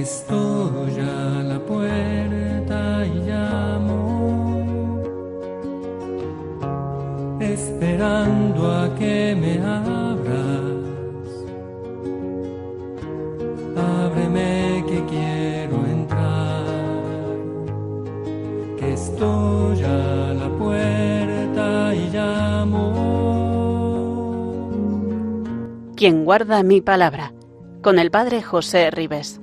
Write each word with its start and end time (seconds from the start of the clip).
Estoy 0.00 0.98
a 0.98 1.42
la 1.42 1.58
puerta 1.58 3.04
y 3.04 3.18
llamo, 3.28 5.02
esperando 7.38 8.70
a 8.70 8.94
que 8.94 9.36
me 9.38 9.58
abras. 9.62 10.62
Ábreme 13.76 14.84
que 14.88 15.04
quiero 15.04 15.84
entrar, 15.84 16.64
que 18.78 18.94
estoy 18.94 19.82
a 19.82 20.32
la 20.32 20.48
puerta 20.58 21.94
y 21.94 22.08
llamo. 22.08 22.94
Quien 25.94 26.24
guarda 26.24 26.62
mi 26.62 26.80
palabra, 26.80 27.34
con 27.82 27.98
el 27.98 28.10
Padre 28.10 28.40
José 28.40 28.90
Ribes. 28.90 29.39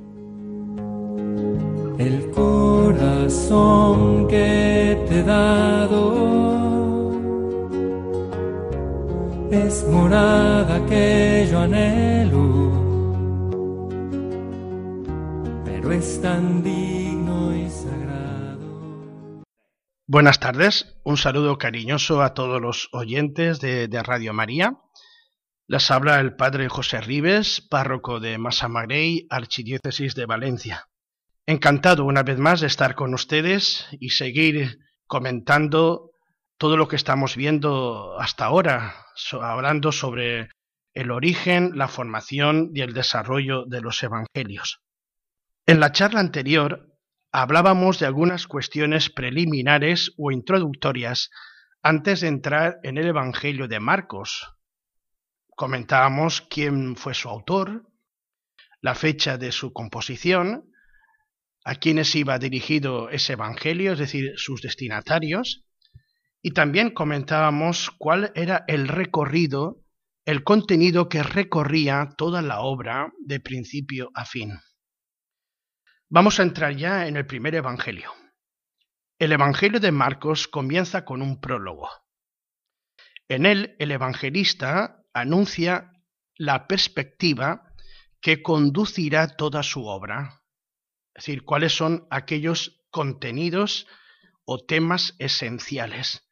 El 1.99 2.29
corazón 2.29 4.27
que 4.27 5.03
te 5.09 5.19
he 5.19 5.23
dado 5.23 6.27
es 9.51 9.83
morada 9.87 10.85
que 10.85 11.47
yo 11.49 11.59
anhelo, 11.59 12.71
pero 15.65 15.91
es 15.91 16.21
tan 16.21 16.61
digno 16.61 17.55
y 17.55 17.67
sagrado. 17.67 19.43
Buenas 20.05 20.39
tardes, 20.39 20.99
un 21.03 21.17
saludo 21.17 21.57
cariñoso 21.57 22.21
a 22.21 22.35
todos 22.35 22.61
los 22.61 22.89
oyentes 22.91 23.59
de, 23.59 23.89
Radio 24.03 24.33
María. 24.33 24.77
Les 25.65 25.89
habla 25.89 26.19
el 26.19 26.35
Padre 26.35 26.69
José 26.69 27.01
Ribes, 27.01 27.59
párroco 27.59 28.19
de 28.19 28.37
Massamagrey, 28.37 29.25
Archidiócesis 29.31 30.13
de 30.13 30.27
Valencia. 30.27 30.86
Encantado 31.49 32.03
una 32.03 32.23
vez 32.23 32.39
más 32.39 32.59
de 32.59 32.67
estar 32.67 32.93
con 32.93 33.13
ustedes 33.13 33.87
y 34.01 34.09
seguir 34.09 34.79
comentando 35.05 36.11
todo 36.57 36.75
lo 36.75 36.89
que 36.89 36.97
estamos 36.97 37.37
viendo 37.37 38.19
hasta 38.19 38.43
ahora, 38.43 39.05
hablando 39.41 39.93
sobre 39.93 40.49
el 40.93 41.09
origen, 41.09 41.77
la 41.77 41.87
formación 41.87 42.71
y 42.73 42.81
el 42.81 42.93
desarrollo 42.93 43.63
de 43.65 43.79
los 43.79 44.03
evangelios. 44.03 44.81
En 45.65 45.79
la 45.79 45.93
charla 45.93 46.19
anterior 46.19 46.93
hablábamos 47.31 47.97
de 47.99 48.07
algunas 48.07 48.45
cuestiones 48.45 49.09
preliminares 49.09 50.11
o 50.17 50.31
introductorias 50.31 51.29
antes 51.81 52.19
de 52.19 52.27
entrar 52.27 52.79
en 52.83 52.97
el 52.97 53.07
Evangelio 53.07 53.69
de 53.69 53.79
Marcos. 53.79 54.53
Comentábamos 55.55 56.41
quién 56.41 56.97
fue 56.97 57.13
su 57.13 57.29
autor, 57.29 57.87
la 58.81 58.95
fecha 58.95 59.37
de 59.37 59.53
su 59.53 59.71
composición, 59.71 60.73
a 61.67 61.75
quiénes 61.75 62.15
iba 62.15 62.39
dirigido 62.39 63.09
ese 63.09 63.33
Evangelio, 63.33 63.91
es 63.91 63.99
decir, 63.99 64.31
sus 64.37 64.61
destinatarios, 64.61 65.65
y 66.41 66.51
también 66.51 66.91
comentábamos 66.91 67.91
cuál 67.97 68.31
era 68.35 68.63
el 68.69 68.87
recorrido, 68.87 69.83
el 70.23 70.45
contenido 70.45 71.09
que 71.09 71.23
recorría 71.23 72.13
toda 72.17 72.41
la 72.41 72.61
obra 72.61 73.11
de 73.19 73.41
principio 73.41 74.11
a 74.13 74.23
fin. 74.23 74.57
Vamos 76.07 76.39
a 76.39 76.43
entrar 76.43 76.73
ya 76.73 77.05
en 77.05 77.17
el 77.17 77.25
primer 77.25 77.53
Evangelio. 77.55 78.13
El 79.19 79.33
Evangelio 79.33 79.81
de 79.81 79.91
Marcos 79.91 80.47
comienza 80.47 81.03
con 81.03 81.21
un 81.21 81.41
prólogo. 81.41 81.89
En 83.27 83.45
él 83.45 83.75
el 83.77 83.91
evangelista 83.91 85.03
anuncia 85.13 85.91
la 86.37 86.65
perspectiva 86.65 87.73
que 88.21 88.41
conducirá 88.41 89.35
toda 89.35 89.63
su 89.63 89.85
obra, 89.85 90.36
es 91.17 91.25
decir, 91.25 91.43
cuáles 91.43 91.75
son 91.75 92.07
aquellos 92.11 92.79
contenidos 92.91 93.87
o 94.45 94.63
temas 94.63 95.15
esenciales. 95.17 96.23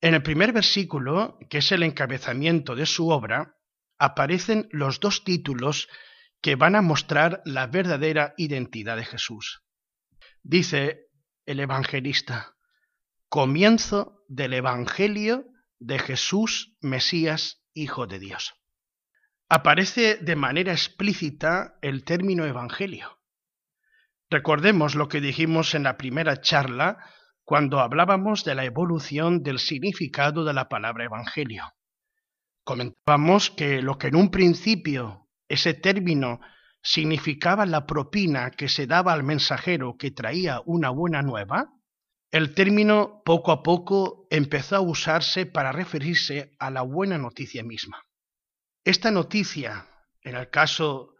En 0.00 0.14
el 0.14 0.22
primer 0.22 0.52
versículo, 0.54 1.38
que 1.50 1.58
es 1.58 1.70
el 1.70 1.82
encabezamiento 1.82 2.74
de 2.74 2.86
su 2.86 3.10
obra, 3.10 3.58
aparecen 3.98 4.68
los 4.72 5.00
dos 5.00 5.22
títulos 5.22 5.88
que 6.40 6.56
van 6.56 6.74
a 6.74 6.82
mostrar 6.82 7.42
la 7.44 7.66
verdadera 7.66 8.32
identidad 8.38 8.96
de 8.96 9.04
Jesús. 9.04 9.62
Dice 10.42 11.10
el 11.44 11.60
evangelista, 11.60 12.56
comienzo 13.28 14.24
del 14.28 14.54
Evangelio 14.54 15.44
de 15.78 15.98
Jesús, 15.98 16.74
Mesías, 16.80 17.62
Hijo 17.74 18.06
de 18.06 18.18
Dios. 18.18 18.54
Aparece 19.48 20.16
de 20.16 20.36
manera 20.36 20.72
explícita 20.72 21.78
el 21.82 22.04
término 22.04 22.46
Evangelio. 22.46 23.21
Recordemos 24.32 24.94
lo 24.94 25.08
que 25.08 25.20
dijimos 25.20 25.74
en 25.74 25.82
la 25.82 25.98
primera 25.98 26.40
charla 26.40 26.96
cuando 27.44 27.80
hablábamos 27.80 28.44
de 28.44 28.54
la 28.54 28.64
evolución 28.64 29.42
del 29.42 29.58
significado 29.58 30.46
de 30.46 30.54
la 30.54 30.70
palabra 30.70 31.04
Evangelio. 31.04 31.64
Comentábamos 32.64 33.50
que 33.50 33.82
lo 33.82 33.98
que 33.98 34.06
en 34.06 34.16
un 34.16 34.30
principio 34.30 35.28
ese 35.48 35.74
término 35.74 36.40
significaba 36.82 37.66
la 37.66 37.86
propina 37.86 38.50
que 38.52 38.70
se 38.70 38.86
daba 38.86 39.12
al 39.12 39.22
mensajero 39.22 39.98
que 39.98 40.12
traía 40.12 40.62
una 40.64 40.88
buena 40.88 41.20
nueva, 41.20 41.70
el 42.30 42.54
término 42.54 43.20
poco 43.26 43.52
a 43.52 43.62
poco 43.62 44.28
empezó 44.30 44.76
a 44.76 44.80
usarse 44.80 45.44
para 45.44 45.72
referirse 45.72 46.56
a 46.58 46.70
la 46.70 46.80
buena 46.80 47.18
noticia 47.18 47.62
misma. 47.62 48.02
Esta 48.82 49.10
noticia, 49.10 49.88
en 50.22 50.36
el 50.36 50.48
caso 50.48 51.16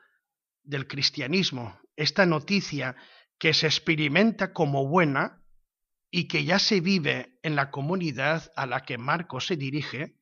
del 0.62 0.86
cristianismo, 0.86 1.81
esta 1.96 2.26
noticia 2.26 2.96
que 3.38 3.54
se 3.54 3.66
experimenta 3.66 4.52
como 4.52 4.86
buena 4.86 5.42
y 6.10 6.28
que 6.28 6.44
ya 6.44 6.58
se 6.58 6.80
vive 6.80 7.38
en 7.42 7.56
la 7.56 7.70
comunidad 7.70 8.52
a 8.56 8.66
la 8.66 8.80
que 8.84 8.98
Marcos 8.98 9.46
se 9.46 9.56
dirige, 9.56 10.14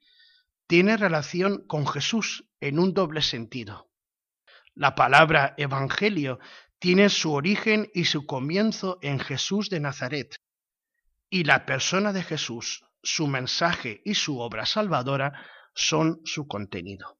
tiene 0.66 0.96
relación 0.96 1.66
con 1.66 1.86
Jesús 1.86 2.48
en 2.60 2.78
un 2.78 2.94
doble 2.94 3.22
sentido. 3.22 3.90
La 4.74 4.94
palabra 4.94 5.54
evangelio 5.58 6.38
tiene 6.78 7.08
su 7.08 7.32
origen 7.32 7.90
y 7.92 8.04
su 8.04 8.24
comienzo 8.24 8.98
en 9.02 9.18
Jesús 9.18 9.68
de 9.68 9.80
Nazaret, 9.80 10.36
y 11.28 11.44
la 11.44 11.66
persona 11.66 12.12
de 12.12 12.22
Jesús, 12.22 12.84
su 13.02 13.26
mensaje 13.26 14.00
y 14.04 14.14
su 14.14 14.38
obra 14.38 14.64
salvadora 14.64 15.44
son 15.74 16.20
su 16.24 16.46
contenido. 16.46 17.18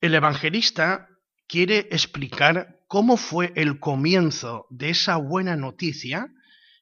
El 0.00 0.14
evangelista 0.14 1.08
quiere 1.46 1.88
explicar 1.90 2.79
cómo 2.90 3.16
fue 3.16 3.52
el 3.54 3.78
comienzo 3.78 4.66
de 4.68 4.90
esa 4.90 5.16
buena 5.16 5.54
noticia 5.54 6.34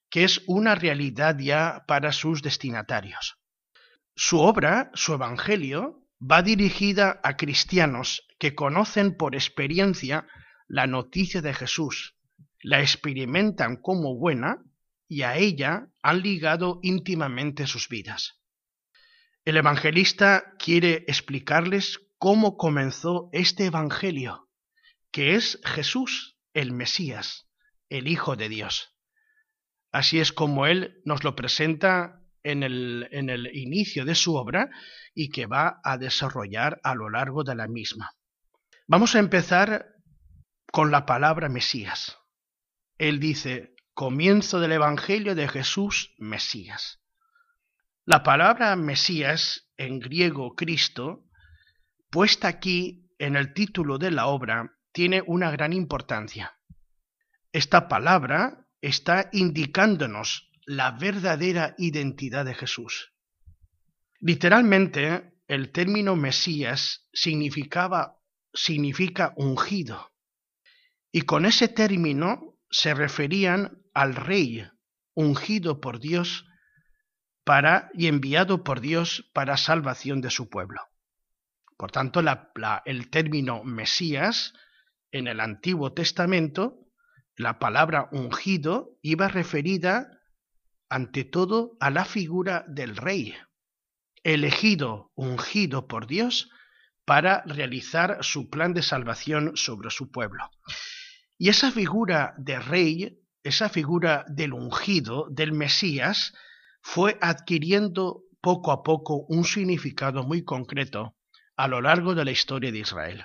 que 0.08 0.24
es 0.24 0.40
una 0.46 0.74
realidad 0.74 1.36
ya 1.38 1.84
para 1.86 2.12
sus 2.12 2.40
destinatarios. 2.40 3.36
Su 4.16 4.40
obra, 4.40 4.90
su 4.94 5.12
evangelio, 5.12 6.00
va 6.18 6.40
dirigida 6.40 7.20
a 7.22 7.36
cristianos 7.36 8.26
que 8.38 8.54
conocen 8.54 9.18
por 9.18 9.34
experiencia 9.34 10.26
la 10.66 10.86
noticia 10.86 11.42
de 11.42 11.52
Jesús, 11.52 12.14
la 12.62 12.80
experimentan 12.80 13.76
como 13.76 14.16
buena 14.16 14.64
y 15.08 15.24
a 15.24 15.36
ella 15.36 15.88
han 16.02 16.22
ligado 16.22 16.80
íntimamente 16.82 17.66
sus 17.66 17.86
vidas. 17.90 18.40
El 19.44 19.58
evangelista 19.58 20.54
quiere 20.58 21.04
explicarles 21.06 22.00
cómo 22.16 22.56
comenzó 22.56 23.28
este 23.32 23.66
evangelio, 23.66 24.47
que 25.18 25.34
es 25.34 25.58
Jesús, 25.64 26.38
el 26.54 26.70
Mesías, 26.70 27.48
el 27.88 28.06
Hijo 28.06 28.36
de 28.36 28.48
Dios. 28.48 28.94
Así 29.90 30.20
es 30.20 30.32
como 30.32 30.64
él 30.66 31.02
nos 31.04 31.24
lo 31.24 31.34
presenta 31.34 32.22
en 32.44 32.62
el, 32.62 33.08
en 33.10 33.28
el 33.28 33.48
inicio 33.52 34.04
de 34.04 34.14
su 34.14 34.36
obra 34.36 34.70
y 35.16 35.30
que 35.30 35.46
va 35.46 35.80
a 35.82 35.98
desarrollar 35.98 36.78
a 36.84 36.94
lo 36.94 37.10
largo 37.10 37.42
de 37.42 37.56
la 37.56 37.66
misma. 37.66 38.12
Vamos 38.86 39.16
a 39.16 39.18
empezar 39.18 39.86
con 40.70 40.92
la 40.92 41.04
palabra 41.04 41.48
Mesías. 41.48 42.16
Él 42.96 43.18
dice, 43.18 43.74
comienzo 43.94 44.60
del 44.60 44.70
Evangelio 44.70 45.34
de 45.34 45.48
Jesús, 45.48 46.14
Mesías. 46.18 47.00
La 48.04 48.22
palabra 48.22 48.76
Mesías, 48.76 49.68
en 49.78 49.98
griego 49.98 50.54
Cristo, 50.54 51.24
puesta 52.08 52.46
aquí 52.46 53.10
en 53.18 53.34
el 53.34 53.52
título 53.52 53.98
de 53.98 54.12
la 54.12 54.28
obra, 54.28 54.77
tiene 54.92 55.22
una 55.26 55.50
gran 55.50 55.72
importancia. 55.72 56.58
Esta 57.52 57.88
palabra 57.88 58.66
está 58.80 59.28
indicándonos 59.32 60.50
la 60.66 60.92
verdadera 60.92 61.74
identidad 61.78 62.44
de 62.44 62.54
Jesús. 62.54 63.12
Literalmente, 64.20 65.32
el 65.46 65.72
término 65.72 66.14
Mesías 66.14 67.08
significaba, 67.12 68.18
significa 68.52 69.32
ungido. 69.36 70.12
Y 71.10 71.22
con 71.22 71.46
ese 71.46 71.68
término 71.68 72.58
se 72.70 72.92
referían 72.94 73.82
al 73.94 74.14
rey 74.14 74.68
ungido 75.14 75.80
por 75.80 76.00
Dios 76.00 76.44
para 77.44 77.90
y 77.94 78.08
enviado 78.08 78.62
por 78.62 78.80
Dios 78.80 79.30
para 79.32 79.56
salvación 79.56 80.20
de 80.20 80.30
su 80.30 80.50
pueblo. 80.50 80.82
Por 81.78 81.90
tanto, 81.90 82.20
el 82.84 83.08
término 83.08 83.64
Mesías 83.64 84.52
en 85.12 85.26
el 85.26 85.40
Antiguo 85.40 85.92
Testamento, 85.92 86.78
la 87.36 87.58
palabra 87.58 88.08
ungido 88.12 88.98
iba 89.02 89.28
referida 89.28 90.20
ante 90.88 91.24
todo 91.24 91.76
a 91.80 91.90
la 91.90 92.04
figura 92.04 92.64
del 92.68 92.96
rey, 92.96 93.34
elegido, 94.24 95.12
ungido 95.14 95.86
por 95.86 96.06
Dios 96.06 96.50
para 97.04 97.42
realizar 97.46 98.18
su 98.22 98.50
plan 98.50 98.74
de 98.74 98.82
salvación 98.82 99.52
sobre 99.56 99.90
su 99.90 100.10
pueblo. 100.10 100.50
Y 101.38 101.48
esa 101.48 101.70
figura 101.70 102.34
de 102.36 102.58
rey, 102.58 103.20
esa 103.42 103.68
figura 103.68 104.24
del 104.28 104.52
ungido, 104.52 105.28
del 105.30 105.52
Mesías, 105.52 106.34
fue 106.82 107.16
adquiriendo 107.20 108.24
poco 108.40 108.72
a 108.72 108.82
poco 108.82 109.24
un 109.28 109.44
significado 109.44 110.24
muy 110.24 110.44
concreto 110.44 111.16
a 111.56 111.68
lo 111.68 111.80
largo 111.80 112.14
de 112.14 112.24
la 112.24 112.30
historia 112.30 112.72
de 112.72 112.78
Israel. 112.78 113.24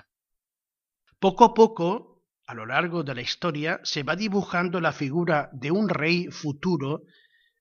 Poco 1.23 1.45
a 1.45 1.53
poco, 1.53 2.21
a 2.45 2.53
lo 2.53 2.65
largo 2.65 3.03
de 3.03 3.15
la 3.15 3.21
historia, 3.21 3.79
se 3.85 4.03
va 4.03 4.17
dibujando 4.17 4.81
la 4.81 4.91
figura 4.91 5.49
de 5.53 5.71
un 5.71 5.87
rey 5.87 6.27
futuro 6.27 7.03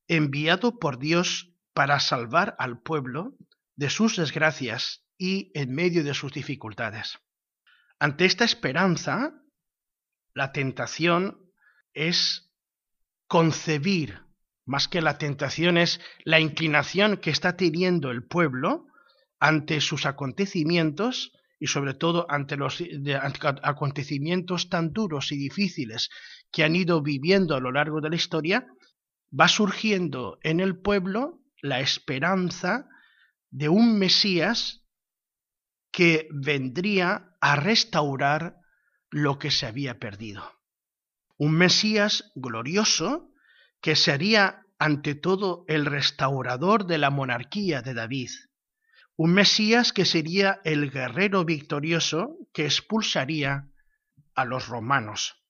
enviado 0.09 0.81
por 0.81 0.99
Dios 0.99 1.55
para 1.73 2.01
salvar 2.01 2.57
al 2.59 2.83
pueblo 2.83 3.37
de 3.77 3.89
sus 3.89 4.17
desgracias 4.17 5.05
y 5.17 5.53
en 5.55 5.73
medio 5.73 6.03
de 6.03 6.13
sus 6.13 6.33
dificultades. 6.33 7.21
Ante 8.01 8.25
esta 8.25 8.45
esperanza, 8.45 9.33
la 10.35 10.51
tentación 10.51 11.39
es 11.95 12.51
concebir, 13.29 14.23
más 14.67 14.89
que 14.89 15.01
la 15.01 15.19
tentación 15.19 15.79
es 15.79 16.01
la 16.25 16.41
inclinación 16.41 17.17
que 17.17 17.31
está 17.31 17.57
teniendo 17.57 18.11
el 18.11 18.25
pueblo 18.25 18.87
ante 19.39 19.81
sus 19.81 20.05
acontecimientos 20.05 21.31
y 21.63 21.69
sobre 21.69 21.95
todo 21.95 22.27
ante 22.29 22.57
los 22.57 22.83
acontecimientos 23.63 24.69
tan 24.69 24.93
duros 24.93 25.31
y 25.31 25.37
difíciles 25.37 26.11
que 26.51 26.65
han 26.65 26.75
ido 26.75 27.03
viviendo 27.03 27.55
a 27.55 27.61
lo 27.61 27.71
largo 27.71 28.01
de 28.01 28.11
la 28.11 28.17
historia, 28.17 28.67
va 29.33 29.47
surgiendo 29.47 30.41
en 30.43 30.59
el 30.59 30.81
pueblo 30.81 31.39
la 31.61 31.79
esperanza 31.79 32.89
de 33.53 33.69
un 33.69 33.97
Mesías 33.97 34.85
que 35.93 36.27
vendría 36.33 37.37
a 37.41 37.55
restaurar 37.55 38.57
lo 39.09 39.39
que 39.39 39.53
se 39.53 39.67
había 39.67 40.01
perdido. 40.01 40.43
Un 41.39 41.53
Mesías 41.53 42.33
glorioso 42.35 43.31
que 43.81 43.95
sería 43.95 44.67
ante 44.81 45.15
todo 45.15 45.65
el 45.69 45.87
restaurador 45.87 46.87
de 46.87 46.99
la 46.99 47.11
monarquía 47.11 47.83
de 47.83 47.95
David. 47.95 48.31
Un 49.25 49.35
Mesías 49.35 49.93
que 49.93 50.05
sería 50.05 50.61
el 50.65 50.91
guerrero 50.91 51.45
victorioso 51.45 52.37
que 52.53 52.65
expulsaría 52.65 53.69
a 54.35 54.45
los 54.45 54.67
romanos 54.67 55.43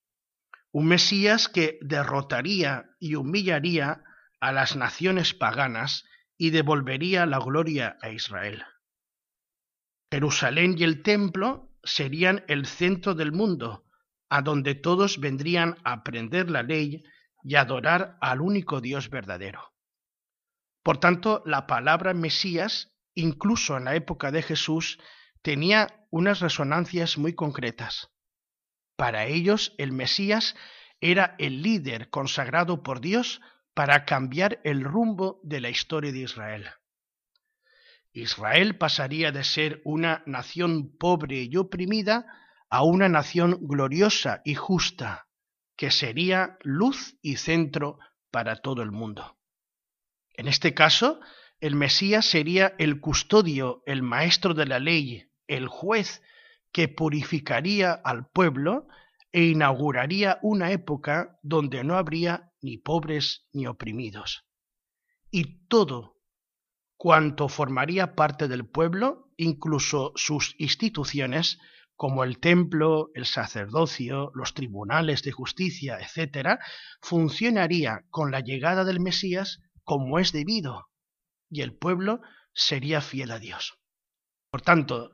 un 0.72 0.86
Mesías 0.86 1.48
que 1.48 1.78
derrotaría 1.82 2.86
y 2.98 3.14
humillaría 3.14 4.02
a 4.40 4.52
las 4.52 4.74
naciones 4.74 5.34
paganas 5.34 6.04
y 6.38 6.50
devolvería 6.50 7.26
la 7.26 7.38
gloria 7.38 7.98
a 8.00 8.08
Israel. 8.08 8.64
Jerusalén 10.10 10.74
y 10.78 10.84
el 10.84 11.02
templo 11.02 11.70
serían 11.84 12.44
el 12.48 12.66
centro 12.66 13.14
del 13.14 13.32
mundo, 13.32 13.84
a 14.30 14.40
donde 14.40 14.74
todos 14.74 15.20
vendrían 15.20 15.76
a 15.84 15.92
aprender 15.92 16.50
la 16.50 16.62
ley 16.62 17.04
y 17.44 17.54
adorar 17.56 18.16
al 18.22 18.40
único 18.40 18.80
Dios 18.80 19.10
verdadero. 19.10 19.74
Por 20.82 20.98
tanto, 20.98 21.42
la 21.44 21.66
palabra 21.66 22.14
Mesías, 22.14 22.91
incluso 23.14 23.76
en 23.76 23.84
la 23.84 23.94
época 23.94 24.30
de 24.30 24.42
Jesús, 24.42 24.98
tenía 25.42 26.06
unas 26.10 26.40
resonancias 26.40 27.18
muy 27.18 27.34
concretas. 27.34 28.10
Para 28.96 29.26
ellos 29.26 29.74
el 29.78 29.92
Mesías 29.92 30.54
era 31.00 31.34
el 31.38 31.62
líder 31.62 32.10
consagrado 32.10 32.82
por 32.82 33.00
Dios 33.00 33.40
para 33.74 34.04
cambiar 34.04 34.60
el 34.64 34.84
rumbo 34.84 35.40
de 35.42 35.60
la 35.60 35.70
historia 35.70 36.12
de 36.12 36.20
Israel. 36.20 36.70
Israel 38.12 38.76
pasaría 38.76 39.32
de 39.32 39.42
ser 39.42 39.80
una 39.84 40.22
nación 40.26 40.96
pobre 40.98 41.42
y 41.44 41.56
oprimida 41.56 42.26
a 42.68 42.84
una 42.84 43.08
nación 43.08 43.58
gloriosa 43.62 44.42
y 44.44 44.54
justa, 44.54 45.28
que 45.76 45.90
sería 45.90 46.58
luz 46.62 47.16
y 47.22 47.36
centro 47.36 47.98
para 48.30 48.56
todo 48.56 48.82
el 48.82 48.92
mundo. 48.92 49.38
En 50.34 50.46
este 50.46 50.74
caso, 50.74 51.20
el 51.62 51.76
Mesías 51.76 52.26
sería 52.26 52.74
el 52.78 52.98
custodio, 53.00 53.84
el 53.86 54.02
maestro 54.02 54.52
de 54.52 54.66
la 54.66 54.80
ley, 54.80 55.28
el 55.46 55.68
juez 55.68 56.20
que 56.72 56.88
purificaría 56.88 57.92
al 57.92 58.26
pueblo 58.26 58.88
e 59.30 59.44
inauguraría 59.44 60.40
una 60.42 60.72
época 60.72 61.38
donde 61.40 61.84
no 61.84 61.96
habría 61.96 62.50
ni 62.62 62.78
pobres 62.78 63.46
ni 63.52 63.68
oprimidos. 63.68 64.44
Y 65.30 65.64
todo 65.68 66.16
cuanto 66.96 67.48
formaría 67.48 68.16
parte 68.16 68.48
del 68.48 68.66
pueblo, 68.66 69.30
incluso 69.36 70.12
sus 70.16 70.56
instituciones, 70.58 71.60
como 71.94 72.24
el 72.24 72.40
templo, 72.40 73.10
el 73.14 73.24
sacerdocio, 73.24 74.32
los 74.34 74.54
tribunales 74.54 75.22
de 75.22 75.30
justicia, 75.30 76.00
etc., 76.00 76.58
funcionaría 77.00 78.04
con 78.10 78.32
la 78.32 78.40
llegada 78.40 78.84
del 78.84 78.98
Mesías 78.98 79.60
como 79.84 80.18
es 80.18 80.32
debido, 80.32 80.88
y 81.52 81.60
el 81.60 81.74
pueblo 81.74 82.22
sería 82.54 83.02
fiel 83.02 83.30
a 83.30 83.38
Dios. 83.38 83.78
Por 84.50 84.62
tanto, 84.62 85.12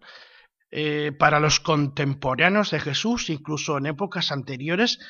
eh, 0.70 1.12
para 1.18 1.40
los 1.40 1.58
contemporáneos 1.58 2.70
de 2.70 2.78
Jesús, 2.78 3.28
incluso 3.28 3.76
en 3.76 3.86
épocas 3.86 4.30
anteriores, 4.30 5.00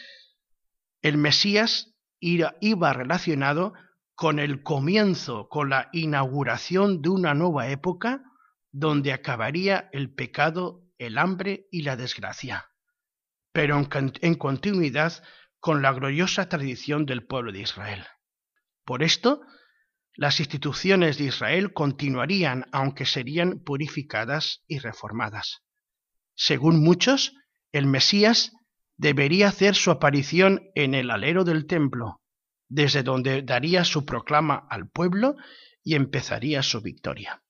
el 1.02 1.18
Mesías 1.18 1.94
iba 2.20 2.92
relacionado 2.92 3.74
con 4.14 4.38
el 4.38 4.62
comienzo, 4.62 5.48
con 5.48 5.68
la 5.68 5.90
inauguración 5.92 7.02
de 7.02 7.10
una 7.10 7.34
nueva 7.34 7.68
época 7.68 8.22
donde 8.72 9.12
acabaría 9.12 9.90
el 9.92 10.12
pecado, 10.12 10.82
el 10.96 11.18
hambre 11.18 11.68
y 11.70 11.82
la 11.82 11.96
desgracia, 11.96 12.70
pero 13.52 13.80
en 14.00 14.34
continuidad 14.34 15.22
con 15.60 15.82
la 15.82 15.92
gloriosa 15.92 16.48
tradición 16.48 17.04
del 17.06 17.26
pueblo 17.26 17.52
de 17.52 17.60
Israel. 17.60 18.06
Por 18.84 19.02
esto, 19.02 19.42
las 20.18 20.40
instituciones 20.40 21.16
de 21.16 21.26
Israel 21.26 21.72
continuarían 21.72 22.66
aunque 22.72 23.06
serían 23.06 23.60
purificadas 23.60 24.64
y 24.66 24.80
reformadas. 24.80 25.62
Según 26.34 26.82
muchos, 26.82 27.36
el 27.70 27.86
Mesías 27.86 28.50
debería 28.96 29.46
hacer 29.46 29.76
su 29.76 29.92
aparición 29.92 30.70
en 30.74 30.94
el 30.94 31.12
alero 31.12 31.44
del 31.44 31.68
templo, 31.68 32.20
desde 32.68 33.04
donde 33.04 33.42
daría 33.42 33.84
su 33.84 34.04
proclama 34.04 34.66
al 34.68 34.90
pueblo 34.90 35.36
y 35.84 35.94
empezaría 35.94 36.64
su 36.64 36.82
victoria. 36.82 37.44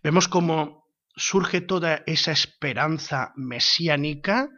Vemos 0.00 0.28
cómo 0.28 0.84
surge 1.16 1.60
toda 1.60 2.04
esa 2.06 2.30
esperanza 2.30 3.32
mesiánica 3.34 4.48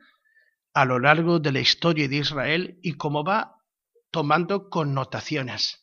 a 0.75 0.85
lo 0.85 0.99
largo 0.99 1.39
de 1.39 1.53
la 1.53 1.61
historia 1.61 2.09
de 2.09 2.17
Israel 2.17 2.79
y 2.83 2.99
cómo 2.99 3.25
va 3.25 3.57
tomando 4.11 4.69
connotaciones 4.69 5.82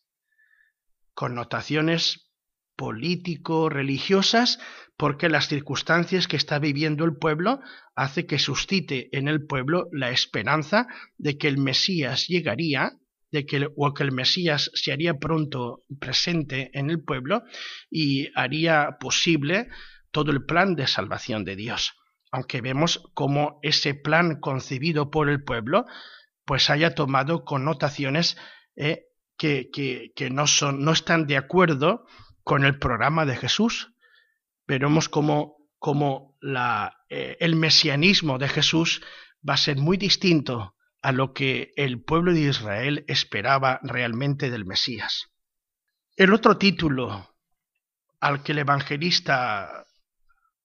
connotaciones 1.19 2.31
político-religiosas, 2.77 4.57
porque 4.95 5.27
las 5.27 5.49
circunstancias 5.49 6.29
que 6.29 6.37
está 6.37 6.59
viviendo 6.59 7.03
el 7.03 7.17
pueblo 7.17 7.59
hace 7.93 8.25
que 8.25 8.39
suscite 8.39 9.09
en 9.11 9.27
el 9.27 9.45
pueblo 9.45 9.89
la 9.91 10.11
esperanza 10.11 10.87
de 11.17 11.37
que 11.37 11.49
el 11.49 11.57
Mesías 11.57 12.29
llegaría, 12.29 12.93
de 13.33 13.45
que 13.45 13.67
o 13.75 13.93
que 13.93 14.03
el 14.03 14.13
Mesías 14.13 14.71
se 14.75 14.93
haría 14.93 15.15
pronto 15.15 15.83
presente 15.99 16.71
en 16.71 16.89
el 16.89 17.03
pueblo 17.03 17.43
y 17.91 18.29
haría 18.33 18.95
posible 18.97 19.67
todo 20.11 20.31
el 20.31 20.45
plan 20.45 20.75
de 20.75 20.87
salvación 20.87 21.43
de 21.43 21.57
Dios. 21.57 21.95
Aunque 22.31 22.61
vemos 22.61 23.03
cómo 23.13 23.59
ese 23.61 23.93
plan 23.93 24.39
concebido 24.39 25.11
por 25.11 25.27
el 25.29 25.43
pueblo 25.43 25.85
pues 26.45 26.69
haya 26.69 26.95
tomado 26.95 27.43
connotaciones 27.43 28.37
eh, 28.77 29.08
que, 29.39 30.29
no, 30.31 30.47
son, 30.47 30.83
no 30.83 30.91
están 30.91 31.25
de 31.25 31.37
acuerdo 31.37 32.05
con 32.43 32.65
el 32.65 32.77
programa 32.77 33.25
de 33.25 33.37
Jesús. 33.37 33.93
Veremos 34.67 35.07
cómo, 35.07 35.55
cómo 35.79 36.37
la, 36.41 36.97
eh, 37.09 37.37
el 37.39 37.55
mesianismo 37.55 38.37
de 38.37 38.49
Jesús 38.49 39.01
va 39.47 39.53
a 39.53 39.57
ser 39.57 39.77
muy 39.77 39.97
distinto 39.97 40.75
a 41.01 41.13
lo 41.13 41.33
que 41.33 41.71
el 41.77 42.03
pueblo 42.03 42.33
de 42.33 42.41
Israel 42.41 43.05
esperaba 43.07 43.79
realmente 43.81 44.51
del 44.51 44.65
Mesías. 44.65 45.29
El 46.17 46.33
otro 46.33 46.57
título 46.57 47.33
al 48.19 48.43
que 48.43 48.51
el 48.51 48.59
evangelista 48.59 49.85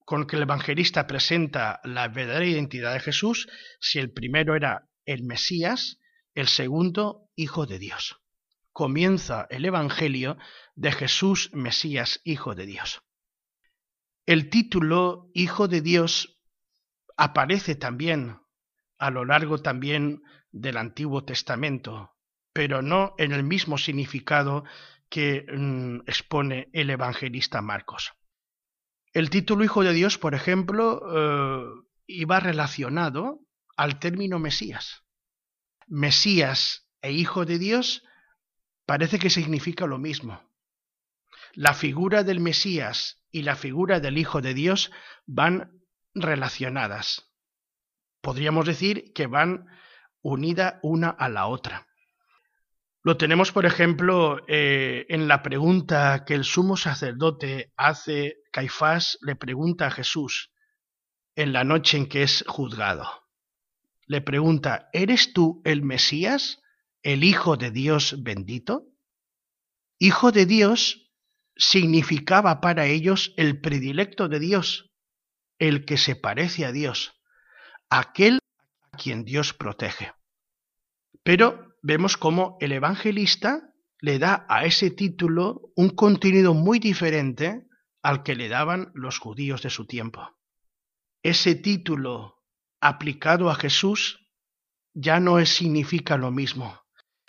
con 0.05 0.27
que 0.27 0.37
el 0.37 0.43
evangelista 0.43 1.07
presenta 1.07 1.81
la 1.85 2.09
verdadera 2.09 2.45
identidad 2.45 2.93
de 2.93 3.01
Jesús, 3.01 3.49
si 3.81 4.01
el 4.01 4.13
primero 4.13 4.55
era 4.55 4.87
el 5.07 5.23
Mesías, 5.23 5.99
el 6.35 6.49
segundo 6.49 7.31
Hijo 7.37 7.65
de 7.65 7.79
Dios 7.79 8.21
comienza 8.75 9.47
el 9.51 9.65
Evangelio 9.65 10.37
de 10.75 10.91
Jesús 10.93 11.49
Mesías, 11.55 12.21
Hijo 12.25 12.55
de 12.57 12.67
Dios. 12.67 13.03
El 14.27 14.51
título 14.51 15.31
Hijo 15.33 15.69
de 15.69 15.81
Dios 15.81 16.41
aparece 17.17 17.77
también 17.77 18.41
a 18.99 19.11
lo 19.11 19.25
largo 19.25 19.59
también 19.59 20.23
del 20.51 20.77
Antiguo 20.77 21.25
Testamento, 21.25 22.17
pero 22.53 22.83
no 22.83 23.15
en 23.17 23.31
el 23.33 23.45
mismo 23.45 23.79
significado 23.79 24.65
que 25.09 25.47
mm, 25.49 26.01
expone 26.07 26.69
el 26.73 26.91
evangelista 26.91 27.63
Marcos. 27.63 28.13
El 29.13 29.31
título 29.31 29.63
Hijo 29.63 29.85
de 29.85 29.93
Dios, 29.93 30.19
por 30.19 30.35
ejemplo, 30.35 31.01
eh, 31.15 31.65
iba 32.09 32.41
relacionado 32.41 33.39
al 33.77 34.01
término 34.01 34.41
Mesías. 34.41 35.05
Mesías 35.87 36.89
e 37.03 37.13
Hijo 37.13 37.45
de 37.45 37.61
Dios 37.61 38.03
parece 38.87 39.19
que 39.19 39.31
significa 39.31 39.87
lo 39.87 39.99
mismo. 39.99 40.43
La 41.55 41.75
figura 41.75 42.25
del 42.25 42.41
Mesías 42.41 43.23
y 43.31 43.43
la 43.43 43.57
figura 43.57 44.01
del 44.01 44.19
Hijo 44.19 44.41
de 44.41 44.55
Dios 44.55 44.91
van 45.27 45.83
relacionadas. 46.15 47.31
Podríamos 48.21 48.67
decir 48.67 49.13
que 49.13 49.27
van 49.27 49.67
unidas 50.23 50.77
una 50.83 51.11
a 51.11 51.29
la 51.29 51.47
otra. 51.47 51.87
Lo 53.03 53.19
tenemos, 53.19 53.53
por 53.53 53.67
ejemplo, 53.67 54.43
eh, 54.49 55.05
en 55.11 55.29
la 55.29 55.43
pregunta 55.43 56.25
que 56.25 56.35
el 56.35 56.45
sumo 56.45 56.79
sacerdote 56.79 57.73
hace, 57.77 58.39
Caifás 58.51 59.19
le 59.21 59.37
pregunta 59.37 59.87
a 59.87 59.91
Jesús 59.91 60.51
en 61.37 61.53
la 61.53 61.65
noche 61.65 61.99
en 61.99 62.09
que 62.09 62.23
es 62.23 62.45
juzgado. 62.49 63.07
Le 64.07 64.23
pregunta, 64.23 64.89
¿eres 64.95 65.35
tú 65.35 65.61
el 65.65 65.83
Mesías, 65.83 66.63
el 67.05 67.23
Hijo 67.23 67.57
de 67.57 67.71
Dios 67.71 68.17
bendito? 68.23 68.89
Hijo 69.99 70.33
de 70.33 70.47
Dios 70.47 71.13
significaba 71.55 72.61
para 72.61 72.87
ellos 72.87 73.33
el 73.37 73.61
predilecto 73.61 74.29
de 74.29 74.41
Dios, 74.41 74.91
el 75.59 75.85
que 75.85 75.99
se 75.99 76.17
parece 76.17 76.65
a 76.65 76.73
Dios, 76.73 77.13
aquel 77.91 78.41
a 78.91 78.97
quien 78.97 79.25
Dios 79.25 79.53
protege. 79.53 80.13
Pero 81.23 81.77
vemos 81.83 82.17
cómo 82.17 82.57
el 82.61 82.73
evangelista 82.73 83.71
le 84.01 84.19
da 84.19 84.47
a 84.49 84.65
ese 84.65 84.91
título 84.91 85.73
un 85.77 85.91
contenido 85.91 86.55
muy 86.55 86.79
diferente 86.79 87.67
al 88.03 88.23
que 88.23 88.35
le 88.35 88.49
daban 88.49 88.91
los 88.95 89.19
judíos 89.19 89.63
de 89.63 89.71
su 89.71 89.87
tiempo. 89.87 90.37
Ese 91.23 91.55
título 91.55 92.43
aplicado 92.81 93.51
a 93.51 93.55
Jesús 93.55 94.27
ya 94.95 95.21
no 95.21 95.45
significa 95.47 96.17
lo 96.17 96.31
mismo, 96.31 96.84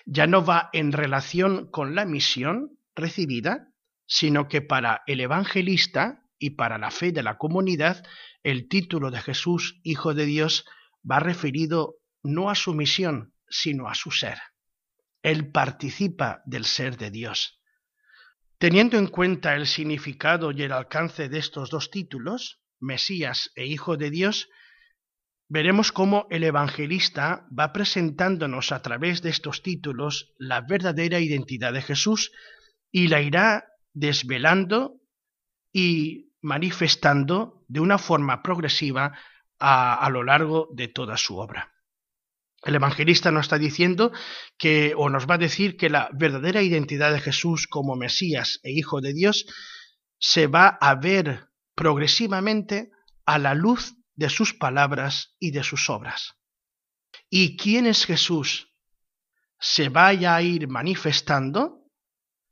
ya 0.06 0.28
no 0.28 0.46
va 0.46 0.70
en 0.74 0.92
relación 0.92 1.70
con 1.70 1.96
la 1.96 2.06
misión 2.06 2.78
recibida, 2.96 3.70
sino 4.06 4.48
que 4.48 4.62
para 4.62 5.02
el 5.08 5.20
evangelista 5.20 6.24
y 6.38 6.52
para 6.52 6.78
la 6.78 6.92
fe 6.92 7.12
de 7.12 7.24
la 7.24 7.38
comunidad, 7.38 8.06
el 8.44 8.68
título 8.68 9.10
de 9.10 9.22
Jesús, 9.22 9.80
Hijo 9.84 10.14
de 10.14 10.26
Dios, 10.26 10.66
va 11.10 11.20
referido 11.20 11.96
no 12.24 12.50
a 12.50 12.56
su 12.56 12.74
misión, 12.74 13.34
sino 13.50 13.88
a 13.88 13.96
su 13.96 14.12
ser. 14.12 14.38
Él 15.24 15.52
participa 15.52 16.42
del 16.46 16.66
ser 16.66 16.98
de 16.98 17.10
Dios. 17.10 17.60
Teniendo 18.58 18.98
en 18.98 19.08
cuenta 19.08 19.56
el 19.56 19.68
significado 19.68 20.52
y 20.52 20.62
el 20.64 20.72
alcance 20.72 21.30
de 21.30 21.40
estos 21.40 21.70
dos 21.70 21.90
títulos, 21.90 22.62
Mesías 22.80 23.52
e 23.56 23.66
Hijo 23.66 23.98
de 23.98 24.12
Dios, 24.12 24.50
veremos 25.48 25.92
cómo 25.92 26.28
el 26.30 26.44
evangelista 26.44 27.46
va 27.58 27.72
presentándonos 27.72 28.72
a 28.72 28.82
través 28.82 29.22
de 29.22 29.30
estos 29.30 29.62
títulos 29.62 30.34
la 30.38 30.62
verdadera 30.62 31.20
identidad 31.20 31.74
de 31.74 31.82
Jesús 31.82 32.32
y 32.92 33.08
la 33.08 33.22
irá 33.22 33.66
desvelando 33.94 35.02
y 35.72 36.32
manifestando 36.42 37.64
de 37.68 37.80
una 37.80 37.98
forma 37.98 38.42
progresiva 38.42 39.18
a, 39.60 40.08
lo 40.12 40.24
largo 40.24 40.70
de 40.74 40.88
toda 40.88 41.18
su 41.18 41.38
obra. 41.38 41.72
El 42.64 42.76
evangelista 42.76 43.32
nos 43.32 43.46
está 43.46 43.58
diciendo 43.58 44.12
que, 44.58 44.94
o 44.98 45.10
nos 45.10 45.28
va 45.28 45.36
a 45.36 45.40
decir 45.40 45.78
que 45.78 45.90
la 45.90 46.10
verdadera 46.14 46.62
identidad 46.62 47.14
de 47.14 47.20
Jesús 47.20 47.68
como 47.68 47.96
Mesías 47.96 48.60
e 48.64 48.72
Hijo 48.72 49.02
de 49.02 49.14
Dios 49.14 49.46
se 50.20 50.48
va 50.48 50.68
a 50.68 50.96
ver 50.96 51.48
progresivamente 51.76 52.90
a 53.26 53.38
la 53.38 53.54
luz 53.54 53.96
de 54.16 54.30
sus 54.30 54.54
palabras 54.54 55.36
y 55.40 55.52
de 55.52 55.64
sus 55.64 55.90
obras. 55.90 56.36
¿Y 57.30 57.58
quién 57.58 57.86
es 57.86 58.06
Jesús? 58.06 58.70
Se 59.60 59.90
vaya 59.90 60.36
a 60.36 60.42
ir 60.42 60.68
manifestando 60.68 61.86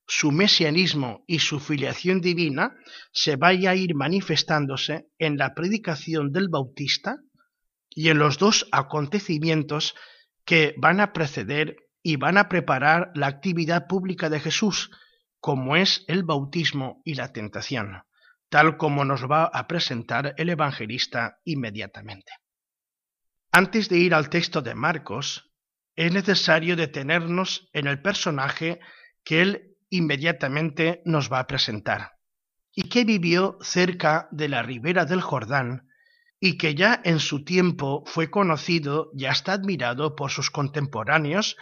su 0.07 0.31
mesianismo 0.31 1.23
y 1.27 1.39
su 1.39 1.59
filiación 1.59 2.21
divina 2.21 2.75
se 3.11 3.35
vaya 3.35 3.71
a 3.71 3.75
ir 3.75 3.95
manifestándose 3.95 5.07
en 5.17 5.37
la 5.37 5.53
predicación 5.53 6.31
del 6.31 6.49
Bautista 6.49 7.17
y 7.89 8.09
en 8.09 8.17
los 8.17 8.37
dos 8.37 8.67
acontecimientos 8.71 9.95
que 10.45 10.75
van 10.77 10.99
a 10.99 11.13
preceder 11.13 11.77
y 12.01 12.17
van 12.17 12.37
a 12.37 12.49
preparar 12.49 13.11
la 13.15 13.27
actividad 13.27 13.87
pública 13.87 14.29
de 14.29 14.41
Jesús, 14.41 14.91
como 15.39 15.75
es 15.77 16.03
el 16.07 16.23
bautismo 16.23 17.01
y 17.05 17.15
la 17.15 17.31
tentación, 17.31 18.03
tal 18.53 18.77
como 18.77 19.03
nos 19.03 19.25
va 19.25 19.45
a 19.45 19.67
presentar 19.67 20.35
el 20.37 20.47
evangelista 20.47 21.39
inmediatamente. 21.43 22.33
Antes 23.51 23.89
de 23.89 23.97
ir 23.97 24.13
al 24.13 24.29
texto 24.29 24.61
de 24.61 24.75
Marcos, 24.75 25.51
es 25.95 26.13
necesario 26.13 26.75
detenernos 26.75 27.67
en 27.73 27.87
el 27.87 27.99
personaje 28.03 28.79
que 29.23 29.41
él 29.41 29.75
inmediatamente 29.89 31.01
nos 31.03 31.33
va 31.33 31.39
a 31.39 31.47
presentar, 31.47 32.11
y 32.75 32.89
que 32.89 33.05
vivió 33.05 33.57
cerca 33.61 34.27
de 34.29 34.49
la 34.49 34.61
ribera 34.61 35.05
del 35.05 35.21
Jordán, 35.21 35.89
y 36.39 36.59
que 36.59 36.75
ya 36.75 37.01
en 37.03 37.19
su 37.19 37.43
tiempo 37.43 38.03
fue 38.05 38.29
conocido 38.29 39.09
y 39.15 39.25
hasta 39.25 39.53
admirado 39.53 40.15
por 40.15 40.29
sus 40.29 40.51
contemporáneos, 40.51 41.57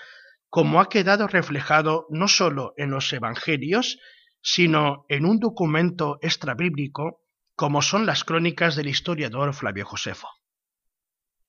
como 0.49 0.81
ha 0.81 0.89
quedado 0.89 1.29
reflejado 1.29 2.05
no 2.09 2.27
sólo 2.27 2.73
en 2.75 2.91
los 2.91 3.13
Evangelios, 3.13 3.97
sino 4.41 5.05
en 5.09 5.25
un 5.25 5.39
documento 5.39 6.17
extrabíblico 6.21 7.21
como 7.55 7.81
son 7.81 8.05
las 8.05 8.23
crónicas 8.23 8.75
del 8.75 8.87
historiador 8.87 9.53
Flavio 9.53 9.85
Josefo. 9.85 10.27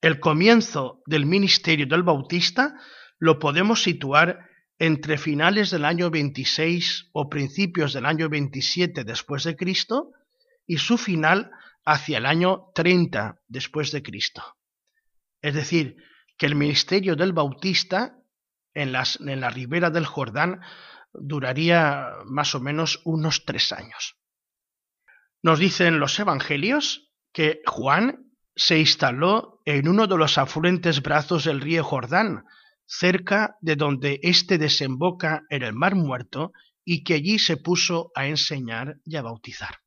El 0.00 0.20
comienzo 0.20 1.02
del 1.06 1.26
ministerio 1.26 1.86
del 1.86 2.02
Bautista 2.02 2.74
lo 3.18 3.38
podemos 3.38 3.82
situar 3.82 4.48
entre 4.78 5.16
finales 5.16 5.70
del 5.70 5.84
año 5.84 6.10
26 6.10 7.10
o 7.12 7.28
principios 7.28 7.92
del 7.92 8.04
año 8.04 8.28
27 8.28 9.04
después 9.04 9.44
de 9.44 9.56
Cristo 9.56 10.10
y 10.66 10.78
su 10.78 10.98
final 10.98 11.52
hacia 11.84 12.18
el 12.18 12.26
año 12.26 12.66
30 12.74 13.40
después 13.46 13.92
de 13.92 14.02
Cristo. 14.02 14.42
Es 15.40 15.54
decir, 15.54 15.96
que 16.36 16.46
el 16.46 16.56
ministerio 16.56 17.14
del 17.14 17.32
Bautista 17.32 18.16
en, 18.74 18.92
las, 18.92 19.20
en 19.20 19.40
la 19.40 19.50
ribera 19.50 19.90
del 19.90 20.06
Jordán 20.06 20.60
duraría 21.12 22.14
más 22.26 22.54
o 22.54 22.60
menos 22.60 23.00
unos 23.04 23.44
tres 23.44 23.72
años. 23.72 24.16
Nos 25.42 25.58
dicen 25.58 25.98
los 25.98 26.18
evangelios 26.18 27.10
que 27.32 27.62
Juan 27.66 28.32
se 28.54 28.78
instaló 28.78 29.60
en 29.64 29.88
uno 29.88 30.06
de 30.06 30.16
los 30.16 30.38
afluentes 30.38 31.02
brazos 31.02 31.44
del 31.44 31.60
río 31.60 31.82
Jordán, 31.82 32.44
cerca 32.86 33.56
de 33.60 33.76
donde 33.76 34.20
éste 34.22 34.58
desemboca 34.58 35.42
en 35.48 35.62
el 35.62 35.72
mar 35.72 35.94
muerto, 35.94 36.52
y 36.84 37.04
que 37.04 37.14
allí 37.14 37.38
se 37.38 37.56
puso 37.56 38.10
a 38.14 38.26
enseñar 38.26 38.98
y 39.04 39.16
a 39.16 39.22
bautizar. 39.22 39.78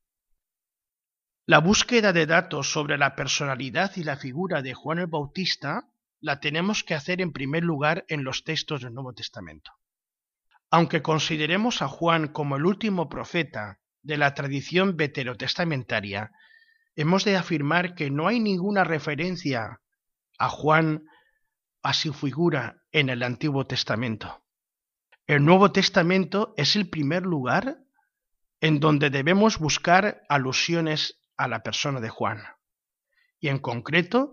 La 1.46 1.58
búsqueda 1.58 2.12
de 2.12 2.26
datos 2.26 2.72
sobre 2.72 2.98
la 2.98 3.14
personalidad 3.14 3.92
y 3.96 4.02
la 4.02 4.16
figura 4.16 4.62
de 4.62 4.74
Juan 4.74 4.98
el 4.98 5.06
Bautista 5.06 5.88
la 6.20 6.40
tenemos 6.40 6.82
que 6.82 6.94
hacer 6.94 7.20
en 7.20 7.32
primer 7.32 7.62
lugar 7.62 8.04
en 8.08 8.24
los 8.24 8.42
textos 8.42 8.82
del 8.82 8.94
Nuevo 8.94 9.12
Testamento. 9.12 9.70
Aunque 10.70 11.02
consideremos 11.02 11.82
a 11.82 11.88
Juan 11.88 12.28
como 12.28 12.56
el 12.56 12.66
último 12.66 13.08
profeta 13.08 13.78
de 14.02 14.16
la 14.16 14.34
tradición 14.34 14.96
veterotestamentaria, 14.96 16.32
hemos 16.96 17.24
de 17.24 17.36
afirmar 17.36 17.94
que 17.94 18.10
no 18.10 18.28
hay 18.28 18.40
ninguna 18.40 18.84
referencia 18.84 19.80
a 20.38 20.48
Juan 20.48 21.04
a 21.82 21.92
su 21.92 22.12
figura 22.12 22.82
en 22.90 23.08
el 23.10 23.22
Antiguo 23.22 23.66
Testamento. 23.66 24.44
El 25.26 25.44
Nuevo 25.44 25.72
Testamento 25.72 26.54
es 26.56 26.76
el 26.76 26.88
primer 26.88 27.22
lugar 27.22 27.78
en 28.60 28.80
donde 28.80 29.10
debemos 29.10 29.58
buscar 29.58 30.22
alusiones 30.28 31.20
a 31.36 31.48
la 31.48 31.62
persona 31.62 32.00
de 32.00 32.08
Juan, 32.08 32.42
y 33.38 33.48
en 33.48 33.58
concreto 33.58 34.32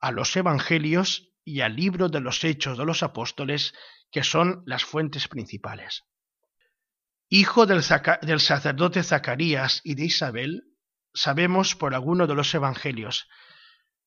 a 0.00 0.12
los 0.12 0.36
Evangelios 0.36 1.32
y 1.44 1.60
al 1.60 1.76
libro 1.76 2.08
de 2.08 2.20
los 2.20 2.44
Hechos 2.44 2.76
de 2.76 2.84
los 2.84 3.02
Apóstoles, 3.02 3.72
que 4.12 4.22
son 4.22 4.62
las 4.66 4.84
fuentes 4.84 5.26
principales. 5.26 6.04
Hijo 7.28 7.66
del, 7.66 7.82
del 8.22 8.40
sacerdote 8.40 9.02
Zacarías 9.02 9.80
y 9.82 9.94
de 9.94 10.04
Isabel, 10.04 10.64
sabemos 11.14 11.74
por 11.74 11.94
alguno 11.94 12.26
de 12.26 12.34
los 12.34 12.54
Evangelios 12.54 13.28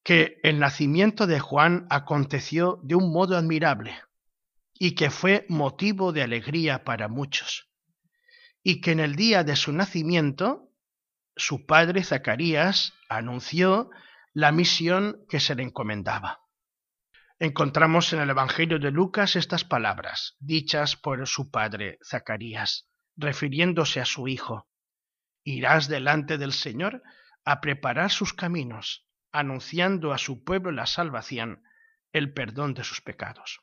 que 0.03 0.39
el 0.43 0.59
nacimiento 0.59 1.25
de 1.25 1.39
Juan 1.39 1.87
aconteció 1.89 2.79
de 2.83 2.93
un 2.93 3.11
modo 3.11 3.35
admirable 3.35 3.99
y 4.77 4.93
que 4.93 5.09
fue 5.09 5.47
motivo 5.49 6.13
de 6.13 6.21
alegría 6.21 6.83
para 6.83 7.07
muchos, 7.07 7.67
y 8.61 8.81
que 8.81 8.91
en 8.91 8.99
el 8.99 9.15
día 9.15 9.43
de 9.43 9.55
su 9.55 9.73
nacimiento 9.73 10.69
su 11.35 11.65
padre 11.65 12.03
Zacarías 12.03 12.93
anunció 13.09 13.89
la 14.33 14.51
misión 14.51 15.25
que 15.27 15.39
se 15.39 15.55
le 15.55 15.63
encomendaba. 15.63 16.44
Encontramos 17.39 18.13
en 18.13 18.21
el 18.21 18.29
Evangelio 18.29 18.79
de 18.79 18.91
Lucas 18.91 19.35
estas 19.35 19.65
palabras, 19.65 20.35
dichas 20.39 20.95
por 20.95 21.27
su 21.27 21.51
padre 21.51 21.99
Zacarías, 22.03 22.87
refiriéndose 23.17 23.99
a 23.99 24.05
su 24.05 24.27
hijo. 24.27 24.67
Irás 25.43 25.87
delante 25.87 26.37
del 26.37 26.53
Señor 26.53 27.03
a 27.43 27.59
preparar 27.61 28.09
sus 28.09 28.33
caminos, 28.33 29.05
anunciando 29.31 30.13
a 30.13 30.17
su 30.17 30.43
pueblo 30.43 30.71
la 30.71 30.85
salvación, 30.85 31.61
el 32.13 32.33
perdón 32.33 32.73
de 32.73 32.83
sus 32.83 33.01
pecados. 33.01 33.59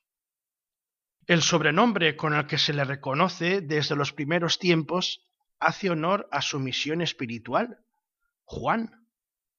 El 1.27 1.41
sobrenombre 1.41 2.17
con 2.17 2.35
el 2.35 2.47
que 2.47 2.59
se 2.59 2.73
le 2.75 2.85
reconoce 2.85 3.63
desde 3.63 3.97
los 3.97 4.13
primeros 4.13 4.59
tiempos 4.59 5.27
hace 5.59 5.89
honor 5.89 6.29
a 6.31 6.43
su 6.43 6.61
misión 6.61 7.01
espiritual, 7.01 7.79
Juan. 8.45 9.09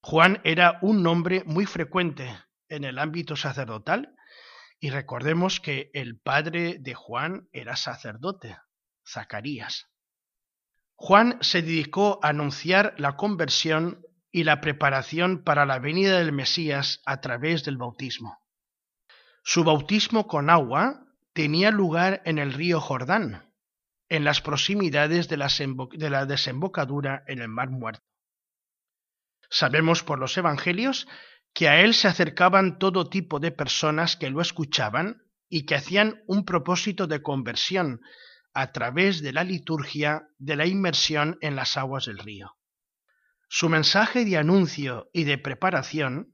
Juan 0.01 0.41
era 0.43 0.77
un 0.81 1.01
nombre 1.01 1.43
muy 1.45 1.65
frecuente 1.65 2.29
en 2.75 2.83
el 2.83 2.99
ámbito 2.99 3.35
sacerdotal 3.35 4.15
y 4.79 4.89
recordemos 4.89 5.59
que 5.59 5.91
el 5.93 6.19
padre 6.19 6.77
de 6.79 6.93
Juan 6.93 7.47
era 7.53 7.75
sacerdote, 7.75 8.57
Zacarías. 9.07 9.87
Juan 10.95 11.37
se 11.41 11.61
dedicó 11.61 12.19
a 12.21 12.29
anunciar 12.29 12.93
la 12.97 13.15
conversión 13.15 14.05
y 14.31 14.43
la 14.43 14.61
preparación 14.61 15.43
para 15.43 15.65
la 15.65 15.79
venida 15.79 16.17
del 16.17 16.31
Mesías 16.31 17.01
a 17.05 17.21
través 17.21 17.63
del 17.63 17.77
bautismo. 17.77 18.39
Su 19.43 19.63
bautismo 19.63 20.27
con 20.27 20.49
agua 20.49 21.05
tenía 21.33 21.71
lugar 21.71 22.21
en 22.25 22.37
el 22.37 22.53
río 22.53 22.79
Jordán, 22.79 23.53
en 24.09 24.23
las 24.23 24.41
proximidades 24.41 25.27
de 25.27 25.37
la, 25.37 26.25
desembocadura 26.25 27.23
en 27.27 27.39
el 27.39 27.47
Mar 27.47 27.69
Muerto. 27.69 28.03
Sabemos 29.49 30.03
por 30.03 30.19
los 30.19 30.35
Evangelios 30.37 31.07
que 31.53 31.69
a 31.69 31.81
él 31.81 31.93
se 31.93 32.07
acercaban 32.07 32.79
todo 32.79 33.09
tipo 33.09 33.39
de 33.39 33.51
personas 33.51 34.17
que 34.17 34.29
lo 34.29 34.41
escuchaban 34.41 35.21
y 35.49 35.65
que 35.65 35.75
hacían 35.75 36.23
un 36.27 36.45
propósito 36.45 37.05
de 37.05 37.21
conversión 37.21 38.01
a 38.53 38.71
través 38.71 39.21
de 39.21 39.33
la 39.33 39.43
liturgia 39.43 40.27
de 40.37 40.55
la 40.55 40.65
inmersión 40.65 41.37
en 41.41 41.55
las 41.55 41.77
aguas 41.77 42.05
del 42.05 42.17
río. 42.17 42.55
Su 43.49 43.69
mensaje 43.69 44.25
de 44.25 44.37
anuncio 44.37 45.09
y 45.13 45.25
de 45.25 45.37
preparación 45.37 46.33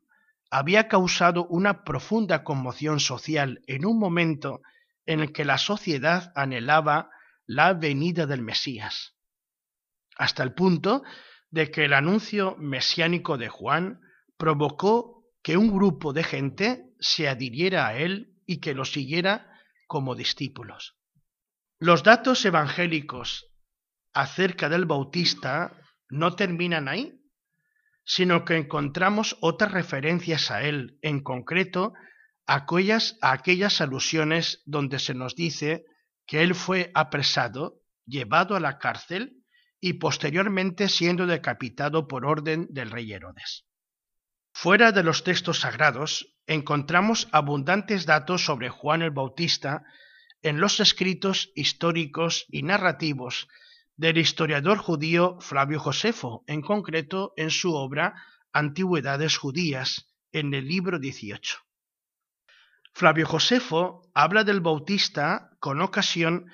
había 0.49 0.88
causado 0.88 1.45
una 1.47 1.83
profunda 1.83 2.43
conmoción 2.43 2.99
social 2.99 3.61
en 3.67 3.85
un 3.85 3.99
momento 3.99 4.61
en 5.05 5.19
el 5.19 5.33
que 5.33 5.45
la 5.45 5.57
sociedad 5.57 6.31
anhelaba 6.35 7.09
la 7.45 7.73
venida 7.73 8.25
del 8.25 8.41
Mesías, 8.41 9.15
hasta 10.17 10.43
el 10.43 10.53
punto 10.53 11.03
de 11.51 11.71
que 11.71 11.85
el 11.85 11.93
anuncio 11.93 12.55
mesiánico 12.57 13.38
de 13.38 13.49
Juan 13.49 13.99
provocó 14.39 15.25
que 15.43 15.58
un 15.58 15.72
grupo 15.72 16.13
de 16.13 16.24
gente 16.24 16.86
se 17.00 17.27
adhiriera 17.27 17.88
a 17.88 17.98
él 17.98 18.34
y 18.48 18.62
que 18.62 18.74
lo 18.74 18.86
siguiera 18.86 19.53
como 19.86 20.15
discípulos. 20.15 20.96
Los 21.77 22.03
datos 22.03 22.43
evangélicos 22.46 23.48
acerca 24.13 24.69
del 24.69 24.86
Bautista 24.86 25.77
no 26.10 26.36
terminan 26.36 26.88
ahí, 26.88 27.22
sino 28.05 28.46
que 28.46 28.55
encontramos 28.55 29.38
otras 29.41 29.72
referencias 29.72 30.51
a 30.51 30.63
él, 30.63 30.98
en 31.01 31.22
concreto 31.22 31.93
aquellas, 32.48 33.17
aquellas 33.22 33.81
alusiones 33.81 34.63
donde 34.65 35.00
se 35.00 35.13
nos 35.13 35.36
dice 35.36 35.86
que 36.25 36.41
él 36.41 36.55
fue 36.55 36.91
apresado, 36.96 37.81
llevado 38.05 38.55
a 38.55 38.60
la 38.60 38.79
cárcel 38.79 39.43
y 39.81 39.93
posteriormente 39.93 40.88
siendo 40.88 41.27
decapitado 41.27 42.07
por 42.07 42.25
orden 42.25 42.68
del 42.72 42.90
rey 42.90 43.11
Herodes. 43.11 43.69
Fuera 44.61 44.91
de 44.91 45.03
los 45.03 45.24
textos 45.24 45.61
sagrados, 45.61 46.35
encontramos 46.45 47.29
abundantes 47.31 48.05
datos 48.05 48.43
sobre 48.43 48.67
Juan 48.67 49.01
el 49.01 49.11
Bautista 49.11 49.85
en 50.41 50.59
los 50.59 50.81
escritos 50.81 51.50
históricos 51.55 52.45
y 52.50 52.63
narrativos 52.63 53.48
del 53.95 54.17
historiador 54.17 54.77
judío 54.77 55.39
Flavio 55.39 55.79
Josefo, 55.79 56.43
en 56.45 56.61
concreto 56.61 57.31
en 57.37 57.51
su 57.51 57.74
obra 57.74 58.22
Antigüedades 58.51 59.37
Judías, 59.37 60.11
en 60.33 60.53
el 60.53 60.67
libro 60.67 61.00
18. 61.00 61.59
Flavio 62.91 63.27
Josefo 63.27 64.11
habla 64.13 64.43
del 64.43 64.59
Bautista 64.59 65.51
con 65.61 65.79
ocasión 65.79 66.51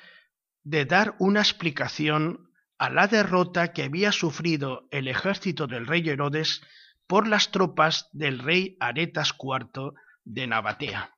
de 0.61 0.85
dar 0.85 1.15
una 1.17 1.39
explicación 1.39 2.51
a 2.77 2.91
la 2.91 3.07
derrota 3.07 3.73
que 3.73 3.81
había 3.81 4.11
sufrido 4.11 4.87
el 4.91 5.07
ejército 5.07 5.65
del 5.65 5.87
rey 5.87 6.07
Herodes 6.07 6.61
por 7.07 7.27
las 7.27 7.51
tropas 7.51 8.09
del 8.13 8.39
rey 8.39 8.77
Aretas 8.79 9.33
IV 9.37 9.93
de 10.23 10.47
Nabatea. 10.47 11.15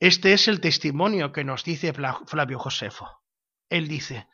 Este 0.00 0.32
es 0.32 0.48
el 0.48 0.60
testimonio 0.60 1.32
que 1.32 1.44
nos 1.44 1.64
dice 1.64 1.92
Flavio 1.92 2.58
Josefo. 2.58 3.22
Él 3.70 3.88
dice, 3.88 4.26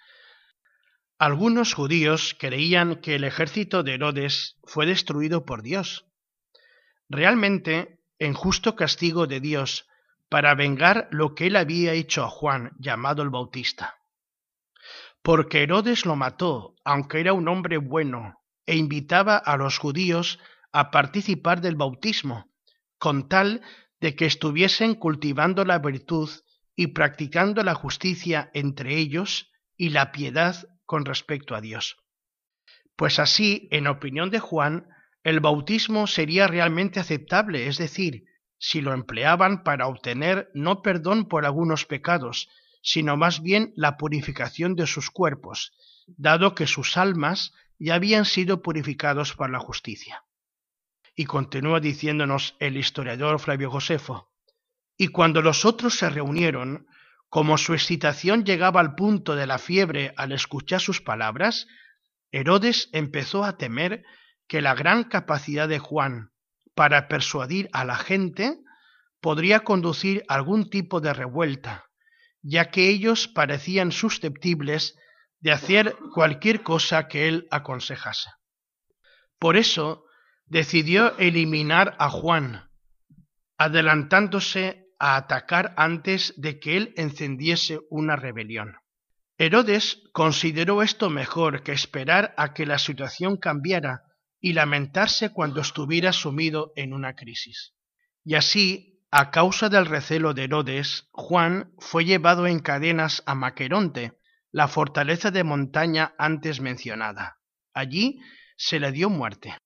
algunos 1.19 1.75
judíos 1.75 2.35
creían 2.39 2.97
que 2.97 3.15
el 3.17 3.25
ejército 3.25 3.83
de 3.83 3.95
Herodes 3.95 4.57
fue 4.65 4.87
destruido 4.87 5.45
por 5.45 5.63
Dios. 5.63 6.07
Realmente, 7.11 8.01
en 8.19 8.33
justo 8.33 8.75
castigo 8.75 9.27
de 9.27 9.41
Dios, 9.41 9.87
para 10.31 10.55
vengar 10.55 11.09
lo 11.11 11.35
que 11.35 11.49
él 11.49 11.57
había 11.57 11.93
hecho 11.93 12.25
a 12.25 12.29
Juan, 12.29 12.73
llamado 12.79 13.23
el 13.23 13.31
Bautista. 13.31 13.99
Porque 15.23 15.63
Herodes 15.63 16.07
lo 16.07 16.17
mató, 16.17 16.75
aunque 16.85 17.21
era 17.21 17.35
un 17.35 17.49
hombre 17.49 17.77
bueno, 17.77 18.40
e 18.67 18.77
invitaba 18.77 19.37
a 19.37 19.57
los 19.57 19.79
judíos 19.79 20.39
a 20.73 20.91
participar 20.91 21.61
del 21.61 21.77
bautismo, 21.77 22.51
con 22.99 23.29
tal 23.29 23.63
de 24.01 24.15
que 24.15 24.27
estuviesen 24.27 24.95
cultivando 24.95 25.65
la 25.65 25.79
virtud 25.79 26.31
y 26.77 26.89
practicando 26.89 27.63
la 27.63 27.75
justicia 27.75 28.51
entre 28.55 28.97
ellos 28.97 29.51
y 29.77 29.91
la 29.91 30.13
piedad 30.13 30.57
con 30.87 31.05
respecto 31.05 31.55
a 31.55 31.61
Dios. 31.61 31.97
Pues 32.97 33.19
así, 33.19 33.69
en 33.71 33.87
opinión 33.87 34.31
de 34.31 34.41
Juan, 34.41 34.87
el 35.23 35.41
bautismo 35.41 36.07
sería 36.07 36.47
realmente 36.47 37.01
aceptable, 37.01 37.67
es 37.67 37.79
decir, 37.79 38.25
si 38.59 38.81
lo 38.81 38.93
empleaban 38.93 39.63
para 39.63 39.87
obtener 39.87 40.51
no 40.55 40.83
perdón 40.83 41.29
por 41.29 41.45
algunos 41.45 41.87
pecados, 41.87 42.49
sino 42.83 43.17
más 43.17 43.43
bien 43.43 43.73
la 43.77 43.97
purificación 43.97 44.75
de 44.75 44.87
sus 44.87 45.11
cuerpos, 45.11 45.73
dado 46.07 46.55
que 46.55 46.67
sus 46.67 46.97
almas 46.97 47.53
ya 47.81 47.95
habían 47.95 48.27
sido 48.27 48.63
purificados 48.63 49.35
por 49.35 49.51
la 49.51 49.59
justicia. 49.59 50.25
Y 51.17 51.25
continúa 51.25 51.81
diciéndonos 51.81 52.55
el 52.61 52.77
historiador 52.77 53.41
Flavio 53.41 53.71
Josefo, 53.71 54.31
y 54.97 55.09
cuando 55.09 55.41
los 55.41 55.65
otros 55.65 55.95
se 55.95 56.11
reunieron, 56.11 56.87
como 57.31 57.57
su 57.57 57.73
excitación 57.73 58.45
llegaba 58.45 58.81
al 58.81 58.95
punto 58.95 59.35
de 59.35 59.47
la 59.47 59.59
fiebre 59.59 60.13
al 60.17 60.33
escuchar 60.33 60.81
sus 60.81 61.01
palabras, 61.01 61.67
Herodes 62.33 62.91
empezó 62.93 63.45
a 63.45 63.57
temer 63.57 64.05
que 64.47 64.61
la 64.61 64.75
gran 64.75 65.05
capacidad 65.05 65.69
de 65.69 65.79
Juan 65.79 66.33
para 66.75 67.09
persuadir 67.09 67.71
a 67.73 67.85
la 67.85 67.97
gente 67.97 68.59
podría 69.21 69.61
conducir 69.61 70.23
algún 70.29 70.69
tipo 70.69 71.01
de 71.01 71.15
revuelta, 71.15 71.87
ya 72.43 72.71
que 72.71 72.89
ellos 72.89 73.27
parecían 73.27 73.93
susceptibles 73.93 74.99
de 75.41 75.53
hacer 75.53 75.97
cualquier 76.15 76.63
cosa 76.63 77.09
que 77.09 77.29
él 77.29 77.49
aconsejase. 77.51 78.31
Por 79.39 79.57
eso 79.57 80.05
decidió 80.47 81.17
eliminar 81.19 81.97
a 81.99 82.11
Juan, 82.11 82.71
adelantándose 83.57 84.87
a 84.99 85.17
atacar 85.17 85.73
antes 85.77 86.35
de 86.37 86.61
que 86.61 86.77
él 86.77 86.95
encendiese 86.97 87.81
una 87.89 88.17
rebelión. 88.17 88.77
Herodes 89.39 90.03
consideró 90.13 90.83
esto 90.83 91.09
mejor 91.09 91.63
que 91.63 91.73
esperar 91.73 92.35
a 92.37 92.53
que 92.53 92.67
la 92.67 92.79
situación 92.79 93.39
cambiara 93.39 94.03
y 94.39 94.53
lamentarse 94.53 95.33
cuando 95.33 95.63
estuviera 95.63 96.13
sumido 96.13 96.73
en 96.77 96.93
una 96.93 97.15
crisis. 97.15 97.75
Y 98.23 98.35
así, 98.35 99.03
a 99.11 99.31
causa 99.31 99.71
del 99.71 99.87
recelo 99.87 100.35
de 100.35 100.45
Herodes, 100.45 101.09
Juan 101.13 101.73
fue 101.79 102.05
llevado 102.05 102.47
en 102.47 102.61
cadenas 102.61 103.23
a 103.25 103.35
Maqueronte, 103.35 104.20
la 104.53 104.69
fortaleza 104.69 105.31
de 105.31 105.45
montaña 105.45 106.15
antes 106.19 106.61
mencionada. 106.61 107.39
Allí 107.73 108.21
se 108.57 108.81
le 108.81 108.93
dio 108.93 109.09
muerte. 109.11 109.57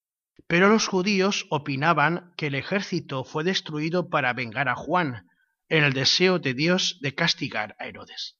Pero 0.47 0.69
los 0.69 0.89
judíos 0.89 1.47
opinaban 1.51 2.33
que 2.37 2.49
el 2.49 2.55
ejército 2.55 3.25
fue 3.25 3.45
destruido 3.45 4.11
para 4.11 4.33
vengar 4.35 4.69
a 4.69 4.75
Juan, 4.75 5.27
en 5.69 5.85
el 5.85 5.95
deseo 5.95 6.39
de 6.39 6.53
Dios 6.53 6.99
de 7.01 7.15
castigar 7.15 7.75
a 7.79 7.87
Herodes. 7.87 8.37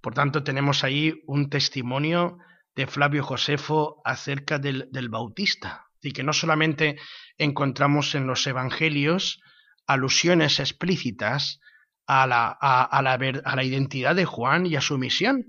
Por 0.00 0.14
tanto, 0.14 0.44
tenemos 0.44 0.84
ahí 0.84 1.14
un 1.26 1.50
testimonio 1.50 2.38
de 2.76 2.86
Flavio 2.86 3.24
Josefo 3.24 4.00
acerca 4.04 4.58
del, 4.60 5.08
Bautista. 5.10 5.86
Y 6.00 6.12
que 6.12 6.22
no 6.22 6.32
solamente 6.32 6.96
encontramos 7.38 8.14
en 8.14 8.28
los 8.28 8.46
evangelios 8.46 9.40
alusiones 9.88 10.60
explícitas 10.60 11.58
a 12.06 12.26
la, 12.28 12.46
a 12.50 13.02
la 13.02 13.64
identidad 13.64 14.14
de 14.14 14.24
Juan 14.24 14.64
y 14.64 14.76
a 14.76 14.80
su 14.80 14.96
misión, 14.96 15.44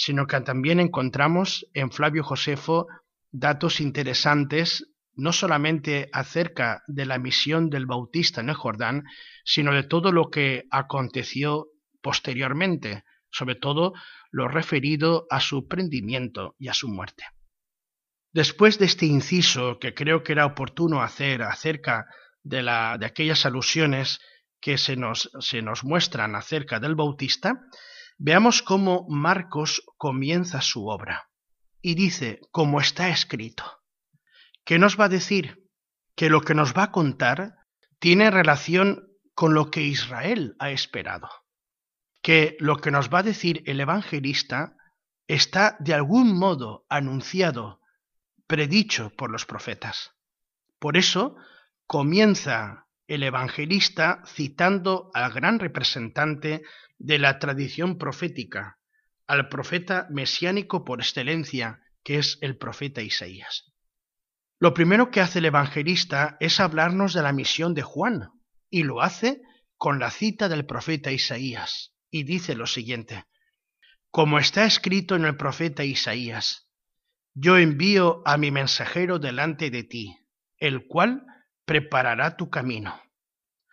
sino 0.00 0.26
que 0.26 0.40
también 0.40 0.80
encontramos 0.80 1.66
en 1.74 1.90
Flavio 1.90 2.24
Josefo 2.24 2.86
datos 3.30 3.82
interesantes 3.82 4.90
no 5.14 5.30
solamente 5.30 6.08
acerca 6.14 6.82
de 6.86 7.04
la 7.04 7.18
misión 7.18 7.68
del 7.68 7.84
Bautista 7.84 8.40
en 8.40 8.48
el 8.48 8.54
Jordán, 8.54 9.04
sino 9.44 9.74
de 9.74 9.82
todo 9.82 10.10
lo 10.10 10.30
que 10.30 10.64
aconteció 10.70 11.66
posteriormente, 12.00 13.04
sobre 13.30 13.56
todo 13.56 13.92
lo 14.30 14.48
referido 14.48 15.26
a 15.28 15.38
su 15.38 15.68
prendimiento 15.68 16.54
y 16.58 16.68
a 16.68 16.74
su 16.74 16.88
muerte. 16.88 17.24
Después 18.32 18.78
de 18.78 18.86
este 18.86 19.04
inciso 19.04 19.78
que 19.78 19.92
creo 19.92 20.22
que 20.22 20.32
era 20.32 20.46
oportuno 20.46 21.02
hacer 21.02 21.42
acerca 21.42 22.06
de, 22.42 22.62
la, 22.62 22.96
de 22.98 23.04
aquellas 23.04 23.44
alusiones 23.44 24.18
que 24.62 24.78
se 24.78 24.96
nos, 24.96 25.30
se 25.40 25.60
nos 25.60 25.84
muestran 25.84 26.36
acerca 26.36 26.80
del 26.80 26.94
Bautista, 26.94 27.60
veamos 28.22 28.62
cómo 28.62 29.06
Marcos 29.08 29.82
comienza 29.96 30.60
su 30.60 30.86
obra 30.88 31.30
y 31.80 31.94
dice, 31.94 32.40
como 32.50 32.78
está 32.78 33.08
escrito. 33.08 33.64
¿Qué 34.62 34.78
nos 34.78 35.00
va 35.00 35.06
a 35.06 35.08
decir? 35.08 35.66
Que 36.14 36.28
lo 36.28 36.42
que 36.42 36.54
nos 36.54 36.74
va 36.74 36.84
a 36.84 36.92
contar 36.92 37.56
tiene 37.98 38.30
relación 38.30 39.08
con 39.34 39.54
lo 39.54 39.70
que 39.70 39.80
Israel 39.80 40.54
ha 40.58 40.70
esperado. 40.70 41.30
Que 42.20 42.58
lo 42.60 42.76
que 42.76 42.90
nos 42.90 43.08
va 43.08 43.20
a 43.20 43.22
decir 43.22 43.62
el 43.64 43.80
evangelista 43.80 44.76
está 45.26 45.78
de 45.80 45.94
algún 45.94 46.38
modo 46.38 46.84
anunciado, 46.90 47.80
predicho 48.46 49.10
por 49.16 49.30
los 49.30 49.46
profetas. 49.46 50.10
Por 50.78 50.98
eso 50.98 51.36
comienza 51.86 52.86
el 53.10 53.24
evangelista 53.24 54.22
citando 54.24 55.10
al 55.14 55.32
gran 55.32 55.58
representante 55.58 56.62
de 56.96 57.18
la 57.18 57.40
tradición 57.40 57.98
profética, 57.98 58.78
al 59.26 59.48
profeta 59.48 60.06
mesiánico 60.10 60.84
por 60.84 61.00
excelencia, 61.00 61.80
que 62.04 62.18
es 62.18 62.38
el 62.40 62.56
profeta 62.56 63.02
Isaías. 63.02 63.74
Lo 64.60 64.74
primero 64.74 65.10
que 65.10 65.20
hace 65.20 65.40
el 65.40 65.46
evangelista 65.46 66.36
es 66.38 66.60
hablarnos 66.60 67.12
de 67.12 67.22
la 67.22 67.32
misión 67.32 67.74
de 67.74 67.82
Juan, 67.82 68.30
y 68.70 68.84
lo 68.84 69.02
hace 69.02 69.42
con 69.76 69.98
la 69.98 70.12
cita 70.12 70.48
del 70.48 70.64
profeta 70.64 71.10
Isaías, 71.10 71.92
y 72.12 72.22
dice 72.22 72.54
lo 72.54 72.68
siguiente, 72.68 73.24
como 74.12 74.38
está 74.38 74.64
escrito 74.64 75.16
en 75.16 75.24
el 75.24 75.36
profeta 75.36 75.82
Isaías, 75.82 76.68
yo 77.34 77.58
envío 77.58 78.22
a 78.24 78.36
mi 78.36 78.52
mensajero 78.52 79.18
delante 79.18 79.70
de 79.70 79.82
ti, 79.82 80.16
el 80.58 80.86
cual 80.86 81.24
preparará 81.64 82.36
tu 82.36 82.50
camino. 82.50 83.00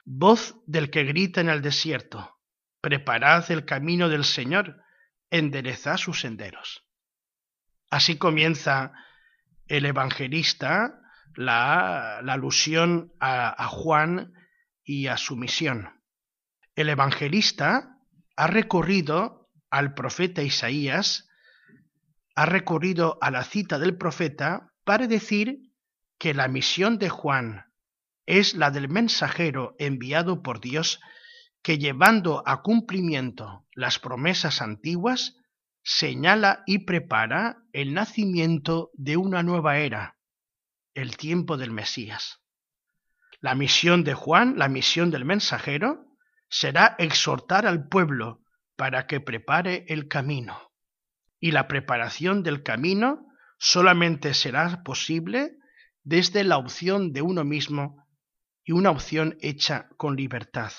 Voz 0.06 0.56
del 0.65 0.89
que 0.89 1.04
grita 1.04 1.41
en 1.41 1.50
el 1.50 1.62
desierto, 1.62 2.38
preparad 2.82 3.50
el 3.52 3.65
camino 3.65 4.10
del 4.10 4.23
Señor, 4.23 4.82
enderezad 5.30 5.97
sus 5.97 6.21
senderos. 6.21 6.86
Así 7.89 8.17
comienza 8.17 8.93
el 9.67 9.86
evangelista 9.86 11.02
la, 11.38 12.17
alusión 12.19 13.13
a, 13.19 13.63
a 13.63 13.67
Juan 13.67 14.34
y 14.84 15.08
a 15.08 15.17
su 15.17 15.36
misión. 15.36 16.02
El 16.76 16.89
evangelista 16.89 17.97
ha 18.36 18.47
recurrido 18.47 19.50
al 19.69 19.93
profeta 19.93 20.41
Isaías, 20.41 21.30
ha 22.36 22.45
recurrido 22.45 23.17
a 23.21 23.32
la 23.32 23.43
cita 23.43 23.80
del 23.80 23.97
profeta 23.97 24.71
para 24.84 25.08
decir 25.08 25.60
que 26.17 26.34
la 26.34 26.47
misión 26.47 26.97
de 26.97 27.10
Juan 27.10 27.65
es 28.28 28.54
la 28.54 28.70
del 28.70 28.90
mensajero 28.90 29.76
enviado 29.80 30.44
por 30.44 30.60
Dios 30.60 31.00
que 31.63 31.80
llevando 31.80 32.44
a 32.46 32.62
cumplimiento 32.62 33.66
las 33.74 34.00
promesas 34.00 34.62
antiguas, 34.62 35.36
señala 35.82 36.63
y 36.66 36.80
prepara 36.80 37.63
el 37.72 37.94
nacimiento 37.94 38.92
de 38.94 39.18
una 39.18 39.44
nueva 39.44 39.80
era, 39.80 40.18
el 40.94 41.18
tiempo 41.18 41.58
del 41.58 41.72
Mesías. 41.72 42.42
La 43.40 43.56
misión 43.56 44.04
de 44.04 44.13
Juan, 44.13 44.58
la 44.58 44.68
misión 44.68 45.10
del 45.10 45.24
mensajero, 45.24 46.06
será 46.50 46.96
exhortar 47.00 47.66
al 47.66 47.88
pueblo 47.88 48.42
para 48.76 49.08
que 49.08 49.22
prepare 49.22 49.86
el 49.88 50.08
camino. 50.08 50.72
Y 51.40 51.52
la 51.52 51.68
preparación 51.68 52.44
del 52.44 52.63
camino 52.63 53.28
solamente 53.58 54.34
será 54.34 54.84
posible 54.84 55.58
desde 56.04 56.44
la 56.44 56.58
opción 56.58 57.13
de 57.13 57.22
uno 57.22 57.44
mismo 57.44 58.07
y 58.67 58.73
una 58.73 58.91
opción 58.91 59.38
hecha 59.39 59.88
con 59.95 60.17
libertad. 60.17 60.73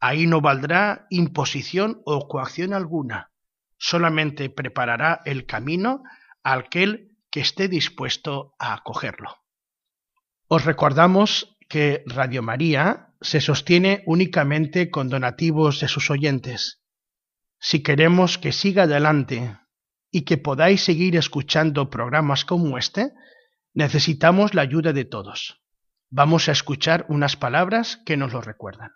Ahí 0.00 0.26
no 0.26 0.42
valdrá 0.42 1.06
imposición 1.08 2.02
o 2.04 2.28
coacción 2.28 2.74
alguna, 2.74 3.30
solamente 3.78 4.50
preparará 4.50 5.22
el 5.24 5.46
camino 5.46 6.02
a 6.42 6.52
aquel 6.52 7.16
que 7.30 7.40
esté 7.40 7.68
dispuesto 7.68 8.54
a 8.58 8.74
acogerlo. 8.74 9.30
Os 10.46 10.66
recordamos 10.66 11.56
que 11.70 12.04
Radio 12.04 12.42
María 12.42 13.14
se 13.22 13.40
sostiene 13.40 14.02
únicamente 14.04 14.90
con 14.90 15.08
donativos 15.08 15.80
de 15.80 15.88
sus 15.88 16.10
oyentes. 16.10 16.82
Si 17.58 17.82
queremos 17.82 18.36
que 18.36 18.52
siga 18.52 18.82
adelante 18.82 19.58
y 20.10 20.26
que 20.26 20.36
podáis 20.36 20.84
seguir 20.84 21.16
escuchando 21.16 21.88
programas 21.88 22.44
como 22.44 22.76
este, 22.76 23.12
necesitamos 23.72 24.52
la 24.52 24.60
ayuda 24.60 24.92
de 24.92 25.06
todos. 25.06 25.63
Vamos 26.16 26.48
a 26.48 26.52
escuchar 26.52 27.06
unas 27.08 27.34
palabras 27.34 27.98
que 28.06 28.16
nos 28.16 28.32
lo 28.32 28.40
recuerdan. 28.40 28.92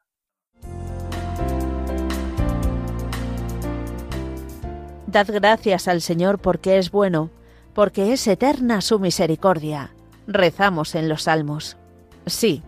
Dad 5.08 5.26
gracias 5.26 5.88
al 5.88 6.00
Señor 6.00 6.38
porque 6.38 6.78
es 6.78 6.92
bueno, 6.92 7.30
porque 7.74 8.12
es 8.12 8.24
eterna 8.28 8.80
su 8.82 9.00
misericordia. 9.00 9.90
Rezamos 10.28 10.94
en 10.94 11.08
los 11.08 11.24
salmos. 11.24 11.76
Sí, 12.26 12.62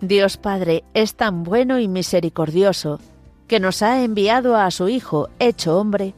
Dios 0.00 0.36
Padre 0.36 0.84
es 0.94 1.16
tan 1.16 1.42
bueno 1.42 1.80
y 1.80 1.88
misericordioso 1.88 3.00
que 3.48 3.58
nos 3.58 3.82
ha 3.82 4.04
enviado 4.04 4.54
a 4.56 4.70
su 4.70 4.88
Hijo, 4.88 5.30
hecho 5.40 5.80
hombre, 5.80 6.14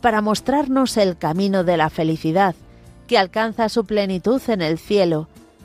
para 0.00 0.20
mostrarnos 0.20 0.96
el 0.96 1.18
camino 1.18 1.64
de 1.64 1.76
la 1.76 1.90
felicidad, 1.90 2.54
que 3.08 3.18
alcanza 3.18 3.68
su 3.68 3.84
plenitud 3.84 4.40
en 4.46 4.62
el 4.62 4.78
cielo, 4.78 5.26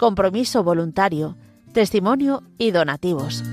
compromiso 0.00 0.64
voluntario, 0.64 1.36
testimonio 1.74 2.42
y 2.56 2.70
donativos. 2.70 3.44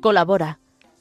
Colabora 0.00 0.60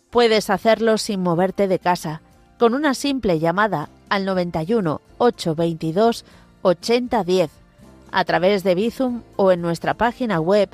Puedes 0.09 0.49
hacerlo 0.49 0.97
sin 0.97 1.21
moverte 1.21 1.67
de 1.67 1.77
casa, 1.77 2.23
con 2.57 2.73
una 2.73 2.95
simple 2.95 3.37
llamada 3.37 3.89
al 4.09 4.25
91 4.25 4.99
822 5.19 6.25
8010, 6.63 7.51
a 8.11 8.25
través 8.25 8.63
de 8.63 8.73
Bizum 8.73 9.21
o 9.35 9.51
en 9.51 9.61
nuestra 9.61 9.93
página 9.93 10.39
web 10.39 10.69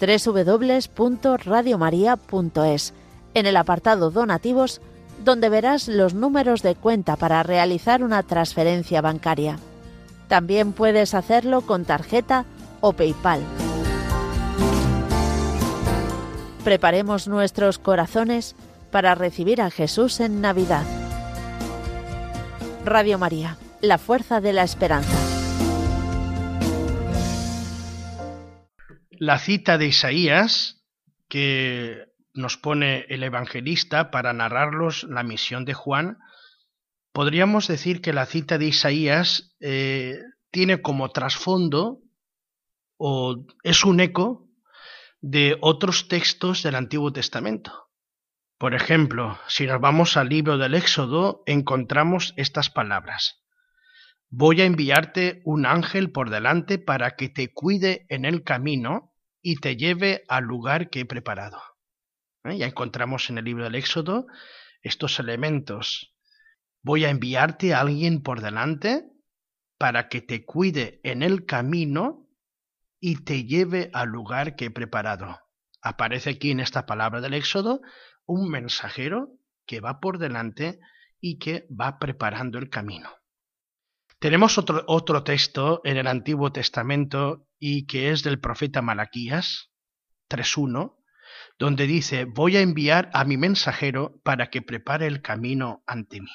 www.radiomaria.es, 0.00 2.94
en 3.34 3.46
el 3.46 3.56
apartado 3.56 4.12
Donativos, 4.12 4.80
donde 5.24 5.48
verás 5.48 5.88
los 5.88 6.14
números 6.14 6.62
de 6.62 6.76
cuenta 6.76 7.16
para 7.16 7.42
realizar 7.42 8.04
una 8.04 8.22
transferencia 8.22 9.00
bancaria. 9.00 9.58
También 10.30 10.72
puedes 10.72 11.14
hacerlo 11.14 11.62
con 11.62 11.84
tarjeta 11.84 12.44
o 12.80 12.92
PayPal. 12.92 13.42
Preparemos 16.62 17.26
nuestros 17.26 17.80
corazones 17.80 18.54
para 18.92 19.16
recibir 19.16 19.60
a 19.60 19.72
Jesús 19.72 20.20
en 20.20 20.40
Navidad. 20.40 20.84
Radio 22.84 23.18
María, 23.18 23.56
la 23.80 23.98
fuerza 23.98 24.40
de 24.40 24.52
la 24.52 24.62
esperanza. 24.62 25.18
La 29.10 29.40
cita 29.40 29.78
de 29.78 29.86
Isaías 29.86 30.80
que 31.28 32.04
nos 32.34 32.56
pone 32.56 33.04
el 33.08 33.24
evangelista 33.24 34.12
para 34.12 34.32
narrarlos 34.32 35.02
la 35.10 35.24
misión 35.24 35.64
de 35.64 35.74
Juan, 35.74 36.18
podríamos 37.12 37.68
decir 37.68 38.00
que 38.00 38.12
la 38.12 38.26
cita 38.26 38.58
de 38.58 38.66
Isaías 38.66 39.56
eh, 39.60 40.18
tiene 40.50 40.82
como 40.82 41.10
trasfondo 41.10 42.00
o 42.96 43.46
es 43.62 43.84
un 43.84 44.00
eco 44.00 44.48
de 45.20 45.56
otros 45.60 46.08
textos 46.08 46.62
del 46.62 46.74
Antiguo 46.74 47.12
Testamento. 47.12 47.90
Por 48.58 48.74
ejemplo, 48.74 49.38
si 49.48 49.66
nos 49.66 49.80
vamos 49.80 50.16
al 50.16 50.28
libro 50.28 50.58
del 50.58 50.74
Éxodo, 50.74 51.42
encontramos 51.46 52.34
estas 52.36 52.68
palabras. 52.70 53.38
voy 54.28 54.60
a 54.60 54.64
enviarte 54.64 55.42
un 55.44 55.66
ángel 55.66 56.12
por 56.12 56.30
delante 56.30 56.78
para 56.78 57.16
que 57.16 57.28
te 57.28 57.52
cuide 57.52 58.06
en 58.10 58.24
el 58.24 58.44
camino 58.44 59.12
y 59.42 59.56
te 59.56 59.76
lleve 59.76 60.24
al 60.28 60.44
lugar 60.44 60.88
que 60.90 61.00
he 61.00 61.04
preparado. 61.04 61.60
¿Eh? 62.44 62.58
Ya 62.58 62.66
encontramos 62.66 63.28
en 63.30 63.38
el 63.38 63.44
libro 63.46 63.64
del 63.64 63.74
Éxodo 63.74 64.26
estos 64.82 65.18
elementos. 65.18 66.14
Voy 66.82 67.04
a 67.04 67.10
enviarte 67.10 67.74
a 67.74 67.80
alguien 67.80 68.22
por 68.22 68.40
delante 68.40 69.04
para 69.78 70.08
que 70.08 70.22
te 70.22 70.44
cuide 70.44 71.00
en 71.04 71.22
el 71.22 71.44
camino 71.44 72.28
y 73.00 73.24
te 73.24 73.44
lleve 73.44 73.90
al 73.92 74.08
lugar 74.08 74.56
que 74.56 74.66
he 74.66 74.70
preparado. 74.70 75.38
Aparece 75.82 76.30
aquí 76.30 76.50
en 76.50 76.60
esta 76.60 76.86
palabra 76.86 77.20
del 77.20 77.34
Éxodo 77.34 77.80
un 78.26 78.50
mensajero 78.50 79.30
que 79.66 79.80
va 79.80 80.00
por 80.00 80.18
delante 80.18 80.80
y 81.20 81.38
que 81.38 81.66
va 81.68 81.98
preparando 81.98 82.58
el 82.58 82.70
camino. 82.70 83.10
Tenemos 84.18 84.58
otro, 84.58 84.84
otro 84.86 85.24
texto 85.24 85.80
en 85.84 85.96
el 85.96 86.06
Antiguo 86.06 86.52
Testamento 86.52 87.46
y 87.58 87.86
que 87.86 88.10
es 88.10 88.22
del 88.22 88.40
profeta 88.40 88.82
Malaquías 88.82 89.70
3.1, 90.28 90.96
donde 91.58 91.86
dice, 91.86 92.24
voy 92.24 92.56
a 92.56 92.60
enviar 92.60 93.10
a 93.14 93.24
mi 93.24 93.36
mensajero 93.36 94.20
para 94.22 94.50
que 94.50 94.62
prepare 94.62 95.06
el 95.06 95.22
camino 95.22 95.82
ante 95.86 96.20
mí. 96.20 96.30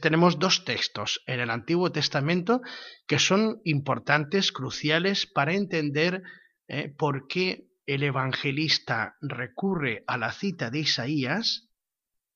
Tenemos 0.00 0.38
dos 0.38 0.64
textos 0.64 1.22
en 1.26 1.40
el 1.40 1.50
Antiguo 1.50 1.90
Testamento 1.92 2.60
que 3.06 3.18
son 3.18 3.60
importantes, 3.64 4.52
cruciales 4.52 5.26
para 5.26 5.54
entender 5.54 6.22
eh, 6.68 6.88
por 6.96 7.26
qué 7.28 7.68
el 7.86 8.02
evangelista 8.02 9.16
recurre 9.22 10.04
a 10.06 10.18
la 10.18 10.32
cita 10.32 10.70
de 10.70 10.80
Isaías, 10.80 11.68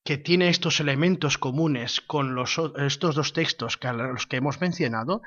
que 0.05 0.17
tiene 0.17 0.49
estos 0.49 0.81
elementos 0.81 1.39
comunes 1.39 2.01
con 2.01 2.37
estos 2.79 3.15
dos 3.15 3.33
textos 3.33 3.77
que, 3.77 3.93
los 3.93 4.27
que 4.27 4.39
hemos 4.39 4.61
mencionado, 4.61 5.21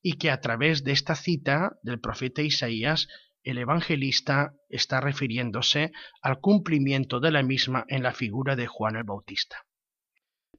y 0.00 0.14
que 0.14 0.30
a 0.30 0.40
través 0.40 0.84
de 0.84 0.92
esta 0.92 1.14
cita 1.14 1.78
del 1.82 2.00
profeta 2.00 2.42
Isaías, 2.42 3.08
el 3.42 3.58
evangelista 3.58 4.54
está 4.68 5.00
refiriéndose 5.00 5.90
al 6.22 6.40
cumplimiento 6.40 7.18
de 7.18 7.32
la 7.32 7.42
misma 7.42 7.84
en 7.88 8.02
la 8.02 8.12
figura 8.12 8.56
de 8.56 8.68
Juan 8.68 8.96
el 8.96 9.04
Bautista. 9.04 9.66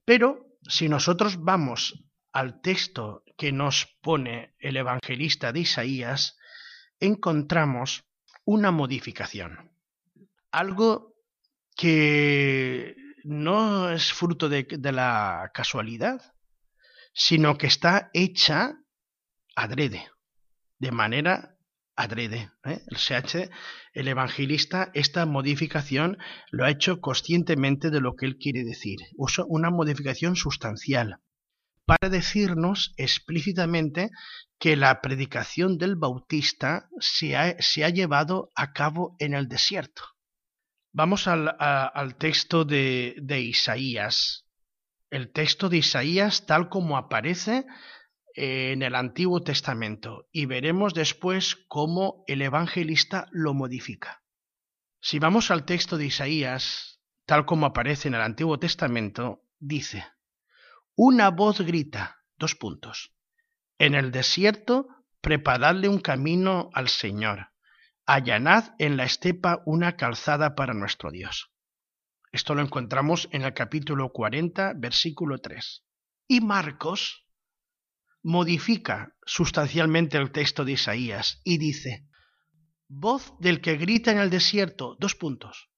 Pero 0.06 0.53
si 0.68 0.90
nosotros 0.90 1.44
vamos 1.44 2.04
al 2.32 2.62
texto 2.62 3.24
que 3.38 3.52
nos 3.52 3.86
pone 4.02 4.56
el 4.60 4.78
evangelista 4.78 5.52
de 5.52 5.62
Isaías, 5.62 6.38
encontramos 7.00 8.04
una 8.46 8.72
modificación. 8.72 9.72
Algo 10.52 11.16
que 11.76 12.96
no 13.24 13.90
es 13.90 14.12
fruto 14.12 14.50
de, 14.50 14.68
la 14.92 15.52
casualidad, 15.54 16.34
sino 17.14 17.58
que 17.58 17.68
está 17.68 18.10
hecha 18.14 18.78
adrede, 19.56 20.10
de 20.80 20.92
manera 20.92 21.53
adrede. 21.96 22.52
¿eh? 22.66 22.82
El 22.88 22.98
CH, 22.98 23.50
el 23.94 24.08
evangelista, 24.08 24.92
esta 24.94 25.26
modificación 25.26 26.18
lo 26.52 26.66
ha 26.66 26.72
hecho 26.72 27.00
conscientemente 27.02 27.90
de 27.90 28.02
lo 28.02 28.16
que 28.16 28.26
él 28.26 28.38
quiere 28.38 28.64
decir. 28.64 29.00
Usa 29.16 29.46
una 29.48 29.70
modificación 29.70 30.36
sustancial 30.36 31.20
para 31.86 32.10
decirnos 32.10 32.94
explícitamente 32.98 34.10
que 34.58 34.76
la 34.76 35.02
predicación 35.02 35.78
del 35.78 35.96
Bautista 35.96 36.88
se 37.00 37.36
ha, 37.36 37.90
llevado 37.90 38.52
a 38.56 38.72
cabo 38.72 39.16
en 39.20 39.34
el 39.34 39.48
desierto. 39.48 40.04
Vamos 40.94 41.28
al, 41.28 41.56
al 41.60 42.16
texto 42.16 42.64
de, 42.64 43.16
de 43.22 43.42
Isaías. 43.42 44.46
El 45.10 45.32
texto 45.32 45.68
de 45.70 45.78
Isaías 45.78 46.46
tal 46.46 46.70
como 46.70 46.98
aparece 46.98 47.66
en 48.34 48.82
el 48.82 48.96
Antiguo 48.96 49.42
Testamento 49.44 50.28
y 50.32 50.46
veremos 50.46 50.94
después 50.94 51.56
cómo 51.68 52.24
el 52.28 52.42
evangelista 52.42 53.28
lo 53.32 53.54
modifica. 53.54 54.24
Si 55.00 55.20
vamos 55.20 55.52
al 55.52 55.66
texto 55.66 55.98
de 55.98 56.06
Isaías, 56.06 57.02
tal 57.26 57.46
como 57.46 57.66
aparece 57.66 58.08
en 58.08 58.16
el 58.16 58.22
Antiguo 58.22 58.58
Testamento, 58.60 59.44
dice, 59.60 60.06
una 60.96 61.30
voz 61.30 61.62
grita, 61.62 62.24
dos 62.38 62.56
puntos. 62.56 63.14
En 63.78 63.96
el 63.96 64.12
desierto, 64.12 64.88
preparadle 65.22 65.90
un 65.90 66.00
camino 66.00 66.70
al 66.74 66.90
Señor. 66.90 67.50
Allanad 68.06 68.76
en 68.80 68.98
la 68.98 69.06
estepa 69.06 69.62
una 69.66 69.96
calzada 69.96 70.56
para 70.56 70.74
nuestro 70.74 71.12
Dios. 71.12 71.52
Esto 72.32 72.56
lo 72.56 72.62
encontramos 72.62 73.30
en 73.32 73.44
el 73.44 73.54
capítulo 73.54 74.12
40, 74.12 74.74
versículo 74.76 75.38
3. 75.38 75.86
Y 76.28 76.42
Marcos 76.42 77.23
modifica 78.24 79.16
sustancialmente 79.26 80.18
el 80.18 80.32
texto 80.32 80.64
de 80.66 80.72
Isaías 80.72 81.42
y 81.44 81.58
dice, 81.58 82.08
voz 82.88 83.34
del 83.40 83.62
que 83.62 83.76
grita 83.76 84.12
en 84.12 84.18
el 84.18 84.30
desierto, 84.30 84.96
dos 85.00 85.16
puntos. 85.16 85.70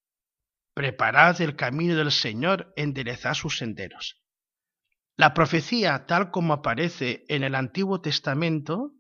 Preparad 0.74 1.42
el 1.42 1.56
camino 1.56 1.96
del 1.96 2.12
Señor, 2.12 2.72
enderezad 2.76 3.34
sus 3.34 3.58
senderos. 3.58 4.22
La 5.18 5.34
profecía, 5.34 6.06
tal 6.06 6.30
como 6.30 6.54
aparece 6.54 7.26
en 7.30 7.44
el 7.44 7.56
Antiguo 7.56 8.02
Testamento, 8.02 8.92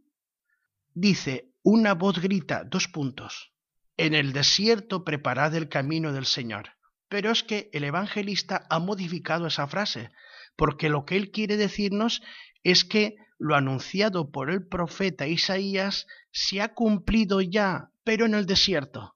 dice, 0.94 1.52
una 1.62 1.94
voz 1.94 2.20
grita, 2.20 2.64
dos 2.64 2.88
puntos, 2.88 3.54
en 3.98 4.14
el 4.14 4.34
desierto 4.34 5.04
preparad 5.04 5.54
el 5.56 5.70
camino 5.70 6.14
del 6.14 6.26
Señor. 6.26 6.70
Pero 7.10 7.32
es 7.32 7.44
que 7.44 7.70
el 7.74 7.84
evangelista 7.84 8.66
ha 8.70 8.80
modificado 8.80 9.46
esa 9.48 9.68
frase, 9.68 10.12
porque 10.56 10.90
lo 10.90 11.06
que 11.06 11.18
él 11.18 11.32
quiere 11.32 11.58
decirnos 11.58 12.22
es 12.64 12.86
que 12.86 13.18
lo 13.38 13.56
anunciado 13.56 14.32
por 14.32 14.50
el 14.50 14.68
profeta 14.68 15.28
Isaías 15.28 16.08
se 16.32 16.62
ha 16.62 16.74
cumplido 16.74 17.42
ya, 17.42 17.92
pero 18.04 18.26
en 18.26 18.36
el 18.36 18.46
desierto. 18.46 19.16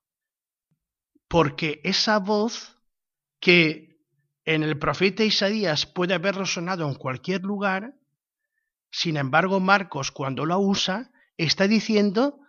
Porque 1.27 1.79
esa 1.83 2.19
voz 2.19 2.77
que 3.39 3.99
en 4.45 4.63
el 4.63 4.77
profeta 4.79 5.23
Isaías 5.23 5.85
puede 5.85 6.13
haber 6.13 6.35
resonado 6.35 6.87
en 6.87 6.95
cualquier 6.95 7.43
lugar, 7.43 7.95
sin 8.91 9.17
embargo 9.17 9.59
Marcos 9.59 10.11
cuando 10.11 10.45
la 10.45 10.57
usa 10.57 11.11
está 11.37 11.67
diciendo, 11.67 12.39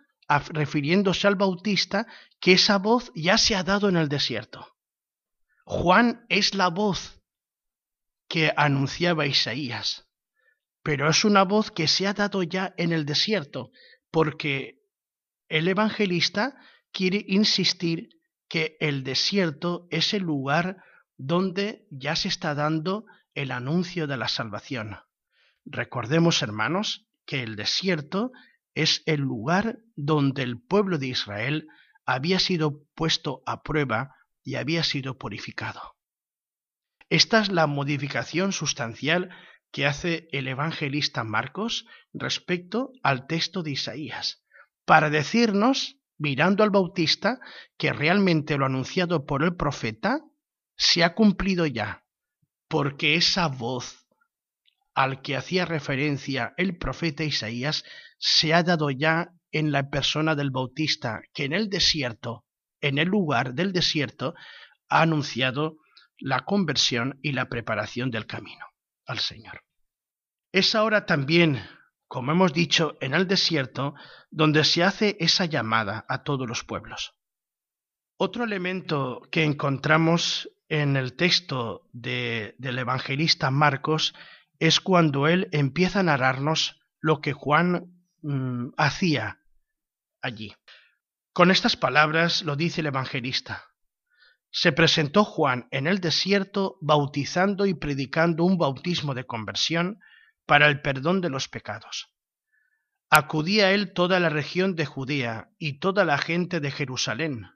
refiriéndose 0.49 1.27
al 1.27 1.35
Bautista, 1.35 2.07
que 2.39 2.53
esa 2.53 2.77
voz 2.77 3.11
ya 3.15 3.37
se 3.37 3.55
ha 3.55 3.63
dado 3.63 3.87
en 3.87 3.97
el 3.97 4.09
desierto. 4.09 4.75
Juan 5.63 6.25
es 6.27 6.55
la 6.55 6.69
voz 6.69 7.21
que 8.27 8.51
anunciaba 8.57 9.25
Isaías, 9.25 10.07
pero 10.83 11.09
es 11.09 11.23
una 11.25 11.43
voz 11.43 11.71
que 11.71 11.87
se 11.87 12.07
ha 12.07 12.13
dado 12.13 12.43
ya 12.43 12.73
en 12.77 12.91
el 12.91 13.05
desierto, 13.05 13.71
porque 14.09 14.79
el 15.47 15.67
evangelista 15.67 16.55
quiere 16.91 17.23
insistir 17.27 18.09
que 18.47 18.77
el 18.79 19.03
desierto 19.03 19.87
es 19.91 20.13
el 20.13 20.23
lugar 20.23 20.77
donde 21.17 21.85
ya 21.89 22.15
se 22.15 22.27
está 22.27 22.55
dando 22.55 23.05
el 23.33 23.51
anuncio 23.51 24.07
de 24.07 24.17
la 24.17 24.27
salvación. 24.27 24.97
Recordemos, 25.65 26.41
hermanos, 26.41 27.07
que 27.25 27.43
el 27.43 27.55
desierto 27.55 28.31
es 28.73 29.03
el 29.05 29.21
lugar 29.21 29.79
donde 29.95 30.43
el 30.43 30.61
pueblo 30.61 30.97
de 30.97 31.07
Israel 31.07 31.67
había 32.05 32.39
sido 32.39 32.83
puesto 32.95 33.41
a 33.45 33.61
prueba 33.61 34.15
y 34.43 34.55
había 34.55 34.83
sido 34.83 35.17
purificado. 35.17 35.95
Esta 37.09 37.41
es 37.41 37.51
la 37.51 37.67
modificación 37.67 38.53
sustancial 38.53 39.29
que 39.71 39.85
hace 39.85 40.27
el 40.31 40.47
evangelista 40.47 41.23
Marcos 41.23 41.85
respecto 42.13 42.91
al 43.03 43.25
texto 43.27 43.63
de 43.63 43.71
Isaías, 43.71 44.43
para 44.85 45.09
decirnos, 45.09 45.97
mirando 46.17 46.63
al 46.63 46.69
Bautista, 46.69 47.39
que 47.77 47.93
realmente 47.93 48.57
lo 48.57 48.65
anunciado 48.65 49.25
por 49.25 49.43
el 49.43 49.55
profeta 49.55 50.19
se 50.75 51.03
ha 51.03 51.15
cumplido 51.15 51.65
ya, 51.65 52.03
porque 52.67 53.15
esa 53.15 53.47
voz 53.47 54.07
al 54.93 55.21
que 55.21 55.37
hacía 55.37 55.65
referencia 55.65 56.53
el 56.57 56.77
profeta 56.77 57.23
Isaías 57.23 57.85
se 58.17 58.53
ha 58.53 58.63
dado 58.63 58.91
ya 58.91 59.29
en 59.51 59.71
la 59.71 59.89
persona 59.89 60.35
del 60.35 60.51
Bautista, 60.51 61.21
que 61.33 61.45
en 61.45 61.53
el 61.53 61.69
desierto, 61.69 62.45
en 62.81 62.97
el 62.97 63.07
lugar 63.07 63.53
del 63.53 63.71
desierto, 63.71 64.33
ha 64.89 65.01
anunciado 65.01 65.77
la 66.17 66.41
conversión 66.41 67.19
y 67.21 67.31
la 67.31 67.47
preparación 67.47 68.11
del 68.11 68.25
camino 68.25 68.70
al 69.05 69.19
Señor. 69.19 69.63
Es 70.51 70.75
ahora 70.75 71.05
también, 71.05 71.63
como 72.07 72.31
hemos 72.31 72.53
dicho, 72.53 72.97
en 73.01 73.13
el 73.13 73.27
desierto 73.27 73.95
donde 74.29 74.63
se 74.63 74.83
hace 74.83 75.17
esa 75.19 75.45
llamada 75.45 76.05
a 76.09 76.23
todos 76.23 76.47
los 76.47 76.63
pueblos. 76.63 77.13
Otro 78.17 78.43
elemento 78.43 79.21
que 79.31 79.43
encontramos 79.43 80.49
en 80.69 80.95
el 80.95 81.15
texto 81.15 81.89
de, 81.91 82.55
del 82.57 82.79
evangelista 82.79 83.49
Marcos 83.51 84.13
es 84.59 84.79
cuando 84.79 85.27
él 85.27 85.49
empieza 85.51 86.01
a 86.01 86.03
narrarnos 86.03 86.79
lo 86.99 87.19
que 87.19 87.33
Juan 87.33 88.05
mm, 88.21 88.69
hacía 88.77 89.41
allí. 90.21 90.53
Con 91.33 91.49
estas 91.49 91.75
palabras 91.75 92.43
lo 92.43 92.55
dice 92.55 92.81
el 92.81 92.87
evangelista. 92.87 93.70
Se 94.51 94.73
presentó 94.73 95.23
Juan 95.23 95.67
en 95.71 95.87
el 95.87 95.99
desierto 95.99 96.77
bautizando 96.81 97.65
y 97.65 97.73
predicando 97.73 98.43
un 98.43 98.57
bautismo 98.57 99.13
de 99.13 99.25
conversión 99.25 99.99
para 100.45 100.67
el 100.67 100.81
perdón 100.81 101.21
de 101.21 101.29
los 101.29 101.47
pecados. 101.47 102.13
Acudía 103.09 103.67
a 103.67 103.71
él 103.71 103.93
toda 103.93 104.19
la 104.19 104.29
región 104.29 104.75
de 104.75 104.85
Judea 104.85 105.49
y 105.57 105.79
toda 105.79 106.03
la 106.03 106.17
gente 106.17 106.59
de 106.59 106.71
Jerusalén. 106.71 107.47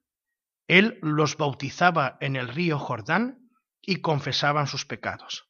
Él 0.67 0.97
los 1.01 1.37
bautizaba 1.37 2.17
en 2.21 2.35
el 2.35 2.47
río 2.47 2.79
Jordán 2.79 3.49
y 3.81 3.97
confesaban 3.97 4.67
sus 4.67 4.85
pecados. 4.85 5.49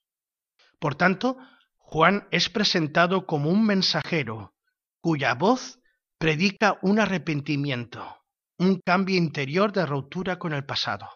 Por 0.80 0.96
tanto, 0.96 1.38
Juan 1.78 2.28
es 2.32 2.50
presentado 2.50 3.26
como 3.26 3.50
un 3.50 3.66
mensajero 3.66 4.56
cuya 5.00 5.36
voz 5.36 5.80
predica 6.18 6.80
un 6.82 7.00
arrepentimiento, 7.00 8.24
un 8.58 8.82
cambio 8.84 9.18
interior 9.18 9.72
de 9.72 9.86
ruptura 9.86 10.40
con 10.40 10.54
el 10.54 10.66
pasado. 10.66 11.08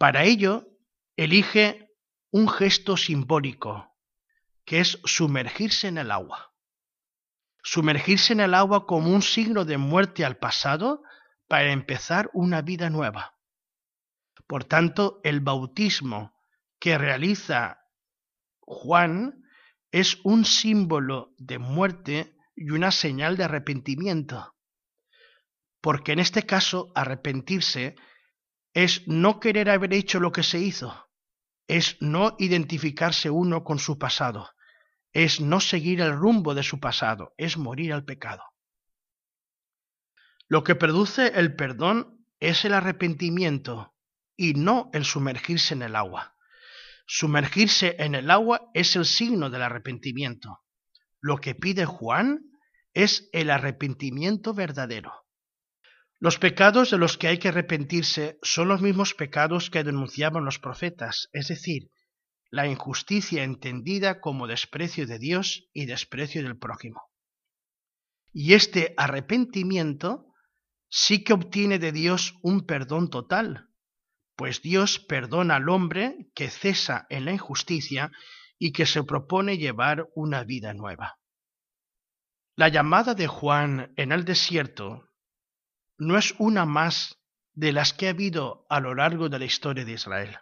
Para 0.00 0.24
ello, 0.24 0.66
elige 1.14 1.90
un 2.30 2.48
gesto 2.48 2.96
simbólico, 2.96 3.98
que 4.64 4.80
es 4.80 4.98
sumergirse 5.04 5.88
en 5.88 5.98
el 5.98 6.10
agua. 6.10 6.54
Sumergirse 7.62 8.32
en 8.32 8.40
el 8.40 8.54
agua 8.54 8.86
como 8.86 9.12
un 9.12 9.20
signo 9.20 9.66
de 9.66 9.76
muerte 9.76 10.24
al 10.24 10.38
pasado 10.38 11.02
para 11.48 11.70
empezar 11.70 12.30
una 12.32 12.62
vida 12.62 12.88
nueva. 12.88 13.36
Por 14.46 14.64
tanto, 14.64 15.20
el 15.22 15.40
bautismo 15.40 16.34
que 16.78 16.96
realiza 16.96 17.82
Juan 18.60 19.44
es 19.92 20.16
un 20.24 20.46
símbolo 20.46 21.34
de 21.36 21.58
muerte 21.58 22.38
y 22.56 22.70
una 22.70 22.90
señal 22.90 23.36
de 23.36 23.44
arrepentimiento. 23.44 24.54
Porque 25.82 26.12
en 26.12 26.20
este 26.20 26.46
caso, 26.46 26.90
arrepentirse 26.94 27.96
es 28.74 29.06
no 29.06 29.40
querer 29.40 29.70
haber 29.70 29.92
hecho 29.92 30.20
lo 30.20 30.32
que 30.32 30.42
se 30.42 30.58
hizo, 30.58 31.08
es 31.66 31.96
no 32.00 32.36
identificarse 32.38 33.30
uno 33.30 33.64
con 33.64 33.78
su 33.78 33.98
pasado, 33.98 34.50
es 35.12 35.40
no 35.40 35.60
seguir 35.60 36.00
el 36.00 36.16
rumbo 36.16 36.54
de 36.54 36.62
su 36.62 36.80
pasado, 36.80 37.34
es 37.36 37.56
morir 37.56 37.92
al 37.92 38.04
pecado. 38.04 38.42
Lo 40.48 40.64
que 40.64 40.74
produce 40.74 41.28
el 41.38 41.54
perdón 41.54 42.26
es 42.40 42.64
el 42.64 42.74
arrepentimiento 42.74 43.94
y 44.36 44.54
no 44.54 44.90
el 44.92 45.04
sumergirse 45.04 45.74
en 45.74 45.82
el 45.82 45.94
agua. 45.94 46.34
Sumergirse 47.06 47.96
en 47.98 48.14
el 48.14 48.30
agua 48.30 48.70
es 48.74 48.96
el 48.96 49.04
signo 49.04 49.50
del 49.50 49.62
arrepentimiento. 49.62 50.60
Lo 51.20 51.36
que 51.38 51.54
pide 51.54 51.84
Juan 51.84 52.50
es 52.94 53.28
el 53.32 53.50
arrepentimiento 53.50 54.54
verdadero. 54.54 55.19
Los 56.22 56.38
pecados 56.38 56.90
de 56.90 56.98
los 56.98 57.16
que 57.16 57.28
hay 57.28 57.38
que 57.38 57.48
arrepentirse 57.48 58.38
son 58.42 58.68
los 58.68 58.82
mismos 58.82 59.14
pecados 59.14 59.70
que 59.70 59.82
denunciaban 59.82 60.44
los 60.44 60.58
profetas, 60.58 61.30
es 61.32 61.48
decir, 61.48 61.90
la 62.50 62.66
injusticia 62.66 63.42
entendida 63.42 64.20
como 64.20 64.46
desprecio 64.46 65.06
de 65.06 65.18
Dios 65.18 65.70
y 65.72 65.86
desprecio 65.86 66.42
del 66.42 66.58
prójimo. 66.58 67.00
Y 68.34 68.52
este 68.52 68.92
arrepentimiento 68.98 70.26
sí 70.90 71.24
que 71.24 71.32
obtiene 71.32 71.78
de 71.78 71.90
Dios 71.90 72.34
un 72.42 72.66
perdón 72.66 73.08
total, 73.08 73.70
pues 74.36 74.60
Dios 74.60 74.98
perdona 74.98 75.56
al 75.56 75.70
hombre 75.70 76.28
que 76.34 76.50
cesa 76.50 77.06
en 77.08 77.24
la 77.24 77.32
injusticia 77.32 78.12
y 78.58 78.72
que 78.72 78.84
se 78.84 79.02
propone 79.04 79.56
llevar 79.56 80.08
una 80.14 80.44
vida 80.44 80.74
nueva. 80.74 81.18
La 82.56 82.68
llamada 82.68 83.14
de 83.14 83.26
Juan 83.26 83.94
en 83.96 84.12
el 84.12 84.26
desierto 84.26 85.09
no 86.00 86.16
es 86.16 86.34
una 86.38 86.64
más 86.64 87.18
de 87.52 87.72
las 87.72 87.92
que 87.92 88.06
ha 88.06 88.10
habido 88.10 88.66
a 88.70 88.80
lo 88.80 88.94
largo 88.94 89.28
de 89.28 89.38
la 89.38 89.44
historia 89.44 89.84
de 89.84 89.92
Israel. 89.92 90.38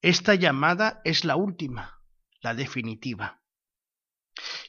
Esta 0.00 0.36
llamada 0.36 1.00
es 1.04 1.24
la 1.24 1.34
última, 1.34 2.00
la 2.42 2.54
definitiva. 2.54 3.42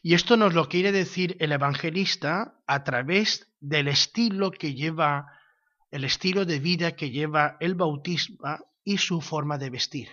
Y 0.02 0.16
esto 0.16 0.36
nos 0.36 0.56
lo 0.56 0.68
quiere 0.68 0.92
decir 0.92 1.38
el 1.40 1.52
evangelista 1.52 2.60
a 2.66 2.84
través 2.84 3.54
del 3.60 3.88
estilo 3.88 4.50
que 4.50 4.74
lleva, 4.74 5.28
el 5.92 6.06
estilo 6.06 6.46
de 6.46 6.60
vida 6.60 6.96
que 6.96 7.12
lleva 7.12 7.58
el 7.60 7.76
bautismo 7.76 8.58
y 8.84 8.98
su 8.98 9.22
forma 9.22 9.60
de 9.60 9.70
vestir. 9.70 10.10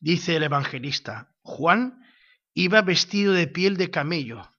Dice 0.00 0.36
el 0.36 0.42
evangelista, 0.42 1.34
Juan 1.42 2.02
iba 2.54 2.80
vestido 2.80 3.34
de 3.34 3.46
piel 3.46 3.76
de 3.76 3.90
camello, 3.90 4.50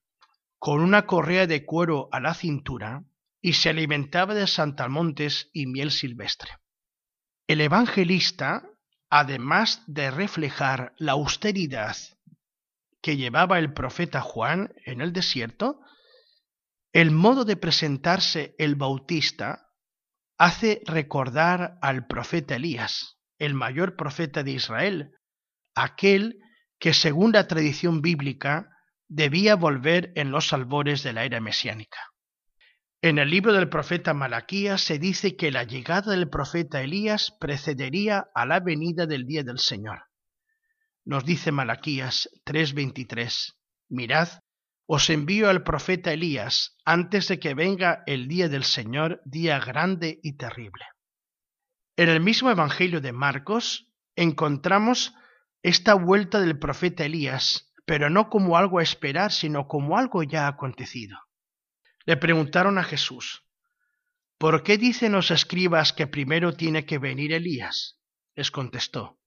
con 0.59 0.81
una 0.81 1.07
correa 1.07 1.47
de 1.47 1.65
cuero 1.65 2.07
a 2.11 2.19
la 2.19 2.35
cintura, 2.35 3.03
y 3.45 3.53
se 3.53 3.69
alimentaba 3.69 4.33
de 4.33 4.47
santalmontes 4.47 5.51
y 5.53 5.67
miel 5.67 5.91
silvestre. 5.91 6.49
El 7.45 7.61
evangelista, 7.61 8.67
además 9.11 9.83
de 9.85 10.09
reflejar 10.09 10.95
la 10.97 11.11
austeridad 11.11 11.95
que 13.03 13.17
llevaba 13.17 13.59
el 13.59 13.71
profeta 13.71 14.21
Juan 14.21 14.73
en 14.83 14.99
el 14.99 15.13
desierto, 15.13 15.79
el 16.91 17.11
modo 17.11 17.45
de 17.45 17.55
presentarse 17.55 18.55
el 18.57 18.73
bautista 18.73 19.67
hace 20.39 20.81
recordar 20.87 21.77
al 21.83 22.07
profeta 22.07 22.55
Elías, 22.55 23.19
el 23.37 23.53
mayor 23.53 23.95
profeta 23.95 24.41
de 24.41 24.53
Israel, 24.53 25.11
aquel 25.75 26.39
que 26.79 26.95
según 26.95 27.31
la 27.33 27.47
tradición 27.47 28.01
bíblica 28.01 28.71
debía 29.07 29.55
volver 29.55 30.13
en 30.15 30.31
los 30.31 30.51
albores 30.51 31.03
de 31.03 31.13
la 31.13 31.25
era 31.25 31.39
mesiánica. 31.39 31.99
En 33.05 33.19
el 33.19 33.29
libro 33.29 33.53
del 33.53 33.69
profeta 33.69 34.15
Malaquías 34.15 34.81
se 34.81 34.97
dice 34.97 35.35
que 35.35 35.51
la 35.51 35.61
llegada 35.61 36.13
del 36.13 36.27
profeta 36.27 36.81
Elías 36.81 37.37
precedería 37.39 38.31
a 38.33 38.47
la 38.47 38.59
venida 38.59 39.05
del 39.05 39.27
día 39.27 39.43
del 39.43 39.59
Señor. 39.59 40.05
Nos 41.03 41.23
dice 41.23 41.51
Malaquías 41.51 42.27
3:23, 42.45 43.59
Mirad, 43.89 44.29
os 44.87 45.11
envío 45.11 45.51
al 45.51 45.61
profeta 45.61 46.13
Elías 46.13 46.77
antes 46.83 47.27
de 47.27 47.37
que 47.37 47.53
venga 47.53 48.01
el 48.07 48.27
día 48.27 48.49
del 48.49 48.63
Señor, 48.63 49.21
día 49.23 49.59
grande 49.59 50.19
y 50.23 50.35
terrible. 50.35 50.85
En 51.97 52.09
el 52.09 52.21
mismo 52.21 52.49
Evangelio 52.49 53.01
de 53.01 53.11
Marcos 53.11 53.87
encontramos 54.15 55.13
esta 55.61 55.93
vuelta 55.93 56.39
del 56.39 56.57
profeta 56.57 57.05
Elías, 57.05 57.71
pero 57.85 58.09
no 58.09 58.31
como 58.31 58.57
algo 58.57 58.79
a 58.79 58.83
esperar, 58.83 59.31
sino 59.31 59.67
como 59.67 59.95
algo 59.95 60.23
ya 60.23 60.47
acontecido. 60.47 61.19
Le 62.05 62.17
preguntaron 62.17 62.77
a 62.77 62.83
Jesús, 62.83 63.43
¿por 64.37 64.61
qué 64.61 64.77
dicen 64.77 65.13
los 65.13 65.31
escribas 65.31 65.91
que 65.91 66.05
primero 66.05 66.53
tiene 66.53 66.85
que 66.85 66.99
venir 66.99 67.33
Elías? 67.33 67.99
Les 68.35 68.51
contestó, 68.51 69.19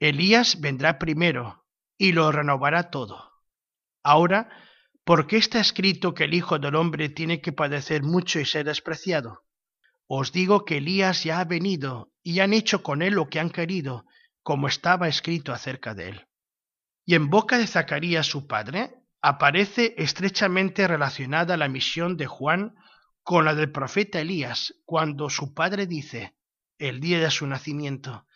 Elías 0.00 0.60
vendrá 0.60 0.98
primero 0.98 1.64
y 1.96 2.12
lo 2.12 2.32
renovará 2.32 2.90
todo. 2.90 3.30
Ahora, 4.02 4.50
¿por 5.04 5.28
qué 5.28 5.36
está 5.36 5.60
escrito 5.60 6.14
que 6.14 6.24
el 6.24 6.34
Hijo 6.34 6.58
del 6.58 6.74
Hombre 6.74 7.08
tiene 7.08 7.40
que 7.40 7.52
padecer 7.52 8.02
mucho 8.02 8.40
y 8.40 8.44
ser 8.44 8.66
despreciado? 8.66 9.44
Os 10.06 10.32
digo 10.32 10.64
que 10.64 10.78
Elías 10.78 11.22
ya 11.22 11.38
ha 11.38 11.44
venido 11.44 12.12
y 12.22 12.40
han 12.40 12.52
hecho 12.52 12.82
con 12.82 13.02
él 13.02 13.14
lo 13.14 13.28
que 13.28 13.38
han 13.38 13.50
querido, 13.50 14.04
como 14.42 14.66
estaba 14.66 15.08
escrito 15.08 15.52
acerca 15.52 15.94
de 15.94 16.08
él. 16.08 16.26
Y 17.06 17.14
en 17.14 17.30
boca 17.30 17.56
de 17.56 17.66
Zacarías 17.66 18.26
su 18.26 18.46
padre 18.46 19.03
aparece 19.24 19.94
estrechamente 19.96 20.86
relacionada 20.86 21.56
la 21.56 21.66
misión 21.66 22.18
de 22.18 22.26
Juan 22.26 22.74
con 23.22 23.46
la 23.46 23.54
del 23.54 23.72
profeta 23.72 24.20
Elías, 24.20 24.74
cuando 24.84 25.30
su 25.30 25.54
padre 25.54 25.86
dice, 25.86 26.36
el 26.78 27.00
día 27.00 27.18
de 27.20 27.30
su 27.30 27.46
nacimiento, 27.46 28.26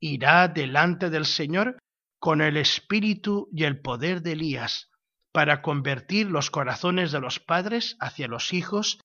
irá 0.00 0.48
delante 0.48 1.08
del 1.08 1.24
Señor 1.24 1.78
con 2.18 2.40
el 2.40 2.56
espíritu 2.56 3.48
y 3.52 3.62
el 3.62 3.80
poder 3.80 4.22
de 4.22 4.32
Elías, 4.32 4.90
para 5.30 5.62
convertir 5.62 6.26
los 6.26 6.50
corazones 6.50 7.12
de 7.12 7.20
los 7.20 7.38
padres 7.38 7.96
hacia 8.00 8.26
los 8.26 8.52
hijos 8.52 8.98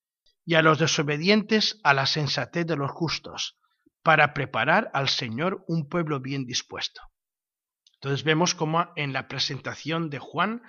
y 0.46 0.56
a 0.56 0.64
los 0.64 0.80
desobedientes 0.80 1.80
a 1.84 1.94
la 1.94 2.08
sensatez 2.08 2.66
de 2.66 2.76
los 2.76 2.90
justos, 2.90 3.60
para 4.02 4.34
preparar 4.34 4.90
al 4.96 5.10
Señor 5.10 5.64
un 5.68 5.88
pueblo 5.90 6.22
bien 6.22 6.48
dispuesto. 6.48 7.02
Entonces 8.02 8.24
vemos 8.24 8.56
cómo 8.56 8.88
en 8.96 9.14
la 9.14 9.28
presentación 9.28 10.10
de 10.10 10.18
Juan 10.18 10.64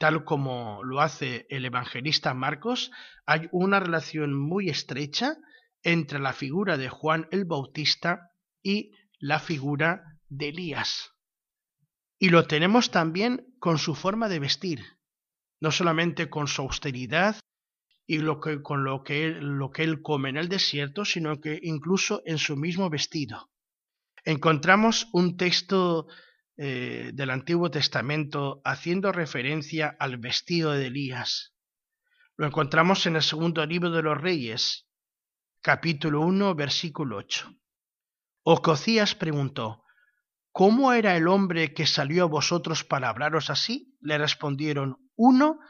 tal 0.00 0.24
como 0.24 0.82
lo 0.82 1.02
hace 1.02 1.46
el 1.50 1.66
evangelista 1.66 2.32
Marcos, 2.32 2.90
hay 3.26 3.50
una 3.52 3.80
relación 3.80 4.34
muy 4.34 4.70
estrecha 4.70 5.36
entre 5.82 6.18
la 6.18 6.32
figura 6.32 6.78
de 6.78 6.88
Juan 6.88 7.28
el 7.30 7.44
Bautista 7.44 8.30
y 8.62 8.92
la 9.18 9.38
figura 9.40 10.18
de 10.30 10.48
Elías. 10.48 11.10
Y 12.18 12.30
lo 12.30 12.46
tenemos 12.46 12.90
también 12.90 13.54
con 13.58 13.76
su 13.76 13.94
forma 13.94 14.30
de 14.30 14.38
vestir, 14.38 14.80
no 15.60 15.70
solamente 15.70 16.30
con 16.30 16.48
su 16.48 16.62
austeridad 16.62 17.36
y 18.06 18.20
lo 18.20 18.40
que, 18.40 18.62
con 18.62 18.86
él, 19.08 19.38
lo 19.58 19.70
que 19.70 19.82
él 19.84 20.00
come 20.00 20.30
en 20.30 20.38
el 20.38 20.48
desierto, 20.48 21.04
sino 21.04 21.42
que 21.42 21.60
incluso 21.62 22.22
en 22.24 22.38
su 22.38 22.56
mismo 22.56 22.88
vestido. 22.88 23.50
Encontramos 24.24 25.08
un 25.12 25.36
texto 25.36 26.06
eh, 26.62 27.12
del 27.14 27.30
Antiguo 27.30 27.70
Testamento 27.70 28.60
haciendo 28.66 29.12
referencia 29.12 29.96
al 29.98 30.18
vestido 30.18 30.72
de 30.72 30.88
Elías. 30.88 31.54
Lo 32.36 32.46
encontramos 32.46 33.06
en 33.06 33.16
el 33.16 33.22
segundo 33.22 33.64
libro 33.64 33.90
de 33.90 34.02
los 34.02 34.20
Reyes, 34.20 34.86
capítulo 35.62 36.20
1, 36.20 36.54
versículo 36.54 37.16
8. 37.16 37.50
Ococías 38.42 39.14
preguntó, 39.14 39.84
¿Cómo 40.52 40.92
era 40.92 41.16
el 41.16 41.28
hombre 41.28 41.72
que 41.72 41.86
salió 41.86 42.24
a 42.24 42.28
vosotros 42.28 42.84
para 42.84 43.08
hablaros 43.08 43.48
así? 43.48 43.96
Le 44.02 44.18
respondieron, 44.18 44.98
uno 45.16 45.60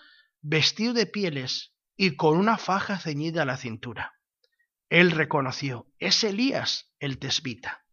vestido 0.41 0.93
de 0.93 1.07
pieles 1.07 1.73
y 1.97 2.17
con 2.17 2.37
una 2.37 2.59
faja 2.59 2.99
ceñida 2.99 3.43
a 3.43 3.47
la 3.47 3.59
cintura. 3.59 4.15
Él 4.89 5.13
reconoció, 5.13 5.87
es 6.01 6.25
Elías 6.25 6.93
el 6.99 7.21
tesbita. 7.21 7.85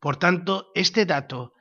Por 0.00 0.16
tanto, 0.16 0.70
este 0.74 1.04
dato 1.04 1.52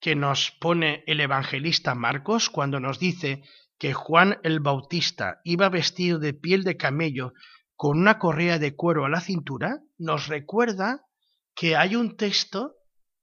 que 0.00 0.16
nos 0.16 0.50
pone 0.50 1.04
el 1.06 1.20
evangelista 1.20 1.94
Marcos 1.94 2.50
cuando 2.50 2.80
nos 2.80 2.98
dice 2.98 3.42
que 3.78 3.92
Juan 3.92 4.38
el 4.42 4.60
Bautista 4.60 5.40
iba 5.44 5.68
vestido 5.68 6.18
de 6.18 6.34
piel 6.34 6.64
de 6.64 6.76
camello 6.76 7.32
con 7.76 7.98
una 7.98 8.18
correa 8.18 8.58
de 8.58 8.76
cuero 8.76 9.04
a 9.06 9.08
la 9.08 9.20
cintura, 9.20 9.80
nos 9.96 10.26
recuerda 10.26 11.06
que 11.54 11.76
hay 11.76 11.96
un 11.96 12.16
texto 12.16 12.76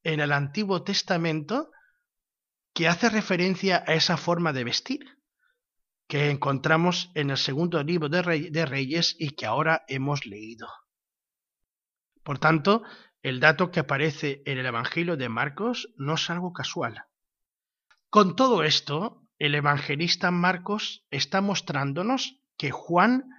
en 0.03 0.19
el 0.19 0.31
Antiguo 0.31 0.83
Testamento 0.83 1.69
que 2.73 2.87
hace 2.87 3.09
referencia 3.09 3.83
a 3.87 3.93
esa 3.93 4.17
forma 4.17 4.53
de 4.53 4.63
vestir, 4.63 4.99
que 6.07 6.29
encontramos 6.29 7.11
en 7.15 7.31
el 7.31 7.37
segundo 7.37 7.83
libro 7.83 8.07
de, 8.07 8.65
Reyes 8.65 9.15
y 9.19 9.31
que 9.31 9.45
ahora 9.45 9.83
hemos 9.87 10.25
leído. 10.25 10.67
Por 12.23 12.39
tanto, 12.39 12.83
el 13.23 13.39
dato 13.39 13.71
que 13.71 13.79
aparece 13.79 14.41
en 14.45 14.57
el 14.57 14.65
Evangelio 14.65 15.17
de 15.17 15.29
Marcos 15.29 15.93
no 15.97 16.15
es 16.15 16.29
algo 16.29 16.53
casual. 16.53 17.05
Con 18.09 18.35
todo 18.35 18.63
esto, 18.63 19.27
el 19.39 19.53
evangelista 19.55 20.31
Marcos 20.31 21.05
está 21.11 21.41
mostrándonos 21.41 22.39
que 22.57 22.71
Juan 22.71 23.29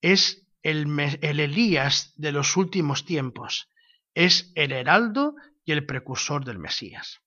es 0.00 0.46
el, 0.62 0.86
el 1.22 1.40
Elías 1.40 2.12
de 2.16 2.32
los 2.32 2.56
últimos 2.56 3.04
tiempos, 3.04 3.68
es 4.14 4.52
el 4.54 4.72
heraldo 4.72 5.34
y 5.64 5.72
el 5.72 5.86
precursor 5.86 6.44
del 6.44 6.58
Mesías. 6.58 7.20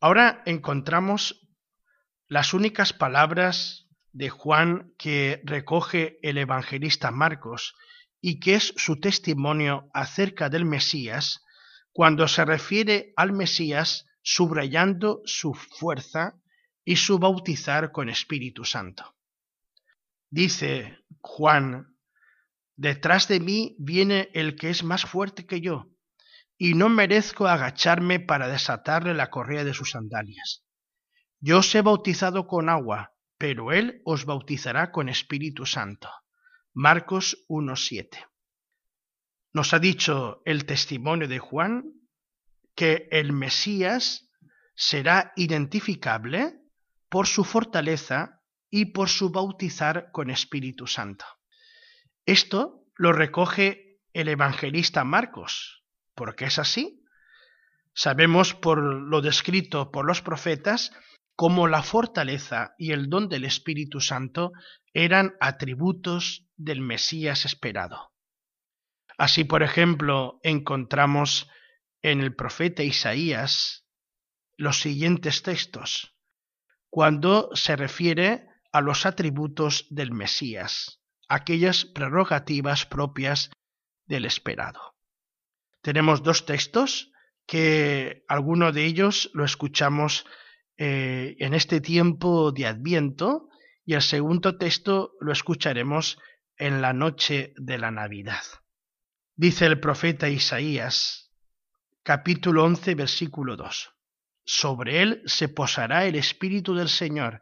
Ahora 0.00 0.42
encontramos 0.44 1.48
las 2.28 2.54
únicas 2.54 2.92
palabras 2.92 3.88
de 4.12 4.30
Juan 4.30 4.92
que 4.98 5.40
recoge 5.44 6.18
el 6.22 6.38
evangelista 6.38 7.10
Marcos 7.10 7.74
y 8.28 8.40
que 8.40 8.56
es 8.56 8.74
su 8.76 8.98
testimonio 8.98 9.88
acerca 9.94 10.48
del 10.50 10.64
Mesías 10.64 11.44
cuando 11.92 12.26
se 12.26 12.44
refiere 12.44 13.12
al 13.14 13.32
Mesías 13.32 14.06
subrayando 14.20 15.20
su 15.26 15.54
fuerza 15.54 16.34
y 16.84 16.96
su 16.96 17.20
bautizar 17.20 17.92
con 17.92 18.08
Espíritu 18.08 18.64
Santo. 18.64 19.14
Dice 20.28 20.98
Juan, 21.20 21.96
detrás 22.74 23.28
de 23.28 23.38
mí 23.38 23.76
viene 23.78 24.28
el 24.34 24.56
que 24.56 24.70
es 24.70 24.82
más 24.82 25.04
fuerte 25.04 25.46
que 25.46 25.60
yo, 25.60 25.92
y 26.58 26.74
no 26.74 26.88
merezco 26.88 27.46
agacharme 27.46 28.18
para 28.18 28.48
desatarle 28.48 29.14
la 29.14 29.30
correa 29.30 29.62
de 29.62 29.72
sus 29.72 29.92
sandalias. 29.92 30.64
Yo 31.38 31.58
os 31.58 31.72
he 31.76 31.80
bautizado 31.80 32.48
con 32.48 32.70
agua, 32.70 33.14
pero 33.38 33.70
él 33.70 34.02
os 34.04 34.24
bautizará 34.24 34.90
con 34.90 35.08
Espíritu 35.08 35.64
Santo. 35.64 36.10
Marcos 36.78 37.46
1.7. 37.48 38.26
Nos 39.54 39.72
ha 39.72 39.78
dicho 39.78 40.42
el 40.44 40.66
testimonio 40.66 41.26
de 41.26 41.38
Juan 41.38 41.94
que 42.74 43.08
el 43.10 43.32
Mesías 43.32 44.30
será 44.74 45.32
identificable 45.36 46.60
por 47.08 47.28
su 47.28 47.44
fortaleza 47.44 48.42
y 48.68 48.92
por 48.92 49.08
su 49.08 49.30
bautizar 49.30 50.10
con 50.12 50.28
Espíritu 50.28 50.86
Santo. 50.86 51.24
Esto 52.26 52.84
lo 52.96 53.14
recoge 53.14 54.02
el 54.12 54.28
evangelista 54.28 55.02
Marcos, 55.02 55.82
porque 56.14 56.44
es 56.44 56.58
así. 56.58 57.02
Sabemos 57.94 58.52
por 58.52 58.82
lo 58.82 59.22
descrito 59.22 59.90
por 59.90 60.04
los 60.04 60.20
profetas 60.20 60.92
cómo 61.36 61.68
la 61.68 61.82
fortaleza 61.82 62.74
y 62.78 62.92
el 62.92 63.08
don 63.08 63.28
del 63.28 63.44
Espíritu 63.44 64.00
Santo 64.00 64.52
eran 64.94 65.34
atributos 65.40 66.46
del 66.56 66.80
Mesías 66.80 67.44
esperado. 67.44 68.12
Así, 69.18 69.44
por 69.44 69.62
ejemplo, 69.62 70.40
encontramos 70.42 71.48
en 72.02 72.20
el 72.20 72.34
profeta 72.34 72.82
Isaías 72.82 73.86
los 74.56 74.80
siguientes 74.80 75.42
textos, 75.42 76.14
cuando 76.88 77.50
se 77.54 77.76
refiere 77.76 78.48
a 78.72 78.80
los 78.80 79.04
atributos 79.04 79.86
del 79.90 80.12
Mesías, 80.12 81.00
aquellas 81.28 81.84
prerrogativas 81.84 82.86
propias 82.86 83.50
del 84.06 84.24
esperado. 84.24 84.94
Tenemos 85.82 86.22
dos 86.22 86.46
textos 86.46 87.12
que 87.46 88.24
alguno 88.28 88.72
de 88.72 88.86
ellos 88.86 89.30
lo 89.34 89.44
escuchamos 89.44 90.26
eh, 90.78 91.36
en 91.38 91.54
este 91.54 91.80
tiempo 91.80 92.52
de 92.52 92.66
Adviento 92.66 93.48
y 93.84 93.94
el 93.94 94.02
segundo 94.02 94.58
texto 94.58 95.12
lo 95.20 95.32
escucharemos 95.32 96.18
en 96.58 96.82
la 96.82 96.92
noche 96.92 97.54
de 97.56 97.78
la 97.78 97.90
Navidad. 97.90 98.42
Dice 99.34 99.66
el 99.66 99.80
profeta 99.80 100.28
Isaías, 100.28 101.32
capítulo 102.02 102.64
11, 102.64 102.94
versículo 102.94 103.56
2. 103.56 103.92
Sobre 104.44 105.02
él 105.02 105.22
se 105.26 105.48
posará 105.48 106.06
el 106.06 106.14
Espíritu 106.14 106.74
del 106.74 106.88
Señor, 106.88 107.40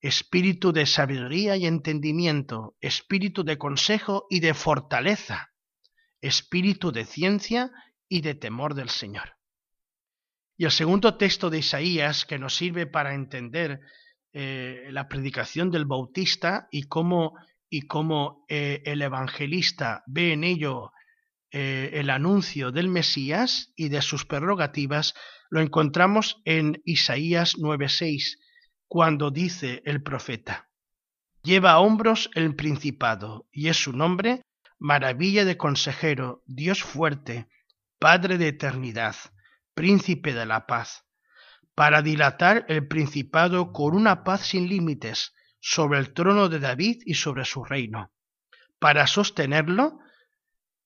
espíritu 0.00 0.72
de 0.72 0.84
sabiduría 0.84 1.56
y 1.56 1.66
entendimiento, 1.66 2.76
espíritu 2.80 3.42
de 3.44 3.56
consejo 3.56 4.26
y 4.28 4.40
de 4.40 4.52
fortaleza, 4.52 5.52
espíritu 6.20 6.92
de 6.92 7.06
ciencia 7.06 7.70
y 8.08 8.20
de 8.20 8.34
temor 8.34 8.74
del 8.74 8.90
Señor. 8.90 9.36
Y 10.56 10.64
el 10.64 10.70
segundo 10.70 11.16
texto 11.16 11.50
de 11.50 11.58
Isaías 11.58 12.24
que 12.24 12.38
nos 12.38 12.54
sirve 12.54 12.86
para 12.86 13.14
entender 13.14 13.80
eh, 14.32 14.88
la 14.90 15.08
predicación 15.08 15.70
del 15.70 15.84
Bautista 15.84 16.68
y 16.70 16.84
cómo, 16.84 17.34
eh, 18.48 18.82
el 18.84 19.02
evangelista 19.02 20.04
ve 20.06 20.32
en 20.32 20.44
ello 20.44 20.92
eh, 21.50 21.90
el 21.94 22.10
anuncio 22.10 22.72
del 22.72 22.88
Mesías 22.88 23.72
y 23.76 23.88
de 23.88 24.02
sus 24.02 24.24
prerrogativas, 24.24 25.14
lo 25.50 25.60
encontramos 25.60 26.42
en 26.44 26.82
Isaías 26.84 27.56
9:6, 27.56 28.38
cuando 28.88 29.30
dice 29.30 29.82
el 29.84 30.02
profeta, 30.02 30.68
Lleva 31.44 31.72
a 31.72 31.78
hombros 31.78 32.30
el 32.34 32.56
principado, 32.56 33.46
y 33.52 33.68
es 33.68 33.76
su 33.76 33.92
nombre 33.92 34.42
maravilla 34.78 35.44
de 35.44 35.56
consejero, 35.56 36.42
Dios 36.46 36.82
fuerte, 36.82 37.48
Padre 38.00 38.38
de 38.38 38.48
eternidad, 38.48 39.14
príncipe 39.74 40.32
de 40.32 40.46
la 40.46 40.66
paz, 40.66 41.04
para 41.74 42.02
dilatar 42.02 42.64
el 42.68 42.86
principado 42.86 43.72
con 43.72 43.94
una 43.94 44.24
paz 44.24 44.46
sin 44.46 44.68
límites 44.68 45.34
sobre 45.60 45.98
el 45.98 46.12
trono 46.12 46.48
de 46.48 46.60
David 46.60 47.02
y 47.04 47.14
sobre 47.14 47.44
su 47.44 47.64
reino, 47.64 48.12
para 48.78 49.06
sostenerlo 49.06 49.98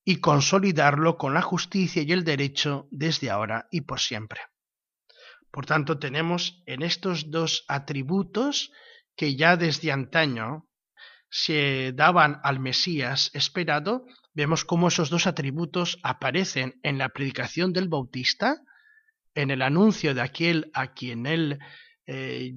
y 0.03 0.17
consolidarlo 0.17 1.17
con 1.17 1.33
la 1.33 1.41
justicia 1.41 2.01
y 2.01 2.11
el 2.11 2.23
derecho 2.23 2.87
desde 2.89 3.29
ahora 3.29 3.67
y 3.71 3.81
por 3.81 3.99
siempre. 3.99 4.41
Por 5.51 5.65
tanto, 5.65 5.99
tenemos 5.99 6.63
en 6.65 6.81
estos 6.81 7.29
dos 7.29 7.65
atributos 7.67 8.71
que 9.15 9.35
ya 9.35 9.57
desde 9.57 9.91
antaño 9.91 10.67
se 11.29 11.91
daban 11.93 12.39
al 12.43 12.59
Mesías 12.59 13.29
esperado, 13.33 14.05
vemos 14.33 14.65
cómo 14.65 14.87
esos 14.87 15.09
dos 15.09 15.27
atributos 15.27 15.99
aparecen 16.03 16.79
en 16.83 16.97
la 16.97 17.09
predicación 17.09 17.73
del 17.73 17.87
Bautista, 17.87 18.61
en 19.35 19.51
el 19.51 19.61
anuncio 19.61 20.13
de 20.13 20.21
aquel 20.21 20.71
a 20.73 20.93
quien 20.93 21.25
él 21.25 21.59
eh, 22.05 22.53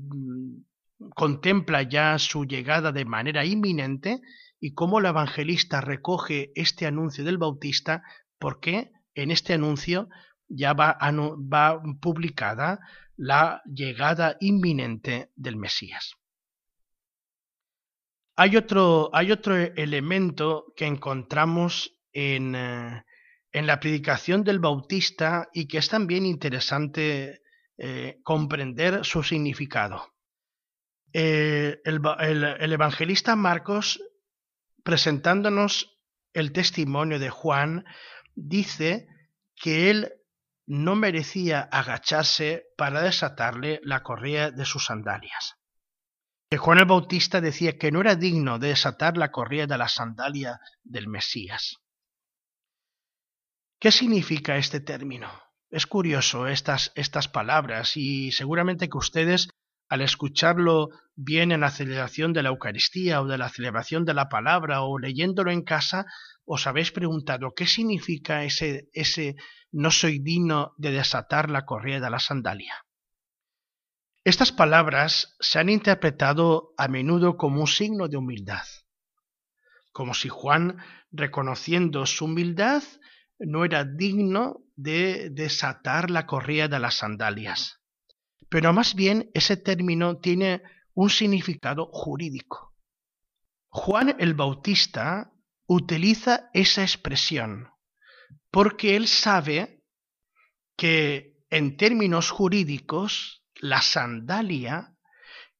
contempla 1.14 1.82
ya 1.82 2.18
su 2.18 2.44
llegada 2.44 2.92
de 2.92 3.04
manera 3.04 3.44
inminente, 3.44 4.20
y 4.60 4.74
cómo 4.74 5.00
el 5.00 5.06
evangelista 5.06 5.80
recoge 5.80 6.52
este 6.54 6.86
anuncio 6.86 7.24
del 7.24 7.36
Bautista, 7.36 8.04
porque 8.38 8.92
en 9.14 9.32
este 9.32 9.54
anuncio 9.54 10.08
ya 10.48 10.72
va, 10.72 10.96
publicada 12.00 12.78
la 13.16 13.60
llegada 13.64 14.36
inminente 14.38 15.32
del 15.34 15.56
Mesías. 15.56 16.14
Hay 18.36 18.56
otro, 18.56 19.10
hay 19.12 19.32
otro 19.32 19.56
elemento 19.56 20.72
que 20.76 20.86
encontramos 20.86 21.98
en, 22.12 22.54
eh, 22.54 23.04
en, 23.52 23.66
la 23.66 23.80
predicación 23.80 24.44
del 24.44 24.58
Bautista 24.58 25.48
y 25.52 25.68
que 25.68 25.78
es 25.78 25.88
también 25.88 26.26
interesante 26.26 27.42
eh, 27.78 28.18
comprender 28.22 29.04
su 29.04 29.22
significado. 29.22 30.12
Eh, 31.12 31.80
el, 31.84 32.00
el 32.44 32.72
evangelista 32.72 33.36
Marcos, 33.36 34.00
presentándonos 34.82 35.98
el 36.32 36.52
testimonio 36.52 37.18
de 37.18 37.30
Juan, 37.30 37.84
dice 38.34 39.06
que 39.54 39.90
él 39.90 40.12
no 40.66 40.96
merecía 40.96 41.60
agacharse 41.60 42.66
para 42.76 43.02
desatarle 43.02 43.80
la 43.82 44.02
correa 44.02 44.50
de 44.50 44.64
sus 44.64 44.86
sandalias 44.86 45.56
que 46.52 46.58
Juan 46.58 46.80
el 46.80 46.84
Bautista 46.84 47.40
decía 47.40 47.78
que 47.78 47.90
no 47.90 48.02
era 48.02 48.14
digno 48.14 48.58
de 48.58 48.68
desatar 48.68 49.16
la 49.16 49.30
correa 49.30 49.66
de 49.66 49.78
la 49.78 49.88
sandalia 49.88 50.60
del 50.84 51.08
Mesías. 51.08 51.78
¿Qué 53.82 53.90
significa 53.90 54.58
este 54.58 54.78
término? 54.78 55.28
es 55.68 55.88
curioso 55.88 56.46
estas, 56.46 56.92
estas 56.94 57.26
palabras 57.26 57.96
y 57.96 58.30
seguramente 58.30 58.88
que 58.88 58.96
ustedes 58.96 59.48
al 59.88 60.02
escucharlo 60.02 60.90
bien 61.16 61.50
en 61.50 61.62
la 61.62 61.70
celebración 61.72 62.32
de 62.32 62.44
la 62.44 62.50
Eucaristía 62.50 63.20
o 63.20 63.26
de 63.26 63.38
la 63.38 63.48
celebración 63.48 64.04
de 64.04 64.14
la 64.14 64.28
palabra 64.28 64.82
o 64.82 65.00
leyéndolo 65.00 65.50
en 65.50 65.62
casa, 65.62 66.06
os 66.44 66.68
habéis 66.68 66.92
preguntado 66.92 67.54
qué 67.56 67.66
significa 67.66 68.44
ese, 68.44 68.88
ese 68.92 69.34
no 69.72 69.90
soy 69.90 70.20
digno 70.20 70.74
de 70.76 70.92
desatar 70.92 71.50
la 71.50 71.64
correa 71.64 71.98
de 71.98 72.08
la 72.08 72.20
sandalia. 72.20 72.84
Estas 74.22 74.52
palabras 74.52 75.36
se 75.40 75.58
han 75.58 75.68
interpretado 75.68 76.72
a 76.78 76.86
menudo 76.86 77.36
como 77.36 77.62
un 77.62 77.66
signo 77.66 78.06
de 78.06 78.16
humildad, 78.16 78.62
como 79.90 80.14
si 80.14 80.28
Juan, 80.28 80.76
reconociendo 81.10 82.06
su 82.06 82.26
humildad, 82.26 82.84
no 83.46 83.64
era 83.64 83.84
digno 83.84 84.62
de 84.76 85.30
desatar 85.30 86.10
la 86.10 86.26
correa 86.26 86.68
de 86.68 86.78
las 86.78 86.94
sandalias. 86.94 87.80
Pero 88.48 88.72
más 88.72 88.94
bien 88.94 89.30
ese 89.34 89.56
término 89.56 90.18
tiene 90.18 90.62
un 90.94 91.10
significado 91.10 91.86
jurídico. 91.92 92.74
Juan 93.68 94.16
el 94.18 94.34
Bautista 94.34 95.32
utiliza 95.66 96.50
esa 96.52 96.82
expresión 96.82 97.68
porque 98.50 98.96
él 98.96 99.08
sabe 99.08 99.82
que 100.76 101.38
en 101.48 101.76
términos 101.76 102.30
jurídicos 102.30 103.44
la 103.54 103.80
sandalia 103.80 104.94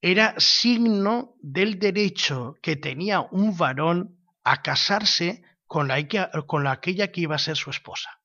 era 0.00 0.34
signo 0.38 1.34
del 1.40 1.78
derecho 1.78 2.56
que 2.60 2.76
tenía 2.76 3.20
un 3.20 3.56
varón 3.56 4.18
a 4.44 4.60
casarse 4.62 5.42
con, 5.72 5.88
la, 5.88 6.70
aquella 6.70 7.10
que 7.10 7.22
iba 7.22 7.34
a 7.34 7.38
ser 7.38 7.56
su 7.56 7.70
esposa. 7.70 8.20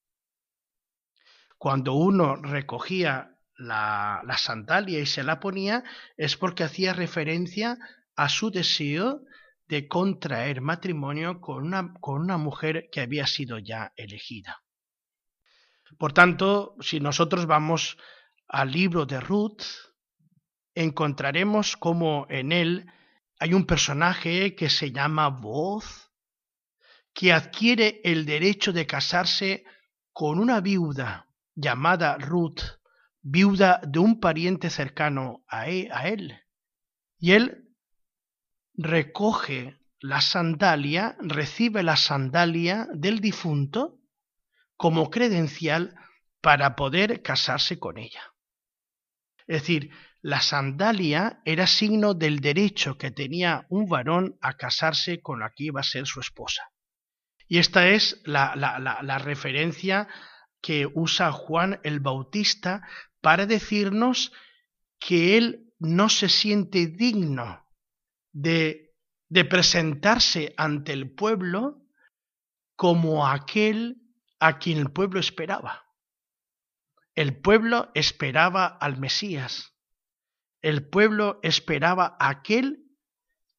Cuando 1.57 1.93
uno 1.93 2.35
recogía 2.35 3.37
la, 3.55 4.21
la 4.25 4.37
sandalia 4.37 4.99
y 4.99 5.05
se 5.05 5.23
la 5.23 5.39
ponía 5.39 5.85
es 6.17 6.35
porque 6.35 6.65
hacía 6.65 6.91
referencia 6.91 7.77
a 8.17 8.27
su 8.27 8.51
deseo 8.51 9.21
de 9.65 9.87
contraer 9.87 10.59
matrimonio 10.59 11.39
con 11.39 11.63
una, 11.63 11.93
con 12.01 12.19
una 12.19 12.37
mujer 12.37 12.89
que 12.91 12.99
había 12.99 13.25
sido 13.25 13.59
ya 13.59 13.93
elegida. 13.95 14.61
Por 15.97 16.11
tanto, 16.11 16.75
si 16.81 16.99
nosotros 16.99 17.45
vamos 17.45 17.97
al 18.49 18.73
libro 18.73 19.05
de 19.05 19.21
Ruth, 19.21 19.63
encontraremos 20.75 21.77
como 21.77 22.27
en 22.29 22.51
él 22.51 22.91
hay 23.39 23.53
un 23.53 23.65
personaje 23.65 24.53
que 24.53 24.69
se 24.69 24.91
llama 24.91 25.29
Voz, 25.29 26.06
que 27.18 27.34
adquiere 27.34 27.99
el 28.03 28.28
derecho 28.28 28.72
de 28.72 28.86
casarse 28.86 29.63
con 30.13 30.38
una 30.38 30.61
viuda 30.61 31.28
llamada 31.55 32.15
Ruth, 32.20 32.61
viuda 33.24 33.82
de 33.84 33.97
un 33.97 34.20
pariente 34.20 34.70
cercano 34.70 35.43
a 35.47 35.68
e, 35.68 35.89
él. 36.03 36.39
Y 37.18 37.32
él 37.32 37.74
recoge 38.76 39.80
la 39.99 40.22
sandalia, 40.22 41.18
recibe 41.20 41.82
la 41.82 41.95
sandalia 41.95 42.88
del 42.93 43.20
difunto 43.20 43.97
como 44.76 45.09
credencial 45.09 45.95
para 46.39 46.76
poder 46.76 47.24
casarse 47.24 47.80
con 47.80 47.97
ella. 47.97 48.22
Es 49.47 49.61
decir, 49.61 49.89
la 50.22 50.41
sandalia 50.41 51.41
era 51.45 51.65
signo 51.65 52.13
del 52.13 52.41
derecho 52.41 52.95
que 52.95 53.09
tenía 53.09 53.65
un 53.70 53.89
varón 53.89 54.38
a 54.39 54.53
casarse 54.53 55.20
con 55.20 55.39
la 55.39 55.49
que 55.49 55.63
iba 55.63 55.80
a 55.80 55.84
ser 55.84 56.05
su 56.05 56.20
esposa. 56.20 56.61
Y 57.47 57.59
esta 57.59 57.89
es 57.89 58.21
la, 58.25 58.55
la, 58.55 58.79
la 58.79 59.17
referencia 59.19 60.07
que 60.61 60.87
usa 60.93 61.31
Juan 61.31 61.79
el 61.83 61.99
Bautista 61.99 62.87
para 63.21 63.45
decirnos 63.45 64.31
que 64.99 65.37
él 65.37 65.73
no 65.79 66.09
se 66.09 66.29
siente 66.29 66.87
digno 66.87 67.65
de, 68.31 68.95
de 69.29 69.45
presentarse 69.45 70.53
ante 70.57 70.93
el 70.93 71.13
pueblo 71.13 71.83
como 72.75 73.27
aquel 73.27 74.01
a 74.39 74.59
quien 74.59 74.77
el 74.79 74.91
pueblo 74.91 75.19
esperaba. 75.19 75.85
El 77.15 77.39
pueblo 77.41 77.91
esperaba 77.95 78.67
al 78.67 78.99
Mesías. 78.99 79.73
El 80.61 80.87
pueblo 80.87 81.39
esperaba 81.41 82.15
a 82.19 82.29
aquel 82.29 82.85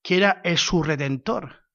que 0.02 0.16
era 0.16 0.42
su 0.56 0.82
redentor, 0.82 1.67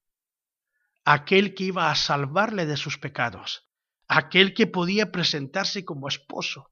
aquel 1.04 1.54
que 1.54 1.64
iba 1.64 1.90
a 1.90 1.94
salvarle 1.94 2.66
de 2.66 2.76
sus 2.76 2.98
pecados, 2.98 3.68
aquel 4.08 4.54
que 4.54 4.66
podía 4.66 5.12
presentarse 5.12 5.84
como 5.84 6.08
esposo. 6.08 6.70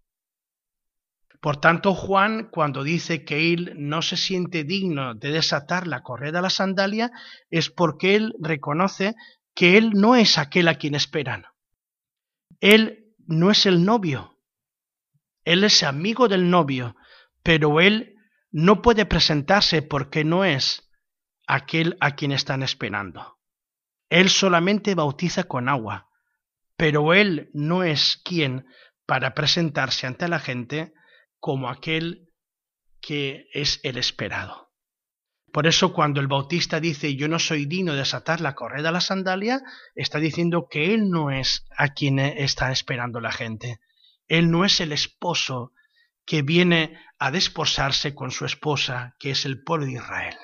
Por 1.41 1.57
tanto, 1.57 1.95
Juan, 1.95 2.49
cuando 2.51 2.85
dice 2.85 3.24
que 3.24 3.53
él 3.53 3.74
no 3.76 4.01
se 4.01 4.16
siente 4.16 4.64
digno 4.64 5.14
de 5.14 5.33
desatar 5.33 5.87
la 5.87 6.03
correa 6.03 6.30
de 6.30 6.41
la 6.41 6.51
sandalia, 6.51 7.11
es 7.51 7.68
porque 7.68 8.14
él 8.14 8.33
reconoce 8.39 9.16
que 9.55 9.76
él 9.76 9.91
no 9.91 10.14
es 10.14 10.39
aquel 10.39 10.68
a 10.68 10.76
quien 10.76 10.95
esperan. 10.95 11.47
Él 12.61 13.12
no 13.26 13.51
es 13.51 13.66
el 13.66 13.85
novio. 13.85 14.39
Él 15.45 15.64
es 15.64 15.83
amigo 15.83 16.28
del 16.28 16.49
novio, 16.49 16.95
pero 17.43 17.80
él 17.80 18.14
no 18.53 18.80
puede 18.80 19.05
presentarse 19.05 19.83
porque 19.83 20.24
no 20.24 20.45
es 20.45 20.89
aquel 21.49 21.97
a 22.01 22.14
quien 22.14 22.30
están 22.30 22.62
esperando. 22.62 23.32
Él 24.13 24.29
solamente 24.29 24.95
bautiza 24.95 25.45
con 25.45 25.71
agua, 25.71 26.11
pero 26.77 27.15
él 27.15 27.49
no 27.55 27.83
es 27.83 28.21
quien 28.23 28.67
para 29.07 29.33
presentarse 29.33 30.07
ante 30.07 30.29
la 30.29 30.39
gente 30.39 30.93
como 31.41 31.71
aquel 31.71 32.29
que 33.01 33.47
es 33.55 33.81
el 33.85 33.97
esperado. 33.97 34.71
Por 35.51 35.67
eso 35.67 35.95
cuando 35.95 36.21
el 36.21 36.27
bautista 36.27 36.79
dice 36.79 37.17
yo 37.17 37.27
no 37.27 37.39
soy 37.39 37.65
digno 37.65 37.93
de 37.93 38.01
desatar 38.01 38.43
la 38.43 38.55
correa 38.55 38.83
de 38.83 38.93
la 38.93 39.01
sandalia, 39.01 39.63
está 39.95 40.19
diciendo 40.19 40.67
que 40.71 40.93
él 40.93 41.09
no 41.09 41.31
es 41.31 41.65
a 41.79 41.95
quien 41.95 42.19
está 42.19 42.71
esperando 42.71 43.19
la 43.19 43.33
gente. 43.33 43.81
Él 44.29 44.51
no 44.51 44.67
es 44.67 44.81
el 44.81 44.93
esposo 44.93 45.73
que 46.27 46.43
viene 46.43 47.01
a 47.19 47.31
desposarse 47.31 48.15
con 48.15 48.31
su 48.31 48.45
esposa, 48.45 49.17
que 49.19 49.31
es 49.31 49.47
el 49.47 49.63
pueblo 49.63 49.87
de 49.87 49.93
Israel. 49.93 50.37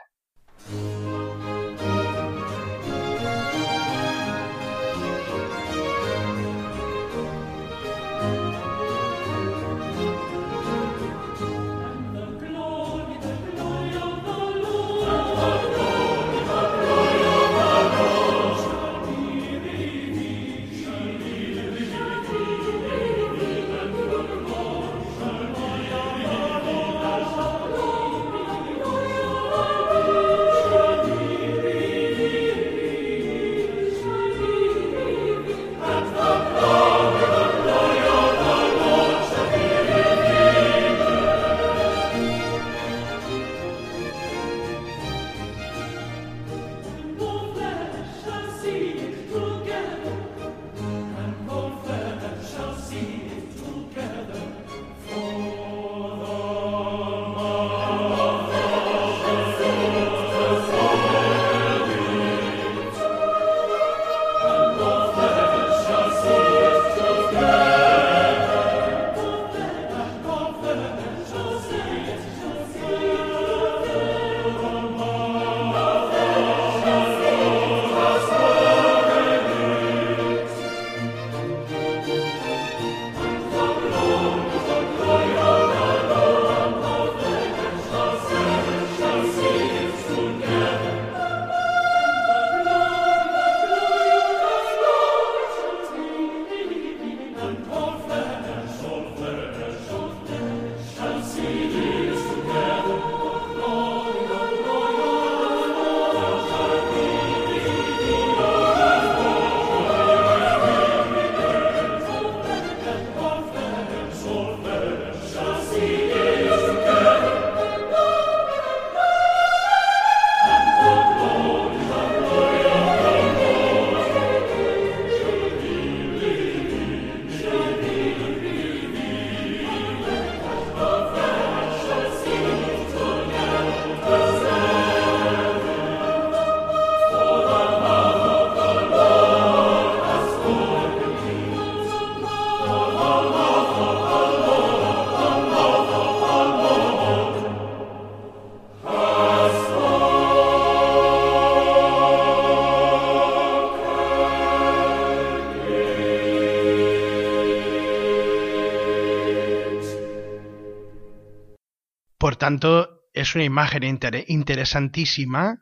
Tanto, 162.49 163.03
es 163.13 163.35
una 163.35 163.45
imagen 163.45 163.83
interesantísima 164.27 165.59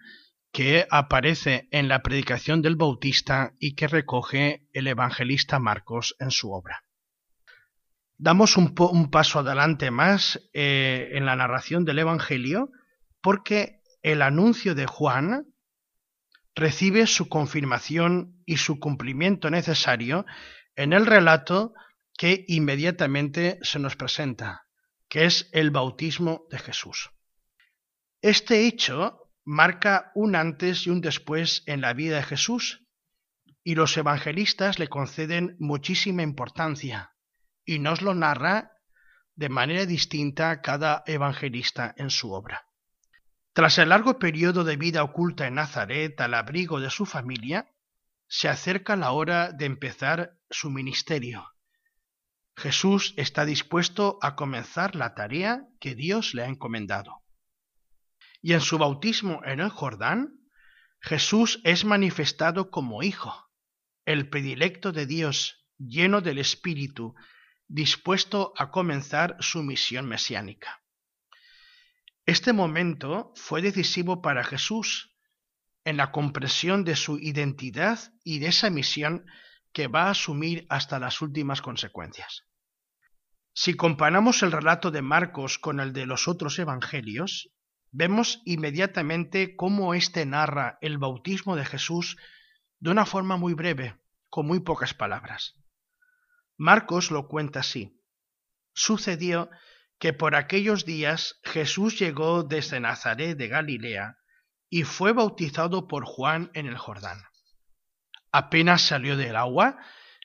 que 0.53 0.87
aparece 0.89 1.66
en 1.72 1.89
la 1.89 2.01
predicación 2.01 2.62
del 2.62 2.76
Bautista 2.76 3.55
y 3.59 3.74
que 3.74 3.89
recoge 3.89 4.68
el 4.72 4.87
evangelista 4.87 5.59
Marcos 5.59 6.14
en 6.20 6.30
su 6.30 6.53
obra. 6.53 6.84
Damos 8.18 8.57
un, 8.57 8.72
paso 9.11 9.41
adelante 9.41 9.91
más 9.91 10.41
eh, 10.55 11.09
en 11.14 11.26
la 11.26 11.34
narración 11.34 11.84
del 11.84 11.99
Evangelio 11.99 12.70
porque 13.20 13.80
el 14.03 14.22
anuncio 14.22 14.76
de 14.76 14.87
Juan 14.87 15.45
recibe 16.55 17.09
su 17.09 17.28
confirmación 17.28 18.45
y 18.47 18.59
su 18.59 18.78
cumplimiento 18.78 19.51
necesario 19.51 20.24
en 20.76 20.93
el 20.93 21.05
relato 21.05 21.74
que 22.16 22.45
inmediatamente 22.47 23.59
se 23.62 23.80
nos 23.80 23.97
presenta, 23.97 24.66
que 25.09 25.25
es 25.25 25.49
el 25.53 25.71
bautismo 25.71 26.47
de 26.51 26.59
Jesús. 26.59 27.11
Este 28.23 28.67
hecho 28.67 29.31
marca 29.45 30.11
un 30.15 30.35
antes 30.35 30.87
y 30.87 30.91
un 30.91 31.01
después 31.01 31.63
en 31.67 31.81
la 31.81 31.93
vida 31.93 32.17
de 32.17 32.23
Jesús 32.25 32.83
y 33.63 33.75
los 33.75 33.97
evangelistas 33.97 34.79
le 34.79 34.89
conceden 34.89 35.57
muchísima 35.59 36.23
importancia 36.23 37.13
y 37.65 37.79
nos 37.79 38.03
lo 38.03 38.15
narra 38.15 38.73
de 39.35 39.49
manera 39.49 39.87
distinta 39.87 40.61
cada 40.63 41.03
evangelista 41.07 41.95
en 41.97 42.11
su 42.11 42.33
obra. 42.33 42.67
Tras 43.53 43.79
el 43.79 43.91
largo 43.91 44.19
periodo 44.19 44.65
de 44.65 44.77
vida 44.77 45.03
oculta 45.03 45.47
en 45.47 45.55
Nazaret 45.55 46.21
al 46.21 46.35
abrigo 46.35 46.81
de 46.81 46.91
su 46.91 47.07
familia, 47.07 47.71
se 48.29 48.49
acerca 48.49 48.97
la 48.97 49.13
hora 49.13 49.53
de 49.53 49.67
empezar 49.67 50.37
su 50.51 50.71
ministerio. 50.71 51.56
Jesús 52.57 53.13
está 53.19 53.45
dispuesto 53.45 54.19
a 54.23 54.35
comenzar 54.35 54.97
la 54.97 55.15
tarea 55.15 55.69
que 55.79 55.95
Dios 55.95 56.33
le 56.33 56.43
ha 56.43 56.47
encomendado. 56.47 57.23
Y 58.41 58.55
en 58.55 58.63
su 58.63 58.79
bautismo 58.79 59.43
en 59.45 59.61
el 59.61 59.69
Jordán, 59.69 60.41
Jesús 61.01 61.61
es 61.65 61.85
manifestado 61.85 62.71
como 62.71 63.03
Hijo, 63.03 63.51
el 64.07 64.31
predilecto 64.31 64.91
de 64.93 65.05
Dios, 65.05 65.67
lleno 65.79 66.23
del 66.23 66.39
Espíritu, 66.39 67.15
dispuesto 67.69 68.55
a 68.57 68.71
comenzar 68.71 69.37
su 69.41 69.63
misión 69.63 70.07
mesiánica. 70.07 70.81
Este 72.25 72.55
momento 72.55 73.33
fue 73.37 73.61
decisivo 73.61 74.23
para 74.23 74.43
Jesús 74.43 75.15
en 75.85 75.99
la 75.99 76.11
comprensión 76.11 76.85
de 76.85 76.97
su 76.97 77.19
identidad 77.19 77.99
y 78.25 78.39
de 78.39 78.49
esa 78.49 78.71
misión 78.71 79.27
que 79.73 79.89
va 79.89 80.05
a 80.05 80.11
asumir 80.11 80.67
hasta 80.71 80.99
las 80.99 81.21
últimas 81.21 81.61
consecuencias. 81.61 82.45
Si 83.59 83.73
comparamos 83.75 84.43
el 84.43 84.53
relato 84.53 84.91
de 84.91 85.01
Marcos 85.01 85.59
con 85.59 85.81
el 85.81 85.95
de 85.95 86.05
los 86.05 86.29
otros 86.29 86.59
evangelios, 86.59 87.49
vemos 87.91 88.43
inmediatamente 88.45 89.57
cómo 89.57 89.95
éste 89.95 90.27
narra 90.27 90.77
el 90.83 90.99
bautismo 90.99 91.57
de 91.57 91.65
Jesús 91.65 92.19
de 92.81 92.91
una 92.91 93.07
forma 93.07 93.39
muy 93.39 93.55
breve, 93.55 93.99
con 94.29 94.47
muy 94.47 94.61
pocas 94.61 94.93
palabras. 94.93 95.55
Marcos 96.59 97.11
lo 97.11 97.29
cuenta 97.29 97.61
así. 97.61 97.99
Sucedió 98.75 99.49
que 99.99 100.13
por 100.13 100.35
aquellos 100.35 100.85
días 100.85 101.41
Jesús 101.43 101.99
llegó 101.99 102.43
desde 102.43 102.79
Nazaret 102.79 103.39
de 103.39 103.49
Galilea 103.49 104.19
y 104.69 104.83
fue 104.83 105.15
bautizado 105.15 105.89
por 105.89 106.05
Juan 106.05 106.51
en 106.53 106.67
el 106.67 106.77
Jordán. 106.77 107.23
Apenas 108.33 108.83
salió 108.83 109.17
del 109.17 109.35
agua, 109.35 109.79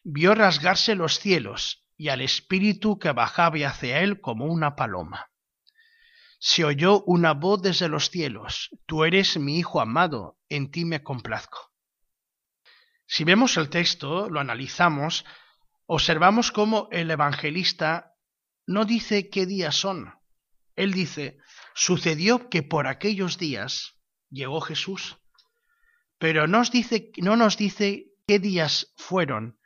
vio 0.03 0.35
rasgarse 0.35 0.95
los 0.95 1.17
cielos 1.17 1.80
y 2.01 2.09
al 2.09 2.21
Espíritu 2.21 2.97
que 2.97 3.11
bajaba 3.11 3.57
hacia 3.67 3.99
él 3.99 4.21
como 4.21 4.45
una 4.45 4.75
paloma. 4.75 5.29
Se 6.39 6.65
oyó 6.65 7.03
una 7.03 7.35
voz 7.35 7.61
desde 7.61 7.89
los 7.89 8.09
cielos, 8.09 8.71
Tú 8.87 9.03
eres 9.03 9.37
mi 9.37 9.59
Hijo 9.59 9.79
amado, 9.79 10.39
en 10.49 10.71
ti 10.71 10.83
me 10.83 11.03
complazco. 11.03 11.71
Si 13.05 13.23
vemos 13.23 13.55
el 13.57 13.69
texto, 13.69 14.31
lo 14.31 14.39
analizamos, 14.39 15.25
observamos 15.85 16.51
cómo 16.51 16.87
el 16.91 17.11
evangelista 17.11 18.15
no 18.65 18.85
dice 18.85 19.29
qué 19.29 19.45
días 19.45 19.75
son. 19.75 20.11
Él 20.75 20.93
dice, 20.93 21.37
sucedió 21.75 22.49
que 22.49 22.63
por 22.63 22.87
aquellos 22.87 23.37
días 23.37 24.01
llegó 24.31 24.59
Jesús, 24.59 25.17
pero 26.17 26.47
nos 26.47 26.71
dice, 26.71 27.11
no 27.17 27.35
nos 27.35 27.57
dice 27.57 28.07
qué 28.25 28.39
días 28.39 28.91
fueron. 28.97 29.60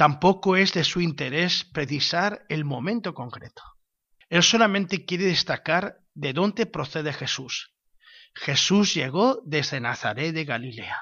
Tampoco 0.00 0.56
es 0.56 0.72
de 0.72 0.82
su 0.82 1.02
interés 1.02 1.62
precisar 1.62 2.46
el 2.48 2.64
momento 2.64 3.12
concreto. 3.12 3.62
Él 4.30 4.42
solamente 4.42 5.04
quiere 5.04 5.26
destacar 5.26 5.98
de 6.14 6.32
dónde 6.32 6.64
procede 6.64 7.12
Jesús. 7.12 7.74
Jesús 8.34 8.94
llegó 8.94 9.42
desde 9.44 9.78
Nazaret 9.78 10.34
de 10.34 10.46
Galilea. 10.46 10.96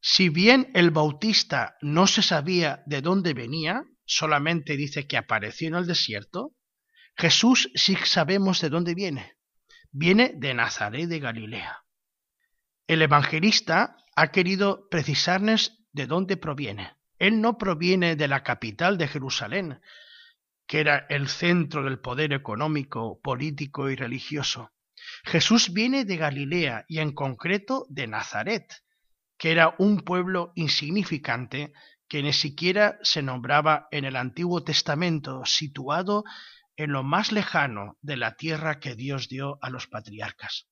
Si 0.00 0.28
bien 0.28 0.72
el 0.74 0.90
bautista 0.90 1.76
no 1.82 2.08
se 2.08 2.20
sabía 2.20 2.82
de 2.84 3.00
dónde 3.00 3.32
venía, 3.32 3.84
solamente 4.04 4.76
dice 4.76 5.06
que 5.06 5.16
apareció 5.16 5.68
en 5.68 5.76
el 5.76 5.86
desierto, 5.86 6.50
Jesús 7.16 7.70
sí 7.76 7.94
sabemos 7.94 8.60
de 8.60 8.70
dónde 8.70 8.96
viene. 8.96 9.36
Viene 9.92 10.32
de 10.34 10.52
Nazaret 10.52 11.08
de 11.08 11.20
Galilea. 11.20 11.84
El 12.88 13.02
evangelista 13.02 13.98
ha 14.16 14.32
querido 14.32 14.88
precisarnos 14.90 15.86
de 15.92 16.08
dónde 16.08 16.36
proviene. 16.36 16.95
Él 17.18 17.40
no 17.40 17.58
proviene 17.58 18.16
de 18.16 18.28
la 18.28 18.42
capital 18.42 18.98
de 18.98 19.08
Jerusalén, 19.08 19.80
que 20.66 20.80
era 20.80 21.06
el 21.08 21.28
centro 21.28 21.84
del 21.84 21.98
poder 21.98 22.32
económico, 22.32 23.20
político 23.20 23.88
y 23.90 23.96
religioso. 23.96 24.72
Jesús 25.24 25.72
viene 25.72 26.04
de 26.04 26.16
Galilea 26.16 26.84
y 26.88 26.98
en 26.98 27.12
concreto 27.12 27.86
de 27.88 28.06
Nazaret, 28.06 28.82
que 29.38 29.52
era 29.52 29.74
un 29.78 30.00
pueblo 30.00 30.52
insignificante 30.54 31.72
que 32.08 32.22
ni 32.22 32.32
siquiera 32.32 32.98
se 33.02 33.22
nombraba 33.22 33.88
en 33.90 34.04
el 34.04 34.16
Antiguo 34.16 34.62
Testamento, 34.62 35.44
situado 35.44 36.24
en 36.76 36.92
lo 36.92 37.02
más 37.02 37.32
lejano 37.32 37.96
de 38.02 38.16
la 38.16 38.36
tierra 38.36 38.78
que 38.80 38.94
Dios 38.94 39.28
dio 39.28 39.58
a 39.62 39.70
los 39.70 39.86
patriarcas. 39.86 40.68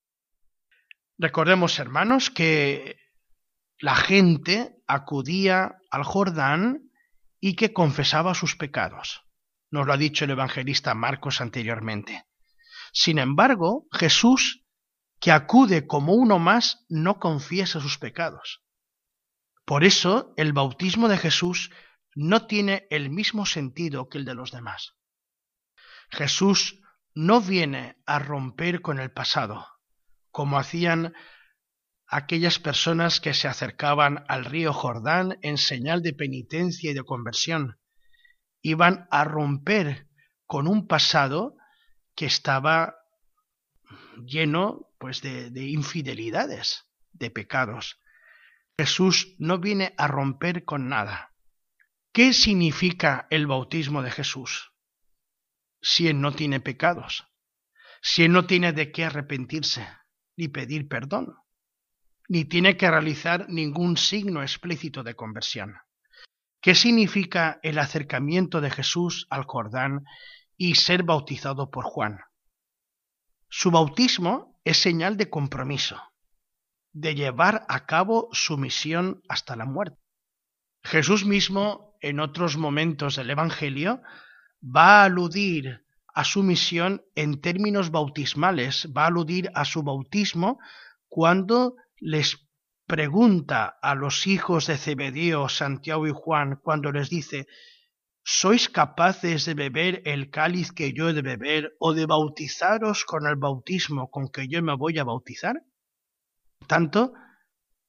Recordemos, 1.19 1.79
hermanos, 1.79 2.31
que 2.31 2.97
la 3.79 3.97
gente 3.97 4.77
acudía 4.87 5.77
al 5.91 6.05
Jordán 6.05 6.91
y 7.41 7.57
que 7.57 7.73
confesaba 7.73 8.35
sus 8.35 8.57
pecados. 8.57 9.23
Nos 9.71 9.87
lo 9.87 9.93
ha 9.93 9.97
dicho 9.97 10.25
el 10.25 10.31
evangelista 10.31 10.95
Marcos 10.95 11.41
anteriormente. 11.41 12.27
Sin 12.93 13.19
embargo, 13.19 13.87
Jesús, 13.93 14.65
que 15.21 15.33
acude 15.33 15.87
como 15.87 16.15
uno 16.15 16.39
más, 16.39 16.85
no 16.89 17.19
confiesa 17.19 17.81
sus 17.81 17.99
pecados. 17.99 18.63
Por 19.65 19.85
eso 19.85 20.33
el 20.37 20.53
bautismo 20.53 21.09
de 21.09 21.19
Jesús 21.19 21.71
no 22.15 22.47
tiene 22.47 22.87
el 22.91 23.11
mismo 23.11 23.47
sentido 23.47 24.09
que 24.09 24.19
el 24.19 24.25
de 24.25 24.35
los 24.35 24.53
demás. 24.53 24.95
Jesús 26.11 26.81
no 27.15 27.41
viene 27.41 27.97
a 28.07 28.19
romper 28.19 28.81
con 28.83 29.01
el 29.01 29.11
pasado, 29.11 29.67
como 30.31 30.59
hacían 30.59 31.15
aquellas 32.15 32.61
personas 32.61 33.21
que 33.21 33.35
se 33.35 33.49
acercaban 33.49 34.25
al 34.29 34.45
río 34.45 34.73
Jordán 34.73 35.37
en 35.43 35.59
señal 35.59 36.01
de 36.01 36.13
penitencia 36.13 36.93
y 36.93 36.95
de 36.95 37.03
conversión. 37.03 37.81
Iban 38.63 39.09
a 39.11 39.25
romper 39.25 40.07
con 40.47 40.69
un 40.69 40.87
pasado 40.87 41.57
que 42.15 42.27
estaba 42.27 42.95
lleno 44.25 44.93
pues 45.01 45.23
de, 45.23 45.51
de 45.51 45.65
infidelidades, 45.67 46.85
de 47.11 47.33
pecados. 47.33 48.01
Jesús 48.79 49.35
no 49.39 49.59
viene 49.59 49.93
a 49.99 50.07
romper 50.07 50.65
con 50.65 50.89
nada. 50.89 51.33
¿Qué 52.13 52.33
significa 52.33 53.27
el 53.31 53.49
bautismo 53.49 54.03
de 54.03 54.13
Jesús? 54.13 54.71
Si 55.83 56.07
Él 56.07 56.21
no 56.21 56.33
tiene 56.33 56.61
pecados, 56.61 57.27
si 58.03 58.23
Él 58.23 58.31
no 58.31 58.47
tiene 58.47 58.73
de 58.73 58.93
qué 58.93 59.05
arrepentirse, 59.05 59.85
ni 60.37 60.47
pedir 60.47 60.87
perdón, 60.87 61.35
ni 62.29 62.45
tiene 62.45 62.77
que 62.77 62.91
realizar 62.91 63.47
ningún 63.49 63.97
signo 63.97 64.43
explícito 64.43 65.03
de 65.03 65.15
conversión. 65.15 65.77
¿Qué 66.61 66.75
significa 66.75 67.61
el 67.63 67.79
acercamiento 67.79 68.61
de 68.61 68.71
Jesús 68.71 69.27
al 69.29 69.45
Jordán 69.45 70.05
y 70.57 70.77
ser 70.77 71.03
bautizado 71.03 71.71
por 71.71 71.85
Juan? 71.85 72.21
Su 73.49 73.71
bautismo 73.71 74.59
es 74.65 74.79
señal 74.79 75.17
de 75.17 75.29
compromiso, 75.29 76.01
de 76.93 77.15
llevar 77.15 77.67
a 77.69 77.85
cabo 77.87 78.29
su 78.33 78.57
misión 78.57 79.23
hasta 79.29 79.57
la 79.57 79.67
muerte. 79.67 79.99
Jesús 80.83 81.25
mismo, 81.25 81.97
en 82.01 82.21
otros 82.21 82.57
momentos 82.57 83.17
del 83.17 83.31
Evangelio, 83.31 84.01
va 84.65 85.03
a 85.03 85.05
aludir 85.05 85.85
a 86.15 86.25
su 86.25 86.43
misión 86.43 87.05
en 87.15 87.41
términos 87.41 87.91
bautismales, 87.91 88.89
va 88.97 89.05
a 89.05 89.09
aludir 89.09 89.51
a 89.55 89.65
su 89.65 89.83
bautismo 89.83 90.59
cuando 91.09 91.77
les 92.05 92.37
pregunta 92.87 93.79
a 93.81 93.95
los 93.95 94.27
hijos 94.27 94.67
de 94.67 94.77
Zebedeo, 94.77 95.49
Santiago 95.49 96.07
y 96.07 96.13
Juan, 96.15 96.61
cuando 96.63 96.93
les 96.93 97.09
dice, 97.09 97.47
¿sois 98.23 98.69
capaces 98.69 99.47
de 99.47 99.55
beber 99.55 100.03
el 100.05 100.31
cáliz 100.31 100.71
que 100.71 100.93
yo 100.93 101.09
he 101.09 101.15
de 101.15 101.23
beber 101.23 101.75
o 101.79 101.95
de 101.95 102.05
bautizaros 102.05 103.07
con 103.07 103.27
el 103.27 103.37
bautismo 103.37 104.11
con 104.11 104.29
que 104.29 104.49
yo 104.49 104.63
me 104.63 104.77
voy 104.77 104.99
a 104.99 105.05
bautizar? 105.05 105.63
Tanto, 106.67 107.15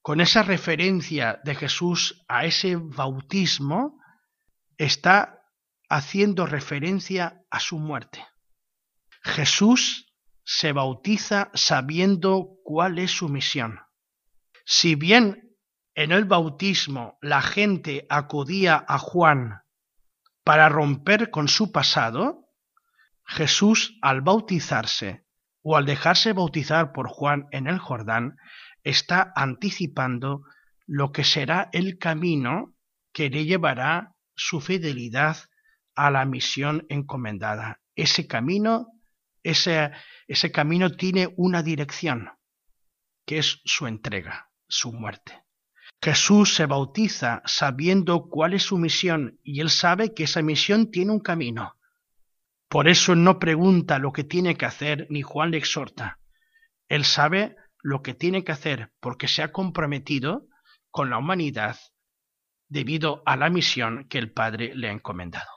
con 0.02 0.22
esa 0.22 0.44
referencia 0.44 1.42
de 1.44 1.56
Jesús 1.56 2.24
a 2.30 2.46
ese 2.46 2.78
bautismo, 2.78 4.00
está 4.78 5.42
haciendo 5.90 6.46
referencia 6.46 7.44
a 7.50 7.60
su 7.60 7.80
muerte. 7.80 8.26
Jesús 9.24 10.14
se 10.46 10.72
bautiza 10.72 11.52
sabiendo 11.54 12.60
cuál 12.64 12.98
es 13.00 13.12
su 13.12 13.28
misión. 13.28 13.82
Si 14.66 14.96
bien 14.96 15.56
en 15.94 16.12
el 16.12 16.26
bautismo 16.26 17.18
la 17.22 17.42
gente 17.42 18.06
acudía 18.10 18.84
a 18.88 18.98
Juan 18.98 19.62
para 20.44 20.68
romper 20.70 21.30
con 21.30 21.48
su 21.48 21.72
pasado, 21.72 22.50
Jesús 23.26 23.98
al 24.02 24.22
bautizarse 24.22 25.26
o 25.62 25.78
al 25.78 25.86
dejarse 25.86 26.34
bautizar 26.34 26.92
por 26.92 27.08
Juan 27.08 27.48
en 27.52 27.68
el 27.68 27.80
Jordán, 27.80 28.36
está 28.84 29.32
anticipando 29.36 30.44
lo 30.86 31.12
que 31.12 31.24
será 31.24 31.70
el 31.74 31.98
camino 31.98 32.76
que 33.12 33.30
le 33.30 33.46
llevará 33.46 34.14
su 34.36 34.62
fidelidad 34.62 35.38
a 35.96 36.12
la 36.12 36.26
misión 36.26 36.86
encomendada. 36.90 37.82
Ese 37.96 38.28
camino, 38.28 38.88
ese, 39.42 39.92
camino 40.54 40.92
tiene 40.92 41.34
una 41.38 41.64
dirección, 41.64 42.30
que 43.26 43.40
es 43.40 43.62
su 43.66 43.88
entrega, 43.88 44.45
su 44.68 44.92
muerte. 44.92 45.44
Jesús 46.02 46.54
se 46.54 46.66
bautiza 46.66 47.42
sabiendo 47.46 48.30
cuál 48.30 48.54
es 48.54 48.64
su 48.64 48.78
misión 48.78 49.40
y 49.44 49.62
él 49.62 49.70
sabe 49.70 50.14
que 50.14 50.26
esa 50.26 50.42
misión 50.42 50.92
tiene 50.92 51.12
un 51.12 51.20
camino. 51.20 51.76
Por 52.70 52.88
eso 52.88 53.16
no 53.16 53.40
pregunta 53.40 54.00
lo 54.00 54.12
que 54.12 54.24
tiene 54.24 54.56
que 54.56 54.66
hacer 54.66 55.08
ni 55.10 55.22
Juan 55.22 55.52
le 55.52 55.58
exhorta. 55.58 56.20
Él 56.90 57.06
sabe 57.06 57.56
lo 57.82 58.02
que 58.02 58.14
tiene 58.14 58.44
que 58.44 58.52
hacer 58.52 58.92
porque 59.00 59.28
se 59.28 59.42
ha 59.42 59.52
comprometido 59.52 60.48
con 60.92 61.10
la 61.10 61.18
humanidad 61.18 61.78
debido 62.68 63.24
a 63.26 63.36
la 63.36 63.50
misión 63.50 64.08
que 64.10 64.18
el 64.18 64.32
Padre 64.32 64.74
le 64.76 64.90
ha 64.90 64.92
encomendado. 64.92 65.50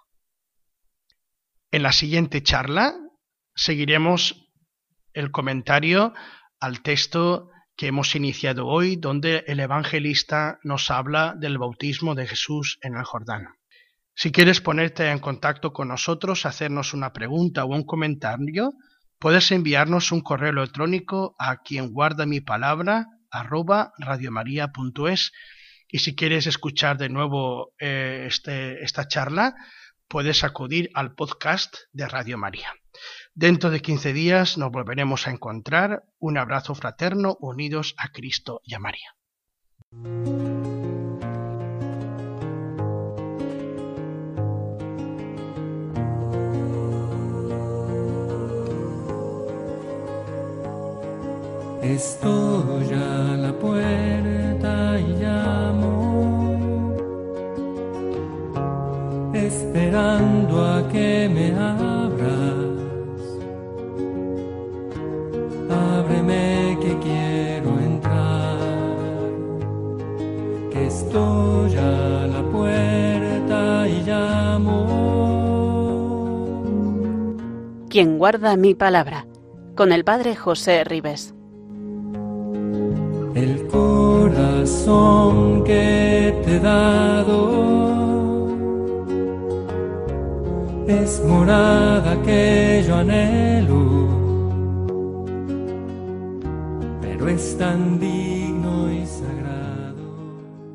En 1.71 1.83
la 1.83 1.93
siguiente 1.93 2.43
charla 2.43 2.95
seguiremos 3.55 4.51
el 5.13 5.31
comentario 5.31 6.15
al 6.61 6.83
texto 6.83 7.51
que 7.79 7.87
hemos 7.87 8.17
iniciado 8.17 8.67
hoy, 8.67 8.97
donde 8.97 9.45
el 9.47 9.61
evangelista 9.61 10.59
nos 10.65 10.91
habla 10.91 11.37
del 11.39 11.59
bautismo 11.59 12.17
de 12.17 12.27
Jesús 12.27 12.79
en 12.83 12.97
el 12.97 13.05
Jordán. 13.05 13.55
Si 14.17 14.33
quieres 14.33 14.61
ponerte 14.61 15.09
en 15.09 15.21
contacto 15.21 15.73
con 15.73 15.87
nosotros, 15.87 16.45
hacernos 16.45 16.93
una 16.93 17.13
pregunta 17.13 17.65
o 17.65 17.69
un 17.69 17.85
comentario, 17.85 18.73
puedes 19.21 19.53
enviarnos 19.53 20.11
un 20.11 20.23
correo 20.23 20.51
electrónico 20.51 21.37
a 21.39 21.59
quien 21.59 21.93
guarda 21.93 22.27
mi 22.27 22.41
palabra 22.41 23.07
arroba 23.31 23.93
radiomaria.es 23.99 25.31
y 25.87 26.01
si 26.01 26.17
quieres 26.17 26.49
escuchar 26.49 26.99
de 26.99 27.09
nuevo 27.11 27.75
eh, 27.79 28.25
este, 28.27 28.83
esta 28.83 29.07
charla, 29.07 29.55
puedes 30.09 30.43
acudir 30.43 30.91
al 30.95 31.15
podcast 31.15 31.77
de 31.93 32.09
Radio 32.09 32.39
María. 32.39 32.73
Dentro 33.39 33.71
de 33.71 33.81
15 33.81 34.13
días 34.13 34.59
nos 34.59 34.73
volveremos 34.73 35.29
a 35.29 35.31
encontrar. 35.31 36.03
Un 36.19 36.39
abrazo 36.39 36.75
fraterno 36.75 37.37
unidos 37.39 37.95
a 37.97 38.09
Cristo 38.09 38.61
y 38.65 38.75
a 38.75 38.81
María. 38.81 39.15
Estoy 51.81 52.93
a 52.93 53.37
la 53.37 53.53
puerta 53.57 54.99
y 54.99 55.13
llamo, 55.23 55.87
esperando 59.33 60.67
a 60.75 60.89
que 60.89 61.31
me 61.33 61.53
abras. 61.53 61.98
Estoy 71.09 71.75
a 71.77 72.27
la 72.27 72.43
puerta 72.53 73.89
y 73.89 74.03
llamo. 74.03 74.77
Quien 77.89 78.19
guarda 78.19 78.57
mi 78.57 78.75
palabra, 78.75 79.27
con 79.75 79.93
el 79.93 80.05
Padre 80.05 80.37
José 80.37 80.85
Ribes. 80.85 81.35
el 83.35 83.67
corazón 83.69 85.63
que 85.63 86.35
te 86.45 86.57
he 86.57 86.61
dado 86.61 88.49
es 90.89 91.23
morada 91.25 92.21
que 92.23 92.85
yo 92.87 92.97
anhelo, 92.97 94.09
pero 97.01 97.29
es 97.29 97.57
tan 97.57 98.01
difícil 98.01 98.38